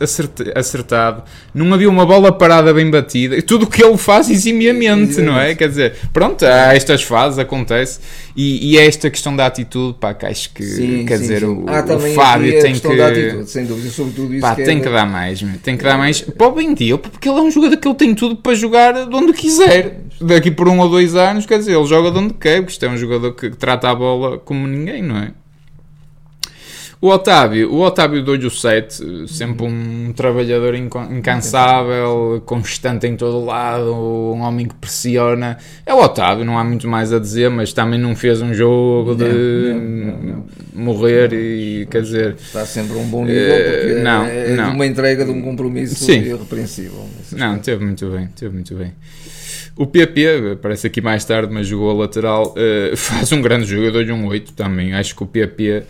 acertado, 0.54 1.24
não 1.52 1.74
havia 1.74 1.90
uma 1.90 2.06
bola 2.06 2.30
parada 2.30 2.72
bem 2.72 2.88
batida. 2.88 3.42
Tudo 3.42 3.64
o 3.64 3.66
que 3.66 3.82
ele 3.82 3.98
faz 3.98 4.30
eximiamente, 4.30 5.20
não 5.20 5.36
é? 5.36 5.56
Quer 5.56 5.68
dizer, 5.68 5.96
pronto, 6.12 6.46
há 6.46 6.72
estas 6.72 7.02
fases, 7.02 7.36
acontece. 7.36 7.98
E, 8.36 8.70
e 8.70 8.78
é 8.78 8.86
esta 8.86 9.10
questão 9.10 9.34
da 9.34 9.44
atitude, 9.44 9.98
pá, 9.98 10.14
que 10.14 10.24
acho 10.24 10.54
que, 10.54 10.62
sim, 10.62 11.04
quer 11.04 11.16
sim, 11.16 11.22
dizer, 11.22 11.40
sim. 11.40 11.46
O, 11.46 11.64
ah, 11.66 11.84
o 11.96 12.14
Fábio 12.14 12.62
tem 12.62 12.74
que. 12.78 13.00
Atitude, 13.00 13.50
sem 13.50 13.66
dúvida, 13.66 13.90
sobretudo 13.90 14.32
isso. 14.32 14.40
Pá, 14.40 14.54
que 14.54 14.62
tem 14.62 14.78
é... 14.78 14.80
que 14.80 14.88
dar 14.88 15.06
mais, 15.06 15.44
tem 15.64 15.76
que 15.76 15.82
dar 15.82 15.98
mais. 15.98 16.20
Para 16.20 16.46
o 16.46 16.52
bem 16.52 16.74
dele, 16.74 16.98
porque 16.98 17.28
ele 17.28 17.38
é 17.40 17.42
um 17.42 17.50
jogador 17.50 17.76
que 17.76 17.88
ele 17.88 17.96
tem 17.96 18.14
tudo 18.14 18.36
para 18.36 18.54
jogar 18.54 18.92
de 18.92 19.16
onde 19.16 19.32
quiser. 19.32 20.02
Daqui 20.20 20.52
por 20.52 20.68
um 20.68 20.78
ou 20.78 20.88
dois 20.88 21.16
anos, 21.16 21.44
quer 21.44 21.58
dizer, 21.58 21.74
ele 21.76 21.86
joga 21.86 22.12
de 22.12 22.18
onde 22.18 22.34
quer, 22.34 22.58
porque 22.60 22.70
isto 22.70 22.86
é 22.86 22.88
um 22.88 22.96
jogador 22.96 23.32
que 23.32 23.50
trata 23.50 23.90
a 23.90 23.94
bola 23.96 24.38
como 24.38 24.64
ninguém, 24.68 25.02
não 25.02 25.16
é? 25.16 25.32
O 27.02 27.08
Otávio, 27.08 27.72
o 27.72 27.80
Otávio 27.80 28.22
deu-lhe 28.22 28.46
o 28.46 28.50
7, 28.50 29.26
sempre 29.26 29.64
um 29.64 30.12
trabalhador 30.12 30.74
incansável, 30.74 32.42
constante 32.44 33.06
em 33.06 33.16
todo 33.16 33.42
lado, 33.42 33.90
um 33.94 34.42
homem 34.42 34.68
que 34.68 34.74
pressiona. 34.74 35.56
É 35.86 35.94
o 35.94 35.98
Otávio, 35.98 36.44
não 36.44 36.58
há 36.58 36.64
muito 36.64 36.86
mais 36.86 37.10
a 37.10 37.18
dizer, 37.18 37.48
mas 37.48 37.72
também 37.72 37.98
não 37.98 38.14
fez 38.14 38.42
um 38.42 38.52
jogo 38.52 39.14
de 39.14 39.24
não, 39.24 40.12
não, 40.12 40.18
não, 40.18 40.46
morrer 40.74 41.32
e 41.32 41.86
quer 41.90 42.02
dizer. 42.02 42.36
Está 42.38 42.66
sempre 42.66 42.98
um 42.98 43.06
bom 43.06 43.24
nível 43.24 43.56
porque 43.56 44.02
não, 44.02 44.26
é, 44.26 44.56
é 44.56 44.66
uma 44.66 44.84
entrega 44.84 45.24
de 45.24 45.30
um 45.30 45.40
compromisso 45.40 46.04
Sim. 46.04 46.20
irrepreensível. 46.20 47.08
Não, 47.32 47.58
teve 47.60 47.82
muito 47.82 48.10
bem, 48.10 48.28
teve 48.36 48.52
muito 48.52 48.74
bem. 48.74 48.92
O 49.76 49.86
PP, 49.86 50.52
aparece 50.52 50.86
aqui 50.86 51.00
mais 51.00 51.24
tarde, 51.24 51.52
mas 51.52 51.66
jogou 51.66 51.90
a 51.90 51.94
lateral, 51.94 52.54
uh, 52.54 52.94
faz 52.98 53.32
um 53.32 53.40
grande 53.40 53.66
jogo, 53.66 53.84
eu 53.84 53.92
dou-lhe 53.92 54.12
um 54.12 54.26
8 54.26 54.52
também. 54.52 54.94
Acho 54.94 55.14
que 55.14 55.22
o 55.22 55.26
PP. 55.26 55.78
Uh, 55.78 55.84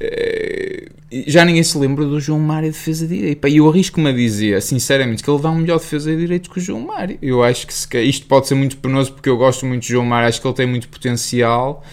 eh, 0.00 0.88
já 1.26 1.44
ninguém 1.44 1.62
se 1.62 1.76
lembra 1.76 2.04
do 2.04 2.20
João 2.20 2.38
Mário 2.38 2.70
defesa 2.70 3.06
de 3.06 3.16
direito. 3.16 3.48
E 3.48 3.56
eu 3.56 3.68
arrisco-me 3.68 4.10
a 4.10 4.12
dizer, 4.12 4.60
sinceramente, 4.62 5.22
que 5.22 5.30
ele 5.30 5.42
dá 5.42 5.50
um 5.50 5.56
melhor 5.56 5.78
defesa 5.78 6.10
de 6.10 6.16
direito 6.16 6.48
que 6.48 6.58
o 6.58 6.60
João 6.60 6.80
Mário. 6.80 7.18
Eu 7.20 7.42
acho 7.42 7.66
que 7.66 7.74
se, 7.74 7.86
isto 8.02 8.26
pode 8.26 8.46
ser 8.46 8.54
muito 8.54 8.76
penoso 8.76 9.12
porque 9.12 9.28
eu 9.28 9.36
gosto 9.36 9.66
muito 9.66 9.82
de 9.82 9.88
João 9.88 10.04
Mário, 10.04 10.28
acho 10.28 10.40
que 10.40 10.46
ele 10.46 10.54
tem 10.54 10.66
muito 10.66 10.88
potencial 10.88 11.84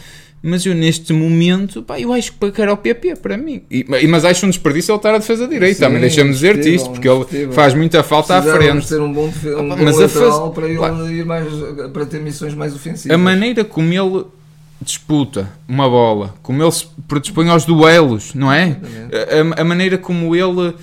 mas 0.47 0.65
eu 0.65 0.73
neste 0.73 1.11
momento, 1.11 1.83
pá, 1.83 1.99
eu 1.99 2.13
acho 2.13 2.31
que 2.31 2.61
era 2.61 2.71
o 2.71 2.77
PP 2.77 3.17
para 3.17 3.35
mim. 3.35 3.63
E, 3.69 3.85
mas 4.07 4.23
acho 4.23 4.45
um 4.45 4.49
desperdício 4.49 4.93
ele 4.93 4.97
estar 4.97 5.13
a 5.13 5.17
defesa 5.17 5.47
direita, 5.47 5.81
também 5.81 5.99
deixa-me 5.99 6.31
dizer-te 6.31 6.73
isto, 6.73 6.89
porque 6.89 7.07
ele 7.07 7.51
faz 7.51 7.73
muita 7.73 8.01
falta 8.01 8.37
à 8.37 8.41
frente. 8.41 8.87
ter 8.87 9.01
um 9.01 9.11
bom, 9.11 9.27
um 9.27 9.69
bom 9.69 9.75
mas 9.83 9.99
a 9.99 10.07
faz... 10.07 10.35
para 10.53 10.67
ele 10.67 11.19
ir 11.19 11.25
mais, 11.25 11.47
para 11.91 12.05
ter 12.05 12.21
missões 12.21 12.53
mais 12.53 12.73
ofensivas. 12.73 13.13
A 13.13 13.17
maneira 13.17 13.65
como 13.65 13.91
ele 13.91 14.25
disputa 14.81 15.49
uma 15.67 15.89
bola, 15.89 16.35
como 16.41 16.63
ele 16.63 16.71
se 16.71 16.87
predispõe 17.07 17.49
aos 17.49 17.65
duelos, 17.65 18.33
não 18.33 18.51
é? 18.51 18.77
A, 19.57 19.61
a, 19.61 19.63
maneira 19.65 19.97
como 19.97 20.33
ele 20.33 20.73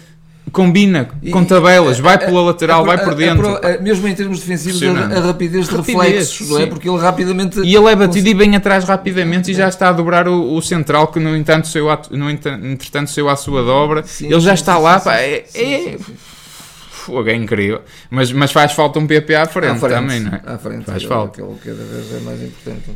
combina 0.53 1.09
com 1.33 1.45
tabelas, 1.45 1.99
vai 1.99 2.19
pela 2.19 2.41
lateral, 2.43 2.85
vai 2.85 3.03
por 3.03 3.15
dentro. 3.15 3.59
mesmo 3.81 4.07
em 4.07 4.15
termos 4.15 4.41
defensivos, 4.41 4.83
a, 4.83 5.21
rapidez 5.21 5.69
de 5.69 5.77
reflexos, 5.77 6.49
não 6.49 6.59
é? 6.61 6.67
Porque 6.67 6.89
ele 6.89 6.99
rapidamente. 6.99 7.61
E 7.61 7.75
ele 7.75 7.87
é 7.91 7.97
batido 7.97 8.29
e 8.29 8.35
vem 8.35 8.55
atrás 8.57 8.85
rapidamente 8.85 9.51
e 9.51 9.55
já 9.55 9.69
está 9.69 9.89
a 9.89 9.93
dobrar 9.93 10.29
o, 10.29 10.55
o 10.55 10.63
central, 10.63 11.09
que 11.09 11.19
no 11.19 11.37
entanto 11.37 11.69
saiu, 11.69 11.91
a, 11.91 12.01
no 12.11 12.31
entretanto 12.31 13.11
saiu 13.11 13.29
à 13.29 13.37
sua 13.37 13.63
dobra. 13.63 14.03
Sim, 14.05 14.27
ele 14.27 14.41
já 14.41 14.57
sim, 14.57 14.63
está 14.63 14.77
sim, 14.77 14.83
lá, 14.83 15.01
pá, 15.01 15.17
é. 15.17 15.45
é... 15.55 15.99
Fogo, 16.91 17.29
é 17.29 17.35
incrível. 17.35 17.83
Mas, 18.11 18.33
mas 18.33 18.51
faz 18.51 18.73
falta 18.73 18.99
um 18.99 19.07
PP 19.07 19.35
à 19.35 19.47
frente, 19.47 19.73
à 19.73 19.77
frente 19.77 19.93
também, 19.93 20.21
não 20.21 20.33
é? 20.33 20.41
À 20.47 20.57
frente, 20.57 20.85
faz 20.85 21.03
falta. 21.03 21.43
Aquele 21.43 21.59
cada 21.59 21.85
vez 21.85 22.15
é 22.15 22.21
mais 22.21 22.43
importante. 22.43 22.91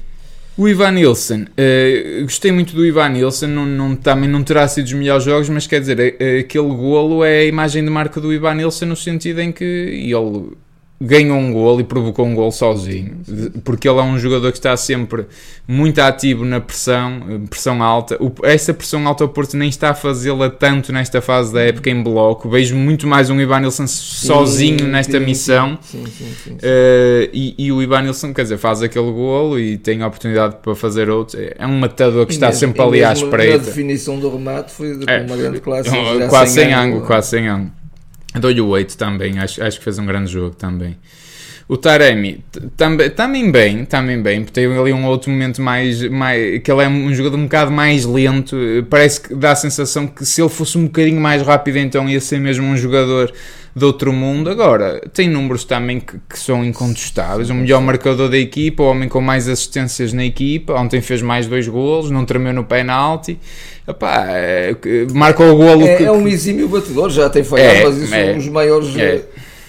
O 0.58 0.68
Ivan 0.68 0.90
Nilsson, 0.90 1.42
uh, 1.42 2.22
gostei 2.22 2.50
muito 2.50 2.74
do 2.74 2.84
Ivan 2.84 3.10
Nilsson, 3.10 3.46
não, 3.46 3.64
não, 3.64 3.94
também 3.94 4.28
não 4.28 4.42
terá 4.42 4.66
sido 4.66 4.86
os 4.86 4.92
melhores 4.92 5.22
jogos, 5.22 5.48
mas 5.48 5.68
quer 5.68 5.78
dizer, 5.78 6.00
uh, 6.00 6.40
aquele 6.40 6.66
golo 6.74 7.22
é 7.22 7.42
a 7.42 7.44
imagem 7.44 7.84
de 7.84 7.88
marca 7.88 8.20
do 8.20 8.32
Ivan 8.32 8.54
Nilsson 8.54 8.86
no 8.86 8.96
sentido 8.96 9.40
em 9.40 9.52
que 9.52 9.64
ele 9.64 10.56
ganhou 11.00 11.38
um 11.38 11.52
gol 11.52 11.80
e 11.80 11.84
provocou 11.84 12.26
um 12.26 12.34
gol 12.34 12.50
sozinho, 12.50 13.18
porque 13.62 13.88
ele 13.88 13.98
é 13.98 14.02
um 14.02 14.18
jogador 14.18 14.50
que 14.50 14.58
está 14.58 14.76
sempre 14.76 15.26
muito 15.66 16.00
ativo 16.00 16.44
na 16.44 16.60
pressão, 16.60 17.46
pressão 17.48 17.80
alta. 17.82 18.18
Essa 18.42 18.74
pressão 18.74 19.06
alta 19.06 19.22
ao 19.22 19.28
Porto 19.28 19.56
nem 19.56 19.68
está 19.68 19.90
a 19.90 19.94
fazê-la 19.94 20.50
tanto 20.50 20.92
nesta 20.92 21.20
fase 21.20 21.52
da 21.52 21.60
época 21.60 21.88
em 21.88 22.02
bloco. 22.02 22.48
Vejo 22.48 22.74
muito 22.74 23.06
mais 23.06 23.30
um 23.30 23.40
Ivan 23.40 23.60
Nilsson 23.60 23.86
sozinho 23.86 24.80
sim, 24.80 24.86
nesta 24.86 25.20
sim, 25.20 25.24
missão. 25.24 25.78
Sim, 25.82 26.02
uh, 26.02 26.58
e, 27.32 27.54
e, 27.56 27.70
o 27.70 27.80
Ivan 27.80 28.02
Nilsson, 28.02 28.34
quer 28.34 28.42
dizer, 28.42 28.58
faz 28.58 28.82
aquele 28.82 29.12
golo 29.12 29.58
e 29.58 29.78
tem 29.78 30.02
a 30.02 30.06
oportunidade 30.08 30.56
para 30.60 30.74
fazer 30.74 31.08
outro. 31.08 31.38
É 31.56 31.64
um 31.64 31.78
matador 31.78 32.26
que 32.26 32.32
e 32.32 32.34
está 32.34 32.46
mesmo, 32.46 32.60
sempre 32.60 32.82
ali 32.82 33.04
à 33.04 33.12
espreita. 33.12 33.54
A 33.54 33.58
definição 33.58 34.18
do 34.18 34.28
remate 34.30 34.72
foi 34.72 34.96
de 34.96 35.08
é, 35.08 35.20
uma 35.22 35.36
grande 35.36 35.60
classe. 35.60 35.90
Quase 36.28 36.54
sem 36.54 36.72
ângulo, 36.72 37.06
quase 37.06 37.28
sem 37.28 37.46
ângulo. 37.46 37.77
Dou-lhe 38.34 38.60
o 38.60 38.66
8 38.68 38.96
também, 38.96 39.38
acho, 39.38 39.62
acho 39.62 39.78
que 39.78 39.84
fez 39.84 39.98
um 39.98 40.06
grande 40.06 40.30
jogo 40.30 40.54
também. 40.54 40.96
O 41.68 41.76
Taremi 41.76 42.42
também, 42.78 43.10
também 43.10 43.52
bem, 43.52 43.84
também 43.84 44.22
bem, 44.22 44.40
porque 44.40 44.58
teve 44.58 44.78
ali 44.78 44.90
um 44.90 45.04
outro 45.04 45.30
momento 45.30 45.60
mais, 45.60 46.02
mais. 46.08 46.62
que 46.62 46.72
ele 46.72 46.82
é 46.82 46.88
um 46.88 47.12
jogador 47.14 47.36
um 47.36 47.42
bocado 47.42 47.70
mais 47.70 48.06
lento. 48.06 48.56
Parece 48.88 49.20
que 49.20 49.34
dá 49.34 49.52
a 49.52 49.56
sensação 49.56 50.06
que 50.06 50.24
se 50.24 50.40
ele 50.40 50.48
fosse 50.48 50.78
um 50.78 50.84
bocadinho 50.84 51.20
mais 51.20 51.42
rápido, 51.42 51.76
então 51.76 52.08
ia 52.08 52.22
ser 52.22 52.40
mesmo 52.40 52.64
um 52.64 52.74
jogador 52.74 53.30
de 53.78 53.84
outro 53.84 54.12
mundo. 54.12 54.50
Agora, 54.50 55.00
tem 55.12 55.28
números 55.28 55.64
também 55.64 56.00
que, 56.00 56.18
que 56.28 56.38
são 56.38 56.64
incontestáveis. 56.64 57.48
O 57.50 57.54
melhor 57.54 57.80
marcador 57.80 58.28
da 58.28 58.38
equipa, 58.38 58.82
o 58.82 58.86
homem 58.86 59.08
com 59.08 59.20
mais 59.20 59.48
assistências 59.48 60.12
na 60.12 60.24
equipa. 60.24 60.74
Ontem 60.74 61.00
fez 61.00 61.22
mais 61.22 61.46
dois 61.46 61.66
golos, 61.68 62.10
não 62.10 62.24
tremeu 62.24 62.52
no 62.52 62.64
penalti. 62.64 63.38
Epá, 63.86 64.26
é, 64.28 64.76
marcou 65.14 65.48
o 65.50 65.56
golo. 65.56 65.86
É, 65.86 65.96
que, 65.96 66.04
é 66.04 66.12
um 66.12 66.28
exímio 66.28 66.68
batedor, 66.68 67.08
já 67.08 67.30
tem 67.30 67.42
falhado, 67.42 67.78
é, 67.78 67.84
mas 67.84 67.96
isso 67.96 68.14
é, 68.14 68.26
são 68.26 68.38
os 68.38 68.48
maiores. 68.48 68.96
É. 68.96 69.22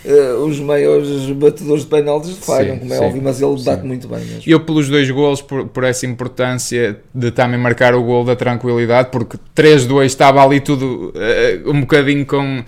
Uh, 0.04 0.46
os 0.46 0.58
maiores 0.62 1.30
batedores 1.32 1.84
de 1.84 1.90
penaltis 1.90 2.38
falham, 2.38 2.76
sim, 2.76 2.80
como 2.80 2.94
é 2.94 2.98
sim, 2.98 3.04
óbvio, 3.04 3.22
mas 3.22 3.42
ele 3.42 3.58
sim. 3.58 3.66
bate 3.66 3.86
muito 3.86 4.08
bem 4.08 4.20
mesmo. 4.20 4.42
Eu 4.48 4.62
pelos 4.62 4.88
dois 4.88 5.12
golos, 5.12 5.42
por, 5.42 5.68
por 5.68 5.84
essa 5.84 6.06
importância 6.06 6.98
de 7.14 7.32
também 7.32 7.60
marcar 7.60 7.94
o 7.94 8.02
gol 8.02 8.24
da 8.24 8.34
tranquilidade, 8.34 9.10
porque 9.12 9.38
3-2 9.54 10.06
estava 10.06 10.42
ali 10.42 10.62
tudo 10.62 11.14
uh, 11.14 11.70
um 11.70 11.82
bocadinho 11.82 12.26
com 12.26 12.64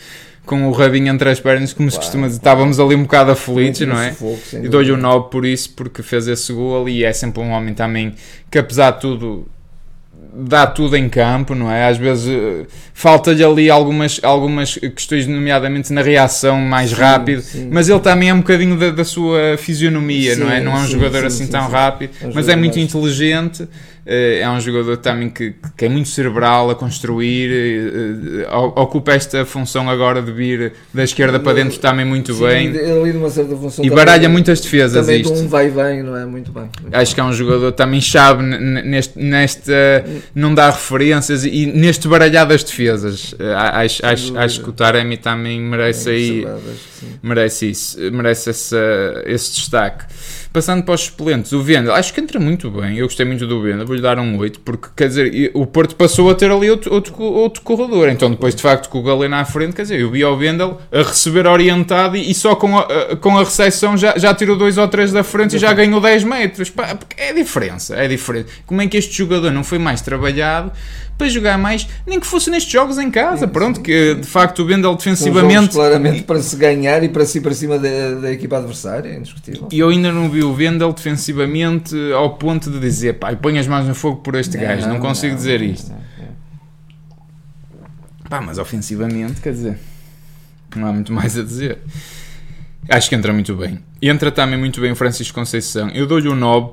com 0.51 0.67
o 0.67 0.71
rabinho 0.73 1.07
entre 1.07 1.29
as 1.29 1.39
pernas, 1.39 1.71
como 1.71 1.87
claro, 1.87 2.03
se 2.03 2.05
costuma 2.05 2.27
dizer, 2.27 2.39
estávamos 2.39 2.77
ali 2.77 2.93
um 2.93 3.03
bocado 3.03 3.31
aflitos, 3.31 3.79
não 3.87 3.97
é? 3.97 4.13
E 4.61 4.67
dou-lhe 4.67 4.91
o 4.91 4.95
um 4.95 4.97
9 4.97 5.29
por 5.29 5.45
isso, 5.45 5.69
porque 5.69 6.03
fez 6.03 6.27
esse 6.27 6.51
gol 6.51 6.89
e 6.89 7.05
é 7.05 7.13
sempre 7.13 7.41
um 7.41 7.51
homem 7.51 7.73
também 7.73 8.13
que 8.49 8.59
apesar 8.59 8.91
de 8.91 8.99
tudo 8.99 9.47
dá 10.33 10.67
tudo 10.67 10.97
em 10.97 11.07
campo, 11.07 11.55
não 11.55 11.71
é? 11.71 11.87
Às 11.87 11.97
vezes 11.97 12.27
uh, 12.27 12.65
falta-lhe 12.93 13.43
ali 13.43 13.69
algumas, 13.69 14.19
algumas 14.23 14.75
questões, 14.75 15.25
nomeadamente 15.25 15.91
na 15.93 16.01
reação 16.01 16.57
mais 16.57 16.89
sim, 16.89 16.95
rápido, 16.95 17.41
sim. 17.41 17.69
mas 17.71 17.87
ele 17.87 17.99
também 17.99 18.29
é 18.29 18.33
um 18.33 18.39
bocadinho 18.39 18.77
da, 18.77 18.91
da 18.91 19.05
sua 19.05 19.57
fisionomia, 19.57 20.35
não 20.35 20.51
é? 20.51 20.59
Não 20.59 20.73
é 20.73 20.81
um 20.81 20.87
jogador 20.87 21.25
assim 21.25 21.47
tão 21.47 21.69
rápido, 21.69 22.11
é 22.21 22.29
mas 22.33 22.49
é 22.49 22.55
muito 22.55 22.77
inteligente 22.77 23.63
eh, 23.63 23.67
é 24.05 24.49
um 24.49 24.59
jogador 24.59 24.97
também 24.97 25.29
que, 25.29 25.53
que 25.77 25.85
é 25.85 25.89
muito 25.89 26.09
cerebral 26.09 26.69
a 26.71 26.75
construir, 26.75 27.51
eh, 27.51 28.43
eh, 28.43 28.55
ocupa 28.55 29.13
esta 29.13 29.45
função 29.45 29.87
agora 29.89 30.21
de 30.21 30.31
vir 30.31 30.73
da 30.91 31.03
esquerda 31.03 31.39
para 31.39 31.53
dentro 31.53 31.77
também 31.77 32.03
muito 32.03 32.33
Sim, 32.33 32.43
bem. 32.43 32.67
Ele 32.75 33.11
uma 33.11 33.29
certa 33.29 33.55
função 33.55 33.85
e 33.85 33.89
baralha 33.89 34.27
muitas 34.27 34.59
defesas. 34.59 35.05
Também 35.05 35.21
isto. 35.21 35.33
um 35.33 35.47
vai 35.47 35.69
bem, 35.69 36.01
não 36.01 36.17
é? 36.17 36.25
Muito 36.25 36.51
bem. 36.51 36.69
Muito 36.81 36.95
acho 36.95 37.13
que 37.13 37.21
é 37.21 37.23
um 37.23 37.33
jogador 37.33 37.71
também 37.73 38.01
chave 38.01 38.41
neste, 38.41 39.19
nesta 39.19 40.03
não 40.33 40.55
dar 40.55 40.71
referências 40.71 41.45
e 41.45 41.67
neste 41.67 42.07
baralhar 42.07 42.47
das 42.47 42.63
defesas. 42.63 43.35
Acho, 43.55 44.05
acho, 44.05 44.37
acho 44.37 44.63
que 44.63 44.69
o 44.69 44.73
Taremi 44.73 45.17
também 45.17 45.61
merece 45.61 46.09
é, 46.09 46.13
aí, 46.13 46.47
merece 47.21 47.69
isso, 47.69 47.99
merece 48.11 48.49
essa, 48.49 49.23
esse 49.25 49.53
destaque. 49.53 50.05
Passando 50.53 50.83
para 50.83 50.95
os 50.95 51.01
suplentes, 51.01 51.53
o 51.53 51.61
Vendel, 51.61 51.93
acho 51.93 52.13
que 52.13 52.19
entra 52.19 52.37
muito 52.37 52.69
bem. 52.69 52.97
Eu 52.97 53.05
gostei 53.05 53.25
muito 53.25 53.47
do 53.47 53.61
Vendel, 53.61 53.85
vou-lhe 53.85 54.01
dar 54.01 54.19
um 54.19 54.37
8, 54.37 54.59
porque 54.59 54.89
quer 54.95 55.07
dizer, 55.07 55.51
o 55.53 55.65
Porto 55.65 55.95
passou 55.95 56.29
a 56.29 56.35
ter 56.35 56.51
ali 56.51 56.69
outro, 56.69 56.93
outro, 56.93 57.21
outro 57.21 57.61
corredor. 57.61 58.09
Então, 58.09 58.29
depois 58.29 58.53
de 58.53 58.61
facto, 58.61 58.89
com 58.89 58.99
o 58.99 59.03
Galeno 59.03 59.35
à 59.35 59.45
frente, 59.45 59.73
quer 59.73 59.83
dizer, 59.83 60.01
eu 60.01 60.11
vi 60.11 60.25
o 60.25 60.35
Vendel 60.35 60.77
a 60.91 61.03
receber 61.03 61.47
orientado 61.47 62.17
e, 62.17 62.33
só 62.33 62.53
com 62.55 62.77
a, 62.77 63.15
com 63.15 63.37
a 63.37 63.43
recepção 63.45 63.95
já, 63.95 64.17
já 64.17 64.33
tirou 64.33 64.57
2 64.57 64.77
ou 64.77 64.87
3 64.89 65.13
da 65.13 65.23
frente 65.23 65.55
e 65.55 65.59
já 65.59 65.71
ganhou 65.71 66.01
10 66.01 66.25
metros. 66.25 66.69
Pá, 66.69 66.97
é 67.15 67.31
diferença, 67.31 67.95
é 67.95 68.09
diferente. 68.09 68.51
Como 68.65 68.81
é 68.81 68.87
que 68.87 68.97
este 68.97 69.17
jogador 69.17 69.51
não 69.51 69.63
foi 69.63 69.79
mais 69.79 70.01
trabalhado? 70.01 70.73
Para 71.17 71.29
jogar 71.29 71.57
mais, 71.57 71.87
nem 72.05 72.19
que 72.19 72.25
fosse 72.25 72.49
nestes 72.49 72.71
jogos 72.71 72.97
em 72.97 73.11
casa. 73.11 73.45
Sim, 73.45 73.51
Pronto, 73.51 73.77
sim, 73.77 73.83
que 73.83 74.13
sim. 74.15 74.21
de 74.21 74.27
facto 74.27 74.59
o 74.59 74.65
Bendel 74.65 74.95
defensivamente. 74.95 75.73
claramente 75.73 76.23
para 76.23 76.41
se 76.41 76.55
ganhar 76.55 77.03
e 77.03 77.09
para 77.09 77.25
se 77.25 77.37
ir 77.37 77.41
para 77.41 77.53
cima 77.53 77.77
da, 77.77 78.15
da 78.21 78.31
equipa 78.31 78.57
adversária, 78.57 79.09
é 79.09 79.17
indiscutível. 79.17 79.67
E 79.71 79.79
eu 79.79 79.89
ainda 79.89 80.11
não 80.11 80.29
vi 80.29 80.43
o 80.43 80.53
Bendel 80.53 80.91
defensivamente 80.93 81.95
ao 82.13 82.37
ponto 82.37 82.71
de 82.71 82.79
dizer, 82.79 83.19
pá, 83.19 83.35
põe 83.35 83.59
as 83.59 83.67
mãos 83.67 83.85
no 83.85 83.93
fogo 83.93 84.17
por 84.17 84.35
este 84.35 84.57
não, 84.57 84.63
gajo, 84.63 84.87
não, 84.87 84.93
não 84.95 84.99
consigo 84.99 85.33
não, 85.33 85.37
dizer 85.37 85.61
isto. 85.61 85.91
Pá, 88.27 88.41
mas 88.41 88.57
ofensivamente, 88.57 89.41
quer 89.41 89.51
dizer, 89.51 89.77
não 90.75 90.87
há 90.87 90.93
muito 90.93 91.11
mais 91.13 91.37
a 91.37 91.43
dizer. 91.43 91.79
Acho 92.89 93.09
que 93.09 93.15
entra 93.15 93.31
muito 93.31 93.55
bem. 93.55 93.79
Entra 94.01 94.31
também 94.31 94.57
muito 94.57 94.81
bem 94.81 94.91
o 94.91 94.95
Francisco 94.95 95.35
Conceição. 95.35 95.89
Eu 95.89 96.07
dou-lhe 96.07 96.27
um 96.27 96.35
9 96.35 96.69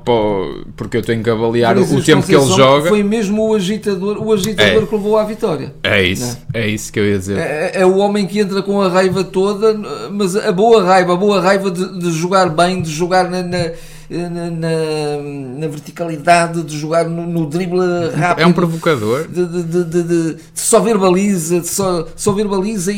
porque 0.75 0.97
eu 0.97 1.03
tenho 1.03 1.23
que 1.23 1.29
avaliar 1.29 1.77
o 1.77 2.03
tempo 2.03 2.27
que 2.27 2.35
ele 2.35 2.47
joga. 2.47 2.89
Foi 2.89 3.03
mesmo 3.03 3.51
o 3.51 3.55
agitador, 3.55 4.17
o 4.17 4.33
agitador 4.33 4.83
é. 4.83 4.87
que 4.87 4.95
levou 4.95 5.19
à 5.19 5.25
vitória. 5.25 5.75
É 5.83 6.03
isso, 6.03 6.39
é? 6.55 6.63
é? 6.63 6.69
isso 6.69 6.91
que 6.91 6.99
eu 6.99 7.07
ia 7.07 7.19
dizer. 7.19 7.37
É, 7.37 7.73
é, 7.75 7.87
o 7.87 7.99
homem 7.99 8.27
que 8.27 8.39
entra 8.39 8.63
com 8.63 8.81
a 8.81 8.89
raiva 8.89 9.23
toda, 9.23 9.75
mas 10.11 10.37
a 10.37 10.51
boa 10.53 10.83
raiva, 10.83 11.13
a 11.13 11.17
boa 11.17 11.39
raiva 11.39 11.71
de, 11.71 11.99
de 11.99 12.11
jogar 12.13 12.49
bem, 12.49 12.81
de 12.81 12.91
jogar 12.91 13.29
na, 13.29 13.43
na 13.43 13.73
na, 14.11 14.51
na, 14.51 14.71
na, 15.59 15.69
verticalidade, 15.69 16.63
de 16.63 16.79
jogar 16.79 17.05
no, 17.05 17.27
no 17.27 17.47
drible 17.47 17.79
rápido. 18.17 18.43
É 18.43 18.47
um 18.47 18.53
provocador. 18.53 19.29
De, 19.29 19.45
de, 19.45 19.63
de, 19.63 19.85
de, 19.85 20.03
de 20.03 20.37
só 20.55 20.81
verbaliza, 20.81 21.61
de 21.61 21.69
só, 21.69 22.07
só 22.17 22.33
verbaliza 22.33 22.91
e, 22.91 22.97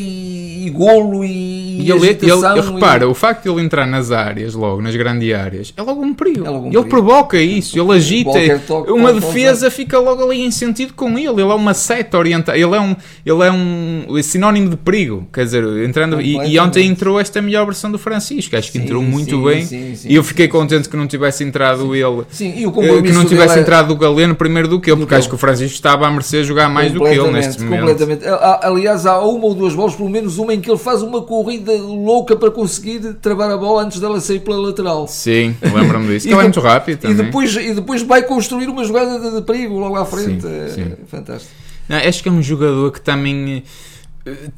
e 0.66 0.70
golo 0.70 1.24
e, 1.24 1.80
e 1.80 1.90
ele, 1.90 2.08
ele, 2.08 2.72
repara, 2.72 3.08
o 3.08 3.14
facto 3.14 3.44
de 3.44 3.48
ele 3.48 3.62
entrar 3.62 3.86
nas 3.86 4.10
áreas 4.10 4.54
logo, 4.54 4.82
nas 4.82 4.94
grandes 4.94 5.32
áreas, 5.34 5.72
é 5.76 5.82
logo 5.82 6.02
um 6.02 6.12
perigo. 6.12 6.44
É 6.44 6.50
logo 6.50 6.64
um 6.64 6.66
ele 6.66 6.72
perigo. 6.72 6.88
provoca 6.90 7.38
isso, 7.38 7.78
ele 7.78 7.92
agita. 7.92 8.60
Toque, 8.66 8.90
uma 8.90 9.12
defesa 9.12 9.70
fica 9.70 9.98
logo 9.98 10.22
ali 10.22 10.42
em 10.42 10.50
sentido 10.50 10.92
com 10.92 11.18
ele. 11.18 11.40
Ele 11.40 11.50
é 11.50 11.54
uma 11.54 11.72
seta 11.72 12.18
orientada. 12.18 12.58
Ele 12.58 12.74
é 12.74 12.80
um, 12.80 12.94
ele 13.24 13.42
é 13.42 13.50
um 13.50 14.22
sinónimo 14.22 14.68
de 14.68 14.76
perigo. 14.76 15.26
Quer 15.32 15.44
dizer, 15.44 15.64
entrando. 15.84 16.20
E, 16.20 16.36
e, 16.36 16.58
ontem 16.58 16.86
entrou 16.86 17.18
esta 17.18 17.40
melhor 17.40 17.64
versão 17.64 17.90
do 17.90 17.98
Francisco. 17.98 18.56
Acho 18.56 18.70
que 18.70 18.78
sim, 18.78 18.84
entrou 18.84 19.02
muito 19.02 19.36
sim, 19.36 19.44
bem. 19.44 19.64
Sim, 19.64 20.08
e 20.08 20.14
eu 20.14 20.22
fiquei 20.22 20.48
contente 20.48 20.88
que 20.88 20.96
não 20.96 21.06
tivesse 21.06 21.42
entrado 21.42 21.94
ele. 21.94 22.22
E 22.38 22.64
eh, 22.64 23.02
que 23.02 23.12
não 23.12 23.24
tivesse 23.24 23.58
é 23.58 23.62
entrado 23.62 23.92
o 23.92 23.96
Galeno 23.96 24.34
primeiro 24.34 24.68
do 24.68 24.80
que 24.80 24.90
ele, 24.90 25.00
porque 25.00 25.14
acho 25.14 25.28
que 25.28 25.34
o 25.34 25.38
Francisco 25.38 25.74
estava 25.74 26.06
a 26.06 26.10
merecer 26.10 26.44
jogar 26.44 26.68
mais 26.68 26.92
do 26.92 27.00
que 27.00 27.08
ele 27.08 27.30
neste 27.30 27.62
momento. 27.62 27.80
Completamente. 27.80 28.24
Aliás, 28.62 29.06
há 29.06 29.20
uma 29.20 29.46
ou 29.46 29.54
duas 29.54 29.74
bolas, 29.74 29.94
pelo 29.94 30.10
menos 30.10 30.38
uma 30.38 30.49
em 30.50 30.60
que 30.60 30.70
ele 30.70 30.78
faz 30.78 31.02
uma 31.02 31.22
corrida 31.22 31.72
louca 31.72 32.36
para 32.36 32.50
conseguir 32.50 33.14
travar 33.14 33.50
a 33.50 33.56
bola 33.56 33.84
antes 33.84 34.00
dela 34.00 34.20
sair 34.20 34.40
pela 34.40 34.56
lateral. 34.56 35.06
Sim, 35.06 35.56
lembro-me 35.62 36.08
disso. 36.08 36.26
que 36.28 36.32
ele 36.32 36.40
é 36.40 36.44
muito 36.44 36.60
rápido 36.60 37.00
também. 37.00 37.16
E 37.16 37.22
depois, 37.22 37.56
e 37.56 37.74
depois 37.74 38.02
vai 38.02 38.22
construir 38.22 38.68
uma 38.68 38.84
jogada 38.84 39.18
de, 39.18 39.36
de 39.36 39.42
perigo 39.42 39.78
logo 39.78 39.96
à 39.96 40.04
frente. 40.04 40.42
Sim, 40.42 40.74
sim. 40.74 40.82
É 40.82 41.06
fantástico. 41.06 41.52
Não, 41.88 41.96
acho 41.96 42.22
que 42.22 42.28
é 42.28 42.32
um 42.32 42.42
jogador 42.42 42.92
que 42.92 43.00
também 43.00 43.64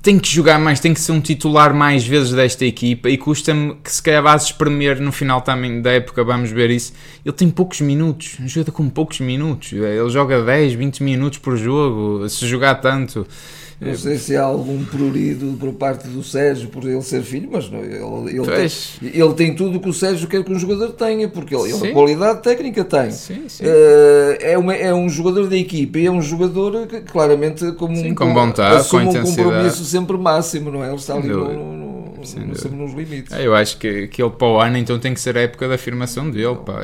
tem 0.02 0.18
que 0.18 0.28
jogar 0.28 0.58
mais, 0.58 0.80
tem 0.80 0.92
que 0.92 1.00
ser 1.00 1.12
um 1.12 1.20
titular 1.20 1.72
mais 1.72 2.04
vezes 2.04 2.32
desta 2.32 2.64
equipa 2.64 3.08
e 3.08 3.16
custa-me 3.16 3.76
que 3.76 3.92
se 3.92 4.02
calhar 4.02 4.22
vais 4.22 4.44
espremer 4.44 5.00
no 5.00 5.12
final 5.12 5.40
também 5.40 5.80
da 5.80 5.92
época, 5.92 6.24
vamos 6.24 6.50
ver 6.50 6.70
isso. 6.70 6.92
Ele 7.24 7.34
tem 7.34 7.48
poucos 7.48 7.80
minutos, 7.80 8.36
ajuda 8.42 8.72
com 8.72 8.88
poucos 8.88 9.20
minutos. 9.20 9.72
Ele 9.72 10.10
joga 10.10 10.42
10, 10.42 10.74
20 10.74 11.02
minutos 11.02 11.38
por 11.38 11.56
jogo, 11.56 12.28
se 12.28 12.46
jogar 12.46 12.76
tanto. 12.76 13.26
Não 13.84 13.96
sei 13.96 14.16
se 14.16 14.36
há 14.36 14.42
algum 14.44 14.84
prurido 14.84 15.56
por 15.58 15.72
parte 15.72 16.06
do 16.06 16.22
Sérgio 16.22 16.68
por 16.68 16.84
ele 16.84 17.02
ser 17.02 17.22
filho, 17.22 17.48
mas 17.50 17.68
não, 17.68 17.80
ele, 17.80 18.38
ele, 18.38 18.46
tem, 18.46 19.10
ele 19.12 19.34
tem 19.34 19.54
tudo 19.56 19.78
o 19.78 19.80
que 19.80 19.88
o 19.88 19.92
Sérgio 19.92 20.28
quer 20.28 20.44
que 20.44 20.52
um 20.52 20.58
jogador 20.58 20.92
tenha, 20.92 21.28
porque 21.28 21.54
ele, 21.54 21.72
ele 21.72 21.92
qualidade 21.92 22.42
técnica 22.42 22.84
tem. 22.84 23.10
Sim, 23.10 23.48
sim. 23.48 23.64
Uh, 23.64 24.38
é, 24.40 24.56
uma, 24.56 24.72
é 24.72 24.94
um 24.94 25.08
jogador 25.08 25.48
da 25.48 25.56
equipa 25.56 25.98
e 25.98 26.06
é 26.06 26.10
um 26.10 26.22
jogador 26.22 26.86
que 26.86 27.00
claramente 27.00 27.72
como 27.72 27.96
sim, 27.96 28.12
um, 28.12 28.14
com 28.14 28.32
vontade, 28.32 28.88
com 28.88 28.98
um 28.98 29.12
compromisso 29.12 29.84
sempre 29.84 30.16
máximo, 30.16 30.70
não 30.70 30.84
é? 30.84 30.88
Ele 30.88 30.96
está 30.96 31.14
ali 31.14 31.28
no, 31.28 32.24
sempre 32.24 32.78
nos 32.78 32.92
limites. 32.92 33.32
É, 33.32 33.44
eu 33.44 33.54
acho 33.54 33.78
que, 33.78 34.06
que 34.06 34.22
ele 34.22 34.30
para 34.30 34.46
o 34.46 34.60
ano 34.60 34.76
então 34.76 34.96
tem 34.98 35.12
que 35.12 35.20
ser 35.20 35.36
a 35.36 35.40
época 35.40 35.66
da 35.66 35.74
afirmação 35.74 36.30
dele. 36.30 36.56
Pá. 36.64 36.80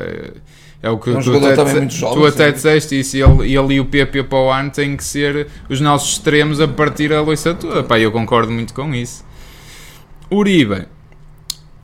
É, 0.81 0.89
o 0.89 0.97
que 0.97 1.09
é 1.09 1.17
um 1.17 1.21
tu, 1.21 1.35
até, 1.35 1.55
tu 1.85 2.25
até 2.25 2.51
disseste 2.51 2.99
isso. 2.99 3.17
E 3.17 3.21
ele, 3.21 3.53
ele 3.53 3.73
e 3.75 3.79
o 3.81 3.85
PP 3.85 4.23
para 4.23 4.37
o 4.37 4.49
ano 4.49 4.69
têm 4.69 4.95
que 4.95 5.03
ser 5.03 5.47
os 5.69 5.81
nossos 5.81 6.13
extremos 6.13 6.61
a 6.61 6.67
partir 6.67 7.11
a 7.11 7.21
loiça 7.21 7.53
toda. 7.53 7.83
Pá, 7.83 7.99
eu 7.99 8.11
concordo 8.11 8.51
muito 8.51 8.73
com 8.73 8.93
isso. 8.95 9.25
Uribe. 10.31 10.85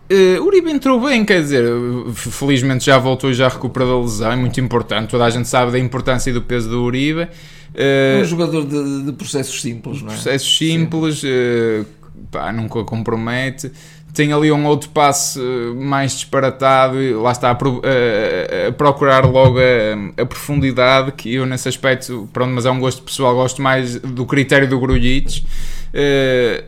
Uh, 0.09 0.41
Uribe 0.43 0.69
entrou 0.69 1.01
bem, 1.01 1.25
quer 1.25 1.41
dizer, 1.41 1.65
felizmente 2.13 2.85
já 2.85 2.97
voltou 2.97 3.31
e 3.31 3.33
já 3.33 3.49
recuperou 3.49 4.01
da 4.01 4.05
lesão, 4.05 4.31
é 4.31 4.35
muito 4.35 4.61
importante. 4.61 5.09
Toda 5.09 5.25
a 5.25 5.29
gente 5.29 5.47
sabe 5.47 5.71
da 5.71 5.79
importância 5.79 6.29
e 6.29 6.33
do 6.33 6.41
peso 6.43 6.69
do 6.69 6.83
Uribe. 6.83 7.23
Uh, 7.23 8.21
um 8.21 8.25
jogador 8.25 8.65
de, 8.65 9.03
de 9.03 9.11
processos 9.11 9.61
simples, 9.61 10.01
não 10.01 10.09
é? 10.09 10.13
Processos 10.13 10.57
simples, 10.57 11.21
uh, 11.23 11.85
pá, 12.31 12.53
nunca 12.53 12.83
compromete 12.83 13.71
tem 14.15 14.31
ali 14.31 14.51
um 14.51 14.65
outro 14.65 14.89
passe 14.89 15.39
eh, 15.39 15.73
mais 15.75 16.13
disparatado 16.13 17.01
e 17.01 17.13
lá 17.13 17.31
está 17.31 17.49
a, 17.49 17.51
a, 17.51 18.67
a 18.69 18.71
procurar 18.71 19.25
logo 19.25 19.59
a, 19.59 20.21
a, 20.21 20.25
profundidade 20.25 21.11
que 21.11 21.33
eu 21.33 21.45
nesse 21.45 21.67
aspecto, 21.67 22.29
pronto, 22.31 22.51
mas 22.51 22.65
é 22.65 22.71
um 22.71 22.79
gosto 22.79 23.03
pessoal, 23.03 23.35
gosto 23.35 23.61
mais 23.61 23.99
do 23.99 24.25
critério 24.25 24.67
do 24.67 24.79
Grujic. 24.79 25.43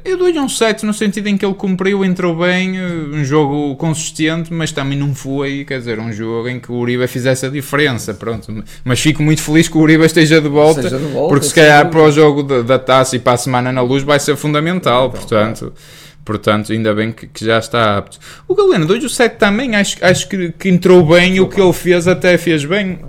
Eu 0.06 0.18
dou-lhe 0.18 0.40
um 0.40 0.48
7 0.48 0.86
no 0.86 0.94
sentido 0.94 1.28
em 1.28 1.38
que 1.38 1.46
ele 1.46 1.54
cumpriu, 1.54 2.06
entrou 2.06 2.34
bem, 2.34 2.82
um 2.82 3.26
jogo 3.26 3.76
consistente, 3.76 4.54
mas 4.54 4.72
também 4.72 4.98
não 4.98 5.14
foi, 5.14 5.66
quer 5.66 5.80
dizer, 5.80 6.00
um 6.00 6.14
jogo 6.14 6.48
em 6.48 6.62
que 6.62 6.72
o 6.72 6.76
Uribe 6.76 7.06
fizesse 7.08 7.46
a 7.46 7.50
diferença, 7.50 8.14
pronto. 8.14 8.64
Mas 8.86 9.02
fico 9.02 9.22
muito 9.22 9.42
feliz 9.42 9.68
que 9.68 9.78
o 9.78 9.82
Uribe 9.82 10.06
esteja 10.06 10.40
de 10.40 10.48
volta, 10.48 10.90
de 10.90 10.96
volta 10.96 11.28
porque 11.28 11.46
se 11.46 11.54
calhar 11.54 11.90
para 11.90 12.04
o 12.04 12.10
jogo 12.10 12.42
da, 12.42 12.62
da 12.62 12.80
taça 12.80 13.18
e 13.18 13.20
para 13.20 13.34
a 13.34 13.38
semana 13.38 13.70
na 13.70 13.82
luz 13.82 14.02
vai 14.04 14.20
ser 14.20 14.38
fundamental, 14.38 15.08
então, 15.08 15.20
portanto... 15.20 15.74
Portanto, 16.28 16.74
ainda 16.74 16.94
bem 16.94 17.14
que, 17.14 17.26
que 17.26 17.46
já 17.46 17.58
está 17.58 17.98
apto. 17.98 18.20
O 18.50 18.54
Galeno 18.54 18.86
2 18.86 19.06
o 19.06 19.10
7 19.10 19.38
também, 19.38 19.78
acho, 19.78 19.96
acho 20.04 20.28
que, 20.28 20.52
que 20.52 20.68
entrou 20.68 21.02
bem 21.06 21.40
o 21.40 21.48
que 21.48 21.62
ele 21.62 21.72
fez, 21.72 22.06
até 22.06 22.38
fez 22.38 22.66
bem. 22.66 23.00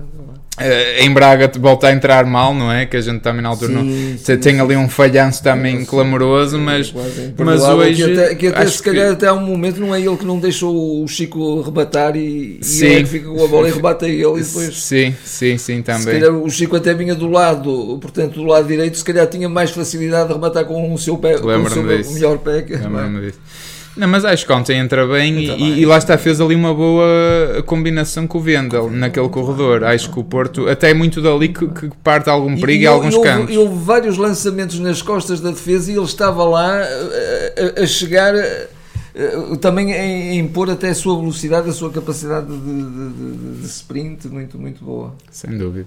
Uh, 0.59 1.05
em 1.05 1.13
Braga 1.13 1.51
volta 1.59 1.87
a 1.87 1.93
entrar 1.93 2.27
mal, 2.27 2.53
não 2.53 2.73
é? 2.73 2.85
Que 2.85 2.97
a 2.97 3.01
gente 3.01 3.21
também 3.21 3.43
na 3.43 3.49
altura 3.49 3.73
sim, 3.73 3.77
não, 3.77 4.19
sim, 4.19 4.37
tem 4.39 4.55
sim. 4.55 4.61
ali 4.61 4.77
um 4.77 4.89
falhanço 4.89 5.43
também 5.43 5.85
clamoroso, 5.85 6.59
mas, 6.59 6.93
mas 7.37 7.63
hoje. 7.63 8.05
Que 8.05 8.13
até, 8.13 8.35
que 8.35 8.47
até 8.49 8.67
se 8.67 8.83
calhar 8.83 9.07
que... 9.07 9.13
até 9.13 9.27
há 9.29 9.35
um 9.35 9.47
momento 9.47 9.81
não 9.81 9.95
é 9.95 10.01
ele 10.01 10.17
que 10.17 10.25
não 10.25 10.39
deixou 10.39 11.03
o 11.03 11.07
Chico 11.07 11.61
rebatar 11.61 12.17
e, 12.17 12.61
e 12.61 12.85
é 12.85 12.99
que 12.99 13.07
fica 13.07 13.29
com 13.29 13.45
a 13.45 13.47
bola 13.47 13.69
e 13.69 13.73
rebata 13.73 14.09
ele 14.09 14.41
e 14.41 14.43
depois. 14.43 14.83
Sim, 14.83 15.15
sim, 15.25 15.57
sim, 15.57 15.81
também. 15.83 16.03
Se 16.03 16.11
calhar 16.11 16.33
o 16.33 16.51
Chico 16.51 16.77
até 16.77 16.93
vinha 16.93 17.15
do 17.15 17.29
lado, 17.29 17.99
portanto, 18.01 18.35
do 18.35 18.45
lado 18.45 18.67
direito, 18.67 18.99
se 18.99 19.05
calhar 19.05 19.27
tinha 19.29 19.49
mais 19.49 19.71
facilidade 19.71 20.29
de 20.29 20.35
rebatar 20.35 20.65
com 20.65 20.93
o 20.93 20.99
seu 20.99 21.17
pé, 21.17 21.39
com 21.39 21.47
o 21.47 21.71
seu 21.71 21.83
melhor 21.83 22.39
pé. 22.39 22.65
Lembro-me 22.69 23.27
disso. 23.27 23.41
Não, 23.99 24.09
mas 24.09 24.25
acho 24.25 24.47
que 24.47 24.53
ontem 24.53 24.79
entra 24.79 25.07
bem, 25.07 25.43
entra 25.43 25.57
e, 25.57 25.59
bem. 25.59 25.79
e, 25.81 25.85
lá 25.85 25.99
está, 25.99 26.17
fez 26.17 26.41
ali 26.41 26.55
uma 26.55 26.73
boa 26.73 27.63
combinação 27.67 28.27
com 28.27 28.39
o 28.39 28.41
Vendel 28.41 28.91
naquele 28.91 29.29
corredor. 29.29 29.83
Acho 29.85 30.11
que 30.11 30.21
o 30.21 30.25
Porto, 30.25 30.69
até 30.69 30.91
é 30.91 30.95
muito 30.95 31.21
dali 31.21 31.49
que, 31.49 31.67
que 31.67 31.91
parte 32.03 32.31
algum 32.31 32.57
perigo 32.57 32.83
e, 32.83 32.85
e, 32.85 32.87
alguns 32.87 33.15
e 33.15 33.21
cantos. 33.21 33.55
E 33.55 33.59
houve 33.59 33.83
vários 33.85 34.17
lançamentos 34.17 34.79
nas 34.79 35.03
costas 35.03 35.41
da 35.41 35.51
defesa 35.51 35.91
e 35.91 35.97
ele 35.97 36.05
estava 36.05 36.45
lá 36.45 36.81
a, 36.81 37.81
a, 37.81 37.83
a 37.83 37.87
chegar 37.87 38.35
também 39.61 39.93
a 39.93 40.35
impor 40.35 40.71
até 40.71 40.91
a 40.91 40.95
sua 40.95 41.17
velocidade, 41.19 41.69
a 41.69 41.73
sua 41.73 41.91
capacidade 41.91 42.47
de, 42.47 42.57
de, 42.57 43.11
de, 43.11 43.61
de 43.61 43.67
sprint 43.67 44.29
muito, 44.29 44.59
muito 44.59 44.85
boa. 44.85 45.15
Sem 45.31 45.59
dúvida. 45.59 45.87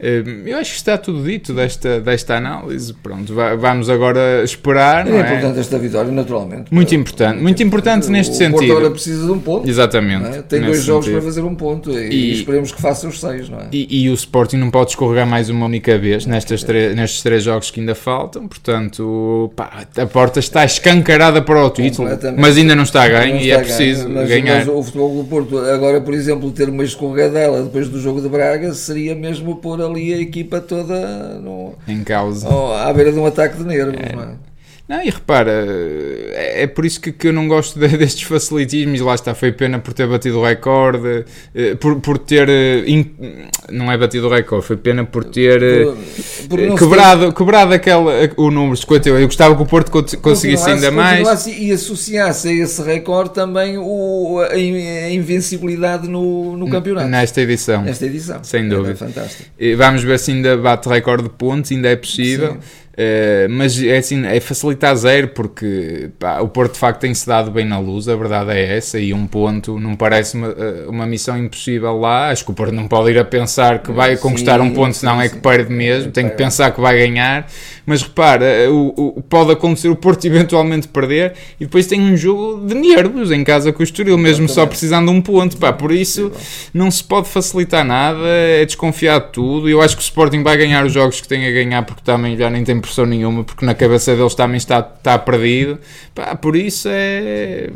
Hum, 0.00 0.42
eu 0.46 0.58
acho 0.58 0.70
que 0.70 0.76
está 0.76 0.96
tudo 0.96 1.24
dito 1.24 1.52
desta, 1.52 2.00
desta 2.00 2.36
análise. 2.36 2.94
Pronto, 2.94 3.34
vamos 3.34 3.90
agora 3.90 4.44
esperar. 4.44 5.06
É, 5.06 5.10
é 5.10 5.20
importante 5.20 5.58
esta 5.58 5.78
vitória, 5.78 6.12
naturalmente. 6.12 6.72
Muito 6.72 6.94
importante, 6.94 7.42
muito 7.42 7.62
importante 7.62 8.08
neste 8.08 8.32
o 8.32 8.36
sentido. 8.36 8.54
O 8.54 8.58
Porto 8.58 8.72
agora 8.72 8.90
precisa 8.90 9.26
de 9.26 9.32
um 9.32 9.40
ponto. 9.40 9.68
Exatamente. 9.68 10.38
É? 10.38 10.42
Tem 10.42 10.60
dois 10.60 10.82
jogos 10.84 11.06
sentido. 11.06 11.20
para 11.20 11.28
fazer 11.28 11.42
um 11.42 11.54
ponto 11.54 11.90
e, 11.90 12.08
e, 12.10 12.32
esperemos 12.32 12.70
que 12.70 12.80
faça 12.80 13.08
os 13.08 13.20
seis, 13.20 13.48
não 13.48 13.58
é? 13.58 13.68
E, 13.72 14.04
e, 14.04 14.10
o 14.10 14.14
Sporting 14.14 14.56
não 14.56 14.70
pode 14.70 14.90
escorregar 14.90 15.26
mais 15.26 15.50
uma 15.50 15.66
única 15.66 15.98
vez 15.98 16.26
nestas 16.26 16.64
é. 16.68 16.94
nestes 16.94 17.22
três 17.22 17.42
jogos 17.42 17.70
que 17.70 17.80
ainda 17.80 17.94
faltam. 17.94 18.46
Portanto, 18.46 19.52
pá, 19.56 19.84
a 19.96 20.06
porta 20.06 20.38
está 20.38 20.64
escancarada 20.64 21.42
para 21.42 21.64
o 21.64 21.70
título, 21.70 22.08
mas 22.36 22.56
ainda 22.56 22.76
não 22.76 22.84
está 22.84 23.02
a 23.02 23.08
ganho 23.08 23.40
e 23.40 23.50
é 23.50 23.58
preciso 23.58 24.08
mas, 24.08 24.28
ganhar. 24.28 24.58
Mas 24.58 24.68
o 24.68 24.82
futebol 24.82 25.22
do 25.22 25.28
Porto, 25.28 25.58
agora, 25.58 26.00
por 26.00 26.14
exemplo, 26.14 26.50
ter 26.52 26.68
uma 26.68 26.84
escorregadela 26.84 27.62
depois 27.62 27.88
do 27.88 28.00
jogo 28.00 28.20
de 28.20 28.28
Braga 28.28 28.72
seria 28.74 29.14
mesmo 29.14 29.56
pôr 29.56 29.87
ali 29.88 30.14
a 30.14 30.18
equipa 30.18 30.60
toda 30.60 31.38
no, 31.40 31.74
em 31.86 32.04
causa. 32.04 32.48
Oh, 32.48 32.72
à 32.72 32.92
beira 32.92 33.12
de 33.12 33.18
um 33.18 33.26
ataque 33.26 33.56
de 33.56 33.64
nervos. 33.64 34.00
É. 34.00 34.47
Não, 34.88 34.96
é? 34.96 35.06
e 35.06 35.10
repara, 35.10 35.52
é, 36.32 36.62
é 36.62 36.66
por 36.66 36.86
isso 36.86 36.98
que, 36.98 37.12
que 37.12 37.28
eu 37.28 37.32
não 37.32 37.46
gosto 37.46 37.78
de, 37.78 37.88
destes 37.98 38.22
facilitismos. 38.22 38.98
Lá 39.00 39.14
está, 39.14 39.34
foi 39.34 39.52
pena 39.52 39.78
por 39.78 39.92
ter 39.92 40.06
batido 40.06 40.38
o 40.38 40.44
recorde, 40.44 41.26
eh, 41.54 41.74
por, 41.74 42.00
por 42.00 42.16
ter. 42.16 42.48
Eh, 42.48 42.84
não 43.70 43.92
é 43.92 43.98
batido 43.98 44.28
o 44.28 44.30
recorde, 44.30 44.64
foi 44.64 44.78
pena 44.78 45.04
por 45.04 45.24
ter 45.24 45.60
por, 46.48 46.58
por 46.58 46.78
quebrado, 46.78 47.26
ter... 47.26 47.34
quebrado 47.34 47.74
aquele, 47.74 48.32
o 48.38 48.50
número 48.50 48.76
58. 48.78 49.20
Eu 49.20 49.26
gostava 49.26 49.54
que 49.54 49.62
o 49.62 49.66
Porto 49.66 49.90
conseguisse 50.22 50.70
ainda 50.70 50.90
mais. 50.90 51.46
E 51.46 51.70
associasse 51.70 52.48
a 52.48 52.52
esse 52.52 52.80
recorde 52.82 53.34
também 53.34 53.76
o, 53.76 54.40
a, 54.40 54.58
invencibilidade 54.58 56.08
no, 56.08 56.56
no 56.56 56.70
campeonato. 56.70 57.08
Nesta 57.08 57.42
edição. 57.42 57.82
Nesta 57.82 58.06
edição. 58.06 58.42
Sem 58.42 58.66
dúvida. 58.66 58.92
É 58.92 58.94
fantástico. 58.94 59.50
Vamos 59.76 60.02
ver 60.02 60.18
se 60.18 60.30
ainda 60.30 60.56
bate 60.56 60.88
recorde 60.88 61.24
de 61.24 61.30
pontos, 61.30 61.70
ainda 61.70 61.88
é 61.88 61.96
possível. 61.96 62.52
Sim. 62.52 62.87
Uh, 62.98 63.48
mas 63.48 63.80
é 63.80 63.98
assim, 63.98 64.26
é 64.26 64.40
facilitar 64.40 64.92
zero 64.96 65.28
porque 65.28 66.10
pá, 66.18 66.40
o 66.40 66.48
Porto 66.48 66.72
de 66.72 66.80
facto 66.80 66.98
tem-se 66.98 67.24
dado 67.24 67.48
bem 67.48 67.64
na 67.64 67.78
luz, 67.78 68.08
a 68.08 68.16
verdade 68.16 68.50
é 68.50 68.76
essa, 68.76 68.98
e 68.98 69.14
um 69.14 69.24
ponto 69.24 69.78
não 69.78 69.94
parece 69.94 70.36
uma, 70.36 70.48
eh, 70.48 70.84
uma 70.88 71.06
missão 71.06 71.38
impossível 71.38 71.96
lá. 71.96 72.30
Acho 72.30 72.44
que 72.44 72.50
o 72.50 72.54
Porto 72.54 72.72
não 72.72 72.88
pode 72.88 73.12
ir 73.12 73.18
a 73.20 73.24
pensar 73.24 73.84
que 73.84 73.92
vai 73.92 74.16
sim, 74.16 74.22
conquistar 74.22 74.60
um 74.60 74.72
ponto, 74.72 74.96
senão 74.96 75.18
sim, 75.20 75.26
é 75.26 75.28
que 75.28 75.36
perde 75.36 75.72
mesmo, 75.72 76.10
tem 76.10 76.28
que 76.28 76.34
pensar 76.34 76.72
que 76.72 76.80
vai 76.80 76.98
ganhar. 76.98 77.46
Mas 77.86 78.02
repara, 78.02 78.44
eh, 78.44 78.68
o, 78.68 78.92
o, 78.96 79.22
pode 79.22 79.52
acontecer 79.52 79.88
o 79.88 79.94
Porto 79.94 80.24
eventualmente 80.26 80.88
perder 80.88 81.34
e 81.60 81.66
depois 81.66 81.86
tem 81.86 82.00
um 82.00 82.16
jogo 82.16 82.66
de 82.66 82.74
nervos 82.74 83.30
em 83.30 83.44
casa 83.44 83.72
com 83.72 83.78
o 83.78 83.84
Estoril, 83.84 84.18
mesmo 84.18 84.46
Exatamente. 84.46 84.54
só 84.54 84.66
precisando 84.66 85.10
de 85.10 85.16
um 85.16 85.22
ponto. 85.22 85.56
Pá, 85.56 85.72
por 85.72 85.92
isso 85.92 86.32
não 86.74 86.90
se 86.90 87.04
pode 87.04 87.28
facilitar 87.28 87.84
nada, 87.84 88.18
é 88.26 88.64
desconfiar 88.64 89.20
de 89.20 89.28
tudo. 89.28 89.68
Eu 89.68 89.80
acho 89.80 89.96
que 89.96 90.02
o 90.02 90.04
Sporting 90.04 90.42
vai 90.42 90.56
ganhar 90.56 90.84
os 90.84 90.92
jogos 90.92 91.20
que 91.20 91.28
tem 91.28 91.46
a 91.46 91.52
ganhar 91.52 91.82
porque 91.84 92.02
também 92.02 92.36
já 92.36 92.50
nem 92.50 92.64
tem 92.64 92.80
pressão 92.88 93.06
nenhuma, 93.06 93.44
porque 93.44 93.64
na 93.64 93.74
cabeça 93.74 94.16
deles 94.16 94.34
também 94.34 94.56
está, 94.56 94.80
está 94.80 95.18
perdido. 95.18 95.78
Pá, 96.14 96.34
por 96.34 96.56
isso 96.56 96.88
é 96.90 97.70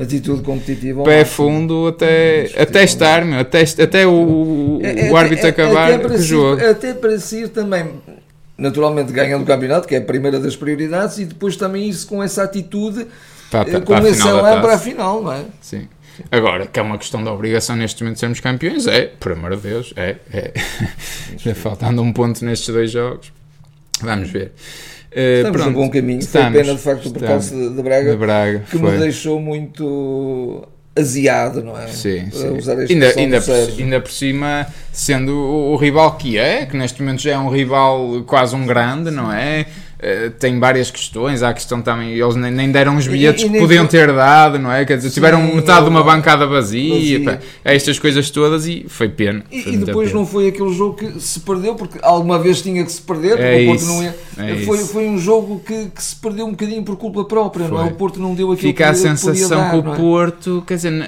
atitude 0.00 0.42
competitiva 0.42 1.04
pé 1.04 1.24
fundo 1.24 1.88
até, 1.88 2.50
até 2.58 2.84
estar 2.84 3.24
meu, 3.24 3.40
até, 3.40 3.62
até 3.62 4.06
o, 4.06 4.80
é, 4.82 5.10
o 5.10 5.16
é, 5.16 5.20
árbitro 5.20 5.46
é, 5.46 5.50
acabar 5.50 5.92
até 5.92 6.06
o 6.06 6.22
jogo 6.22 6.64
até 6.64 6.94
para 6.94 7.18
si 7.18 7.46
também 7.48 8.00
naturalmente 8.56 9.12
ganhando 9.12 9.42
o 9.42 9.46
campeonato 9.46 9.86
que 9.86 9.94
é 9.94 9.98
a 9.98 10.02
primeira 10.02 10.40
das 10.40 10.56
prioridades 10.56 11.18
e 11.18 11.26
depois 11.26 11.54
também 11.56 11.86
isso 11.86 12.06
com 12.06 12.22
essa 12.22 12.44
atitude 12.44 13.06
para, 13.50 13.64
para, 13.66 13.80
com 13.82 14.06
esse 14.06 14.26
lá 14.26 14.60
para 14.60 14.74
a 14.74 14.78
final 14.78 15.22
não 15.22 15.32
é? 15.32 15.44
sim 15.60 15.86
Agora, 16.32 16.66
que 16.66 16.80
é 16.80 16.82
uma 16.82 16.98
questão 16.98 17.22
de 17.22 17.28
obrigação 17.28 17.76
neste 17.76 18.02
momento 18.02 18.14
de 18.14 18.20
sermos 18.20 18.40
campeões, 18.40 18.88
é, 18.88 19.06
por 19.20 19.32
amor 19.32 19.56
de 19.56 19.62
Deus, 19.62 19.94
é, 19.96 20.16
é. 20.32 20.52
faltando 21.54 22.02
um 22.02 22.12
ponto 22.12 22.44
nestes 22.44 22.74
dois 22.74 22.90
jogos. 22.90 23.32
Vamos 24.02 24.30
ver. 24.30 24.52
Uh, 25.10 25.38
estamos 25.38 25.62
pronto, 25.62 25.74
bom 25.74 25.90
caminho. 25.90 26.18
Estamos, 26.18 26.52
Foi 26.52 26.62
pena 26.62 26.74
de 26.74 26.82
facto 26.82 27.06
o 27.06 27.12
percalço 27.12 27.54
de, 27.54 27.70
de, 27.70 27.82
Braga, 27.82 28.10
de 28.10 28.16
Braga 28.16 28.58
que 28.70 28.78
foi. 28.78 28.92
me 28.92 28.98
deixou 28.98 29.40
muito 29.40 30.68
aziado, 30.98 31.62
não 31.62 31.78
é? 31.78 31.86
Sim, 31.88 32.30
sim. 32.30 32.58
ainda, 32.90 33.14
ainda, 33.16 33.40
por, 33.40 33.54
ainda 33.54 34.00
por 34.00 34.10
cima, 34.10 34.66
sendo 34.92 35.32
o, 35.32 35.72
o 35.72 35.76
rival 35.76 36.16
que 36.16 36.36
é, 36.36 36.66
que 36.66 36.76
neste 36.76 37.00
momento 37.00 37.22
já 37.22 37.32
é 37.32 37.38
um 37.38 37.48
rival 37.48 38.22
quase 38.26 38.54
um 38.54 38.66
grande, 38.66 39.10
não 39.10 39.32
é? 39.32 39.66
Uh, 39.98 40.30
tem 40.38 40.60
várias 40.60 40.92
questões. 40.92 41.42
Há 41.42 41.48
a 41.48 41.54
questão 41.54 41.82
também, 41.82 42.12
eles 42.12 42.36
nem, 42.36 42.52
nem 42.52 42.70
deram 42.70 42.96
os 42.96 43.08
bilhetes 43.08 43.42
e, 43.42 43.46
e 43.46 43.50
que 43.50 43.58
podiam 43.58 43.84
foi... 43.84 43.98
ter 43.98 44.12
dado, 44.12 44.56
não 44.56 44.70
é? 44.70 44.84
Quer 44.84 44.96
dizer, 44.96 45.10
tiveram 45.10 45.44
Sim, 45.44 45.56
metade 45.56 45.82
de 45.82 45.90
uma 45.90 46.04
bancada 46.04 46.46
vazia, 46.46 47.18
vazia. 47.18 47.40
É 47.64 47.74
estas 47.74 47.98
coisas 47.98 48.30
todas 48.30 48.64
e 48.68 48.86
foi 48.88 49.08
pena. 49.08 49.42
E, 49.50 49.60
foi 49.60 49.72
e 49.72 49.76
depois 49.76 50.08
pena. 50.08 50.20
não 50.20 50.26
foi 50.26 50.48
aquele 50.48 50.72
jogo 50.72 50.94
que 50.94 51.20
se 51.20 51.40
perdeu, 51.40 51.74
porque 51.74 51.98
alguma 52.00 52.38
vez 52.38 52.62
tinha 52.62 52.84
que 52.84 52.92
se 52.92 53.02
perder, 53.02 53.40
é 53.40 53.62
o 53.62 53.66
Porto 53.66 53.80
isso, 53.80 53.88
não 53.88 54.02
ia. 54.04 54.16
É 54.38 54.56
foi, 54.64 54.78
foi 54.78 55.08
um 55.08 55.18
jogo 55.18 55.60
que, 55.66 55.86
que, 55.86 56.02
se 56.02 56.14
perdeu 56.14 56.46
um 56.46 56.52
bocadinho 56.52 56.84
por 56.84 56.96
culpa 56.96 57.24
própria, 57.24 57.66
foi. 57.66 57.76
não 57.76 57.84
é? 57.84 57.88
O 57.88 57.94
Porto 57.94 58.20
não 58.20 58.36
deu 58.36 58.52
aquilo 58.52 58.68
Fica 58.68 58.84
que 58.84 58.90
a 58.90 58.94
sensação 58.94 59.58
dar, 59.58 59.70
que 59.70 59.88
o 59.88 59.92
é? 59.92 59.96
Porto, 59.96 60.62
quer 60.64 60.76
dizer, 60.76 60.92
não, 60.92 61.06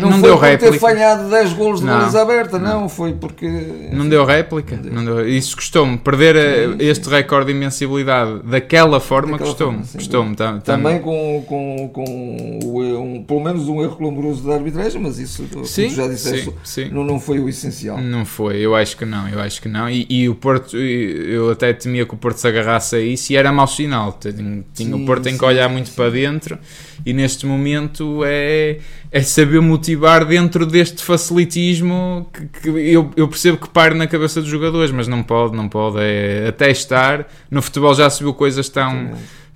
não, 0.00 0.10
não 0.10 0.20
deu 0.20 0.36
réplica. 0.36 0.72
Não 0.72 0.78
foi 0.80 0.90
ter 0.90 0.98
falhado 0.98 1.30
10 1.30 1.52
golos 1.52 1.80
de 1.80 1.86
baliza 1.86 2.20
aberta, 2.20 2.58
não. 2.58 2.80
não, 2.80 2.88
foi 2.88 3.12
porque. 3.12 3.46
Não 3.92 4.08
deu 4.08 4.24
réplica, 4.24 4.76
não 4.82 5.04
deu. 5.04 5.28
Isso 5.28 5.54
custou-me 5.54 5.96
perder 5.96 6.34
sim, 6.34 6.76
este 6.80 7.08
recorde 7.08 7.52
de 7.52 7.56
invencibilidade 7.56 8.23
daquela 8.44 9.00
forma 9.00 9.38
costumo, 9.38 9.82
costumo. 9.86 10.34
Tam, 10.34 10.60
Também 10.60 11.00
com, 11.00 11.44
com, 11.46 11.88
com 11.88 12.58
um, 12.64 13.24
pelo 13.24 13.40
menos 13.40 13.68
um 13.68 13.82
erro 13.82 13.96
clamoroso 13.96 14.46
da 14.46 14.54
arbitragem, 14.54 15.00
mas 15.00 15.18
isso, 15.18 15.44
sim, 15.64 15.90
já 15.90 16.06
disseste, 16.08 16.50
sim, 16.64 16.84
sim. 16.84 16.90
Não, 16.90 17.04
não 17.04 17.20
foi 17.20 17.38
o 17.38 17.48
essencial. 17.48 18.00
Não 18.00 18.24
foi, 18.24 18.58
eu 18.58 18.74
acho 18.74 18.96
que 18.96 19.04
não, 19.04 19.28
eu 19.28 19.40
acho 19.40 19.60
que 19.60 19.68
não. 19.68 19.88
E, 19.88 20.06
e 20.08 20.28
o 20.28 20.34
Porto, 20.34 20.76
eu 20.76 21.50
até 21.50 21.72
temia 21.72 22.06
que 22.06 22.14
o 22.14 22.16
Porto 22.16 22.38
se 22.38 22.48
agarrasse 22.48 22.96
a 22.96 23.00
isso 23.00 23.32
e 23.32 23.36
era 23.36 23.52
mau 23.52 23.66
sinal. 23.66 24.18
Tinha, 24.20 24.64
tinha 24.74 24.96
o 24.96 25.04
Porto 25.04 25.24
tem 25.24 25.36
que 25.36 25.44
olhar 25.44 25.68
muito 25.68 25.90
para 25.92 26.10
dentro 26.10 26.58
e 27.04 27.12
neste 27.12 27.46
momento 27.46 28.22
é, 28.24 28.78
é 29.10 29.22
saber 29.22 29.60
motivar 29.60 30.24
dentro 30.24 30.66
deste 30.66 31.02
facilitismo 31.02 32.28
que, 32.32 32.46
que 32.60 32.68
eu, 32.68 33.10
eu, 33.16 33.28
percebo 33.28 33.58
que 33.58 33.68
pare 33.68 33.94
na 33.94 34.06
cabeça 34.06 34.40
dos 34.40 34.50
jogadores, 34.50 34.90
mas 34.90 35.08
não 35.08 35.22
pode, 35.22 35.56
não 35.56 35.68
pode. 35.68 35.98
É, 36.00 36.46
até 36.48 36.70
estar 36.70 37.26
no 37.50 37.62
futebol 37.62 37.94
já 37.94 38.08
se 38.10 38.22
viu 38.22 38.34
coisas 38.34 38.68
tão 38.68 39.12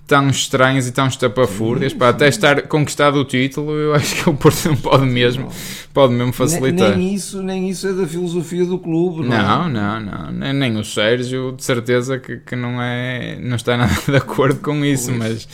tão 0.09 0.31
estranhas 0.31 0.89
e 0.89 0.93
tão 0.93 1.07
estapafúrdias, 1.07 1.93
para 1.93 2.09
até 2.09 2.29
estar 2.29 2.63
conquistado 2.63 3.19
o 3.19 3.27
título, 3.27 3.73
eu 3.73 3.95
acho 3.95 4.17
que 4.17 4.31
o 4.31 4.33
Porto 4.33 4.67
não 4.67 4.75
pode 4.75 5.05
mesmo, 5.05 5.51
pode 5.93 6.15
mesmo 6.15 6.33
facilitar. 6.33 6.89
Nem, 6.89 6.99
nem 6.99 7.15
isso, 7.15 7.43
nem 7.43 7.69
isso 7.69 7.87
é 7.87 7.93
da 7.93 8.07
filosofia 8.07 8.65
do 8.65 8.79
clube, 8.79 9.29
não, 9.29 9.29
não, 9.29 9.67
é? 9.67 9.69
não, 9.69 10.01
não, 10.01 10.33
nem, 10.33 10.55
nem 10.55 10.77
o 10.79 10.83
Sérgio, 10.83 11.53
de 11.53 11.63
certeza 11.63 12.19
que, 12.19 12.39
que 12.39 12.57
não 12.57 12.81
é, 12.81 13.39
não 13.39 13.55
está 13.55 13.77
nada 13.77 13.93
de 14.09 14.17
acordo 14.17 14.61
com 14.61 14.83
isso, 14.83 15.13
mas, 15.13 15.47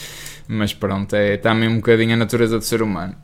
mas 0.46 0.72
pronto, 0.72 1.14
é 1.16 1.36
também 1.36 1.68
um 1.68 1.76
bocadinho 1.76 2.14
a 2.14 2.16
natureza 2.16 2.56
do 2.56 2.64
ser 2.64 2.80
humano. 2.80 3.16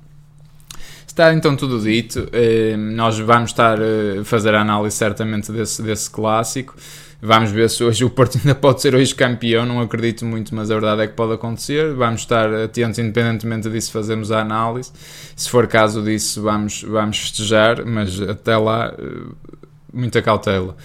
Está 1.06 1.32
então 1.32 1.54
tudo 1.54 1.80
dito, 1.80 2.28
eh, 2.32 2.76
nós 2.76 3.18
vamos 3.20 3.50
estar 3.50 3.78
a 3.80 4.24
fazer 4.24 4.54
a 4.54 4.62
análise 4.62 4.96
certamente 4.96 5.52
desse, 5.52 5.80
desse 5.80 6.10
clássico. 6.10 6.74
Vamos 7.22 7.50
ver 7.50 7.68
se 7.68 7.84
hoje 7.84 8.02
o 8.04 8.08
Porto 8.08 8.38
ainda 8.38 8.54
pode 8.54 8.80
ser 8.80 8.94
hoje 8.94 9.14
campeão, 9.14 9.66
não 9.66 9.80
acredito 9.80 10.24
muito, 10.24 10.54
mas 10.54 10.70
a 10.70 10.74
verdade 10.74 11.02
é 11.02 11.06
que 11.06 11.14
pode 11.14 11.34
acontecer. 11.34 11.92
Vamos 11.94 12.22
estar 12.22 12.52
atentos, 12.52 12.98
independentemente 12.98 13.68
disso, 13.68 13.92
fazemos 13.92 14.32
a 14.32 14.40
análise. 14.40 14.90
Se 15.36 15.48
for 15.50 15.66
caso 15.66 16.02
disso, 16.02 16.42
vamos, 16.42 16.82
vamos 16.82 17.18
festejar, 17.18 17.84
mas 17.84 18.20
até 18.22 18.56
lá, 18.56 18.94
eh, 18.98 19.56
muita 19.92 20.22
cautela. 20.22 20.76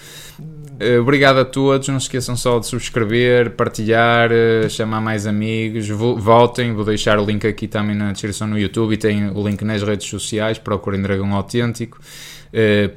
Eh, 0.78 0.98
obrigado 0.98 1.38
a 1.38 1.44
todos. 1.44 1.88
Não 1.88 1.98
se 1.98 2.04
esqueçam 2.04 2.36
só 2.36 2.58
de 2.58 2.66
subscrever, 2.66 3.52
partilhar, 3.52 4.30
eh, 4.30 4.68
chamar 4.68 5.00
mais 5.00 5.26
amigos. 5.26 5.88
Voltem. 5.88 6.74
Vou 6.74 6.84
deixar 6.84 7.18
o 7.18 7.24
link 7.24 7.46
aqui 7.46 7.66
também 7.66 7.96
na 7.96 8.12
descrição 8.12 8.46
no 8.46 8.58
YouTube 8.58 8.92
e 8.92 8.96
tem 8.96 9.30
o 9.30 9.46
link 9.46 9.64
nas 9.64 9.82
redes 9.82 10.06
sociais. 10.08 10.58
Procurem 10.58 11.00
Dragão 11.00 11.34
Autêntico. 11.34 11.98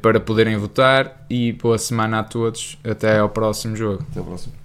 Para 0.01 0.19
poderem 0.19 0.57
votar 0.57 1.25
e 1.29 1.53
boa 1.53 1.77
semana 1.77 2.19
a 2.19 2.23
todos. 2.23 2.77
Até 2.83 3.19
ao 3.19 3.29
próximo 3.29 3.75
jogo. 3.75 4.03
Até 4.09 4.19
ao 4.19 4.25
próximo. 4.25 4.58